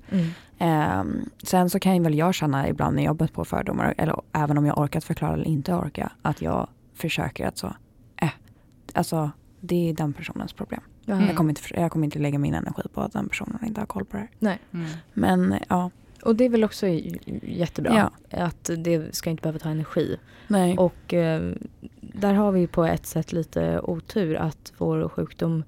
Um, 0.60 1.30
sen 1.42 1.70
så 1.70 1.80
kan 1.80 1.96
ju 1.96 2.02
väl 2.02 2.14
jag 2.14 2.34
känna 2.34 2.68
ibland 2.68 2.96
när 2.96 3.04
jag 3.04 3.16
bött 3.16 3.32
på 3.32 3.44
fördomar, 3.44 3.94
eller 3.98 4.20
även 4.32 4.58
om 4.58 4.66
jag 4.66 4.78
orkat 4.78 5.04
förklara 5.04 5.34
eller 5.34 5.44
inte 5.44 5.74
orka, 5.74 6.12
att 6.22 6.42
jag 6.42 6.68
försöker 6.94 7.46
att 7.46 7.58
så, 7.58 7.66
äh, 8.22 8.30
alltså 8.94 9.30
det 9.60 9.90
är 9.90 9.94
den 9.94 10.12
personens 10.12 10.52
problem. 10.52 10.80
Mm. 11.06 11.26
Jag, 11.26 11.36
kommer 11.36 11.50
inte, 11.50 11.62
jag 11.80 11.92
kommer 11.92 12.04
inte 12.04 12.18
lägga 12.18 12.38
min 12.38 12.54
energi 12.54 12.82
på 12.94 13.00
att 13.00 13.12
den 13.12 13.28
personen 13.28 13.58
inte 13.66 13.80
har 13.80 13.86
koll 13.86 14.04
på 14.04 14.16
det 14.16 14.20
här. 14.20 14.30
Nej. 14.38 14.58
Mm. 14.72 14.86
Men 15.14 15.54
ja. 15.68 15.90
Och 16.22 16.36
det 16.36 16.44
är 16.44 16.48
väl 16.48 16.64
också 16.64 16.86
jättebra. 17.42 18.10
Ja. 18.30 18.44
Att 18.44 18.70
det 18.78 19.14
ska 19.14 19.30
inte 19.30 19.42
behöva 19.42 19.58
ta 19.58 19.68
energi. 19.68 20.16
Nej. 20.48 20.78
Och 20.78 21.14
eh, 21.14 21.52
där 22.12 22.34
har 22.34 22.52
vi 22.52 22.66
på 22.66 22.84
ett 22.84 23.06
sätt 23.06 23.32
lite 23.32 23.80
otur 23.80 24.34
att 24.34 24.72
vår 24.78 25.08
sjukdom 25.08 25.64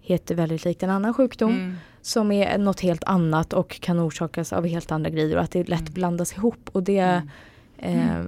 heter 0.00 0.34
väldigt 0.34 0.64
likt 0.64 0.82
en 0.82 0.90
annan 0.90 1.14
sjukdom. 1.14 1.50
Mm. 1.50 1.74
Som 2.00 2.32
är 2.32 2.58
något 2.58 2.80
helt 2.80 3.04
annat 3.04 3.52
och 3.52 3.80
kan 3.80 4.00
orsakas 4.00 4.52
av 4.52 4.66
helt 4.66 4.92
andra 4.92 5.10
grejer 5.10 5.36
och 5.36 5.42
att 5.42 5.50
det 5.50 5.68
lätt 5.68 5.80
mm. 5.80 5.92
blandas 5.92 6.32
ihop. 6.32 6.70
Och 6.72 6.82
det, 6.82 7.22
mm. 7.78 8.08
eh, 8.08 8.24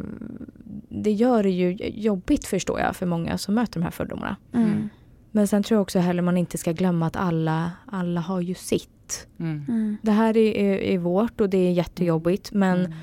det 0.89 1.13
gör 1.13 1.43
det 1.43 1.51
ju 1.51 1.77
jobbigt 1.89 2.47
förstår 2.47 2.81
jag 2.81 2.97
för 2.97 3.07
många 3.07 3.39
som 3.39 3.55
möter 3.55 3.81
de 3.81 3.83
här 3.83 3.91
fördomarna. 3.91 4.37
Mm. 4.53 4.89
Men 5.31 5.49
sen 5.49 5.63
tror 5.63 5.77
jag 5.77 5.83
också 5.83 5.99
heller 5.99 6.23
man 6.23 6.37
inte 6.37 6.59
ska 6.59 6.73
glömma 6.73 7.07
att 7.07 7.17
alla, 7.17 7.73
alla 7.87 8.21
har 8.21 8.41
ju 8.41 8.55
sitt. 8.55 9.27
Mm. 9.39 9.65
Mm. 9.69 9.97
Det 10.03 10.13
här 10.13 10.37
är, 10.37 10.57
är, 10.57 10.79
är, 10.79 10.99
vårt 10.99 11.41
och 11.41 11.51
det 11.51 11.59
är 11.59 11.73
jättejobbigt 11.73 12.53
men 12.53 12.95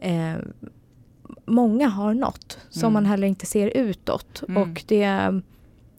mm. 0.00 0.36
eh, 0.36 0.44
många 1.44 1.88
har 1.88 2.14
något 2.14 2.58
som 2.70 2.82
mm. 2.82 2.92
man 2.92 3.06
heller 3.06 3.26
inte 3.26 3.46
ser 3.46 3.76
utåt. 3.76 4.42
Mm. 4.48 4.62
Och 4.62 4.84
det, 4.86 5.40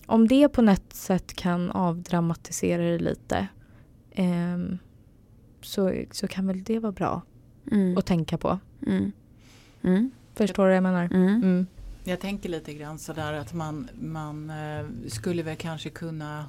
om 0.05 0.27
det 0.27 0.49
på 0.49 0.61
något 0.61 0.93
sätt 0.93 1.33
kan 1.33 1.71
avdramatisera 1.71 2.81
det 2.81 2.99
lite 2.99 3.47
eh, 4.11 4.57
så, 5.61 6.03
så 6.11 6.27
kan 6.27 6.47
väl 6.47 6.63
det 6.63 6.79
vara 6.79 6.91
bra 6.91 7.21
mm. 7.71 7.97
att 7.97 8.05
tänka 8.05 8.37
på. 8.37 8.59
Förstår 10.35 10.63
du 10.63 10.69
vad 10.69 10.75
jag 10.75 10.83
menar? 10.83 11.09
Jag 12.03 12.19
tänker 12.19 12.49
lite 12.49 12.73
grann 12.73 12.99
sådär 12.99 13.33
att 13.33 13.53
man, 13.53 13.89
man 14.01 14.49
eh, 14.49 14.85
skulle 15.07 15.43
väl 15.43 15.55
kanske 15.55 15.89
kunna 15.89 16.45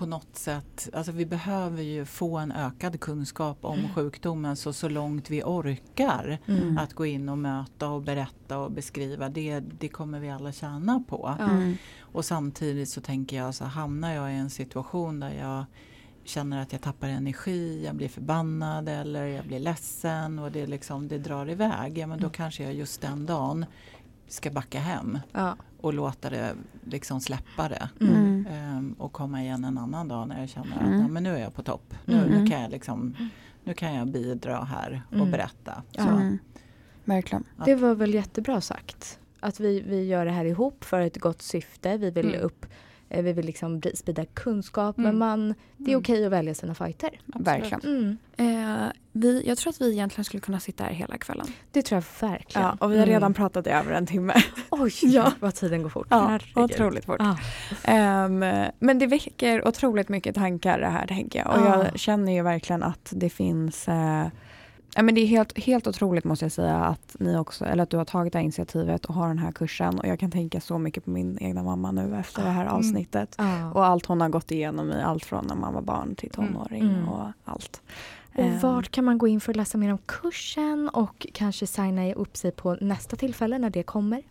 på 0.00 0.06
något 0.06 0.36
sätt, 0.36 0.88
alltså 0.92 1.12
vi 1.12 1.26
behöver 1.26 1.82
ju 1.82 2.04
få 2.04 2.38
en 2.38 2.52
ökad 2.52 3.00
kunskap 3.00 3.58
om 3.64 3.78
mm. 3.78 3.94
sjukdomen 3.94 4.56
så, 4.56 4.72
så 4.72 4.88
långt 4.88 5.30
vi 5.30 5.42
orkar 5.42 6.38
mm. 6.46 6.78
att 6.78 6.94
gå 6.94 7.06
in 7.06 7.28
och 7.28 7.38
möta 7.38 7.88
och 7.88 8.02
berätta 8.02 8.58
och 8.58 8.72
beskriva 8.72 9.28
det, 9.28 9.60
det 9.60 9.88
kommer 9.88 10.20
vi 10.20 10.30
alla 10.30 10.52
tjäna 10.52 11.04
på. 11.08 11.36
Mm. 11.40 11.76
Och 12.00 12.24
samtidigt 12.24 12.88
så 12.88 13.00
tänker 13.00 13.36
jag 13.36 13.54
så 13.54 13.64
hamnar 13.64 14.14
jag 14.14 14.32
i 14.32 14.36
en 14.36 14.50
situation 14.50 15.20
där 15.20 15.34
jag 15.34 15.64
känner 16.24 16.62
att 16.62 16.72
jag 16.72 16.82
tappar 16.82 17.08
energi, 17.08 17.84
jag 17.84 17.94
blir 17.94 18.08
förbannad 18.08 18.88
eller 18.88 19.26
jag 19.26 19.46
blir 19.46 19.58
ledsen 19.58 20.38
och 20.38 20.52
det, 20.52 20.66
liksom, 20.66 21.08
det 21.08 21.18
drar 21.18 21.50
iväg. 21.50 21.98
Ja, 21.98 22.06
men 22.06 22.18
då 22.18 22.26
mm. 22.26 22.32
kanske 22.32 22.62
jag 22.62 22.74
just 22.74 23.00
den 23.00 23.26
dagen 23.26 23.66
ska 24.28 24.50
backa 24.50 24.80
hem 24.80 25.18
ja. 25.32 25.56
Och 25.80 25.94
låta 25.94 26.30
det 26.30 26.54
liksom 26.84 27.20
släppa 27.20 27.68
det. 27.68 27.88
Mm. 28.00 28.46
Um, 28.78 28.92
och 28.92 29.12
komma 29.12 29.42
igen 29.42 29.64
en 29.64 29.78
annan 29.78 30.08
dag 30.08 30.28
när 30.28 30.40
jag 30.40 30.48
känner 30.48 30.76
att 30.76 30.82
mm. 30.82 31.12
men 31.12 31.22
nu 31.22 31.34
är 31.34 31.40
jag 31.40 31.54
på 31.54 31.62
topp. 31.62 31.94
Nu, 32.04 32.16
nu, 32.16 32.36
mm. 32.36 32.50
kan 32.50 32.62
jag 32.62 32.70
liksom, 32.70 33.16
nu 33.64 33.74
kan 33.74 33.94
jag 33.94 34.08
bidra 34.08 34.64
här 34.64 35.02
och 35.08 35.14
mm. 35.14 35.30
berätta. 35.30 35.82
Så. 35.92 36.36
Verkligen. 37.04 37.44
Det 37.64 37.74
var 37.74 37.94
väl 37.94 38.14
jättebra 38.14 38.60
sagt. 38.60 39.18
Att 39.40 39.60
vi, 39.60 39.80
vi 39.80 40.04
gör 40.04 40.24
det 40.24 40.30
här 40.30 40.44
ihop 40.44 40.84
för 40.84 41.00
ett 41.00 41.20
gott 41.20 41.42
syfte. 41.42 41.96
Vi 41.96 42.10
vill 42.10 42.34
upp 42.34 42.66
Eh, 43.10 43.22
vi 43.22 43.32
vill 43.32 43.46
liksom 43.46 43.82
sprida 43.94 44.24
kunskap 44.24 44.98
mm. 44.98 45.10
men 45.10 45.18
man, 45.18 45.54
det 45.76 45.84
är 45.84 45.88
mm. 45.88 46.00
okej 46.00 46.14
okay 46.14 46.24
att 46.24 46.32
välja 46.32 46.54
sina 46.54 46.74
fighter. 46.74 47.20
Verkligen. 47.26 47.80
Mm. 47.84 48.18
Eh, 48.36 48.92
vi, 49.12 49.42
jag 49.46 49.58
tror 49.58 49.70
att 49.70 49.80
vi 49.80 49.92
egentligen 49.92 50.24
skulle 50.24 50.40
kunna 50.40 50.60
sitta 50.60 50.84
här 50.84 50.92
hela 50.92 51.18
kvällen. 51.18 51.46
Det 51.70 51.82
tror 51.82 51.96
jag 51.96 52.28
verkligen. 52.28 52.66
Ja, 52.66 52.76
och 52.80 52.92
vi 52.92 52.98
har 52.98 53.06
redan 53.06 53.22
mm. 53.22 53.34
pratat 53.34 53.66
i 53.66 53.70
över 53.70 53.92
en 53.92 54.06
timme. 54.06 54.34
Oj, 54.70 54.92
ja. 55.02 55.32
vad 55.40 55.54
tiden 55.54 55.82
går 55.82 55.88
fort. 55.88 56.06
Ja, 56.10 56.38
otroligt 56.54 57.04
fort. 57.04 57.20
Ah. 57.20 58.24
Um, 58.24 58.38
men 58.78 58.98
det 58.98 59.06
väcker 59.06 59.68
otroligt 59.68 60.08
mycket 60.08 60.34
tankar 60.34 60.78
det 60.78 60.86
här 60.86 61.06
tänker 61.06 61.38
jag. 61.38 61.48
Och 61.48 61.66
ah. 61.66 61.84
jag 61.84 61.98
känner 61.98 62.32
ju 62.32 62.42
verkligen 62.42 62.82
att 62.82 63.12
det 63.16 63.30
finns 63.30 63.88
uh, 63.88 64.26
Ja, 64.94 65.02
men 65.02 65.14
det 65.14 65.20
är 65.20 65.26
helt, 65.26 65.58
helt 65.58 65.86
otroligt 65.86 66.24
måste 66.24 66.44
jag 66.44 66.52
säga 66.52 66.76
att 66.76 67.16
ni 67.18 67.36
också, 67.36 67.64
eller 67.64 67.82
att 67.82 67.90
du 67.90 67.96
har 67.96 68.04
tagit 68.04 68.32
det 68.32 68.38
här 68.38 68.44
initiativet 68.44 69.04
och 69.04 69.14
har 69.14 69.28
den 69.28 69.38
här 69.38 69.52
kursen. 69.52 69.98
Och 69.98 70.06
jag 70.06 70.20
kan 70.20 70.30
tänka 70.30 70.60
så 70.60 70.78
mycket 70.78 71.04
på 71.04 71.10
min 71.10 71.38
egna 71.40 71.62
mamma 71.62 71.90
nu 71.90 72.16
efter 72.16 72.42
det 72.42 72.50
här 72.50 72.62
mm. 72.62 72.74
avsnittet. 72.74 73.38
Mm. 73.38 73.72
Och 73.72 73.86
allt 73.86 74.06
hon 74.06 74.20
har 74.20 74.28
gått 74.28 74.50
igenom 74.50 74.92
i 74.92 75.02
allt 75.02 75.24
från 75.24 75.46
när 75.46 75.54
man 75.54 75.74
var 75.74 75.82
barn 75.82 76.14
till 76.14 76.30
mm. 76.38 76.52
tonåring 76.52 76.82
mm. 76.82 77.08
och 77.08 77.26
allt. 77.44 77.82
Och 78.34 78.44
ehm. 78.44 78.58
vart 78.58 78.90
kan 78.90 79.04
man 79.04 79.18
gå 79.18 79.28
in 79.28 79.40
för 79.40 79.52
att 79.52 79.56
läsa 79.56 79.78
mer 79.78 79.92
om 79.92 79.98
kursen 80.06 80.88
och 80.88 81.26
kanske 81.32 81.66
signa 81.66 82.12
upp 82.12 82.36
sig 82.36 82.52
på 82.52 82.74
nästa 82.80 83.16
tillfälle 83.16 83.58
när 83.58 83.70
det 83.70 83.82
kommer? 83.82 84.22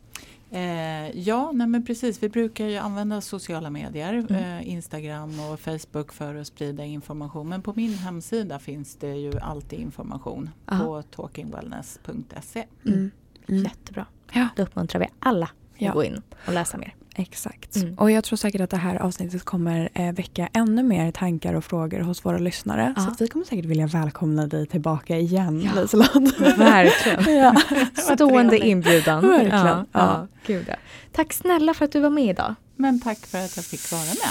Eh, 0.52 1.20
ja, 1.20 1.52
nej 1.52 1.68
men 1.68 1.86
precis. 1.86 2.24
Vi 2.24 2.30
brukar 2.30 2.66
ju 2.66 2.78
använda 2.78 3.22
sociala 3.22 3.70
medier, 3.70 4.14
mm. 4.14 4.36
eh, 4.36 4.70
Instagram 4.70 5.40
och 5.40 5.60
Facebook 5.60 6.14
för 6.14 6.36
att 6.36 6.48
sprida 6.48 6.86
information. 6.86 7.50
Men 7.50 7.62
på 7.62 7.74
min 7.76 7.94
hemsida 7.94 8.60
finns 8.60 8.96
det 8.96 9.16
ju 9.16 9.40
alltid 9.40 9.80
information 9.80 10.50
Aha. 10.66 10.84
på 10.84 11.02
talkingwellness.se. 11.02 12.66
Mm. 12.86 13.12
Mm. 13.48 13.64
Jättebra. 13.64 14.06
Ja. 14.34 14.48
Då 14.56 14.64
uppmuntrar 14.64 15.00
vi 15.02 15.08
alla 15.20 15.46
att 15.46 15.82
ja. 15.82 15.94
gå 15.94 16.04
in 16.04 16.22
och 16.48 16.54
läsa 16.54 16.78
mer. 16.78 16.96
Exakt. 17.20 17.76
Mm. 17.76 17.94
Och 17.94 18.12
jag 18.12 18.24
tror 18.24 18.38
säkert 18.38 18.62
att 18.62 18.70
det 18.70 18.78
här 18.78 18.96
avsnittet 18.96 19.44
kommer 19.44 19.90
eh, 19.94 20.12
väcka 20.12 20.50
ännu 20.54 20.84
mer 20.84 21.12
tankar 21.12 21.54
och 21.54 21.66
frågor 21.66 22.00
hos 22.00 22.26
våra 22.26 22.38
lyssnare. 22.38 22.94
Ja. 22.98 23.02
Så 23.02 23.12
vi 23.20 23.28
kommer 23.28 23.46
säkert 23.46 23.66
vilja 23.66 23.88
välkomna 23.88 24.48
dig 24.48 24.68
tillbaka 24.68 25.18
igen 25.18 25.62
ja. 25.62 25.82
Liselott. 25.82 26.40
Verkligen. 26.58 27.38
ja. 27.38 27.56
Stående 28.16 28.58
inbjudan. 28.58 29.28
Verkligen. 29.28 29.58
Ja. 29.58 29.86
Ja. 29.92 30.28
Gud, 30.48 30.66
ja. 30.68 30.76
Tack 31.12 31.34
snälla 31.34 31.74
för 31.74 31.86
att 31.86 31.92
du 31.92 32.00
var 32.00 32.10
med 32.10 32.30
idag. 32.30 32.56
Men 32.76 33.02
tack 33.02 33.26
för 33.26 33.38
att 33.38 33.56
jag 33.56 33.66
fick 33.66 33.92
vara 33.92 34.02
med. 34.04 34.30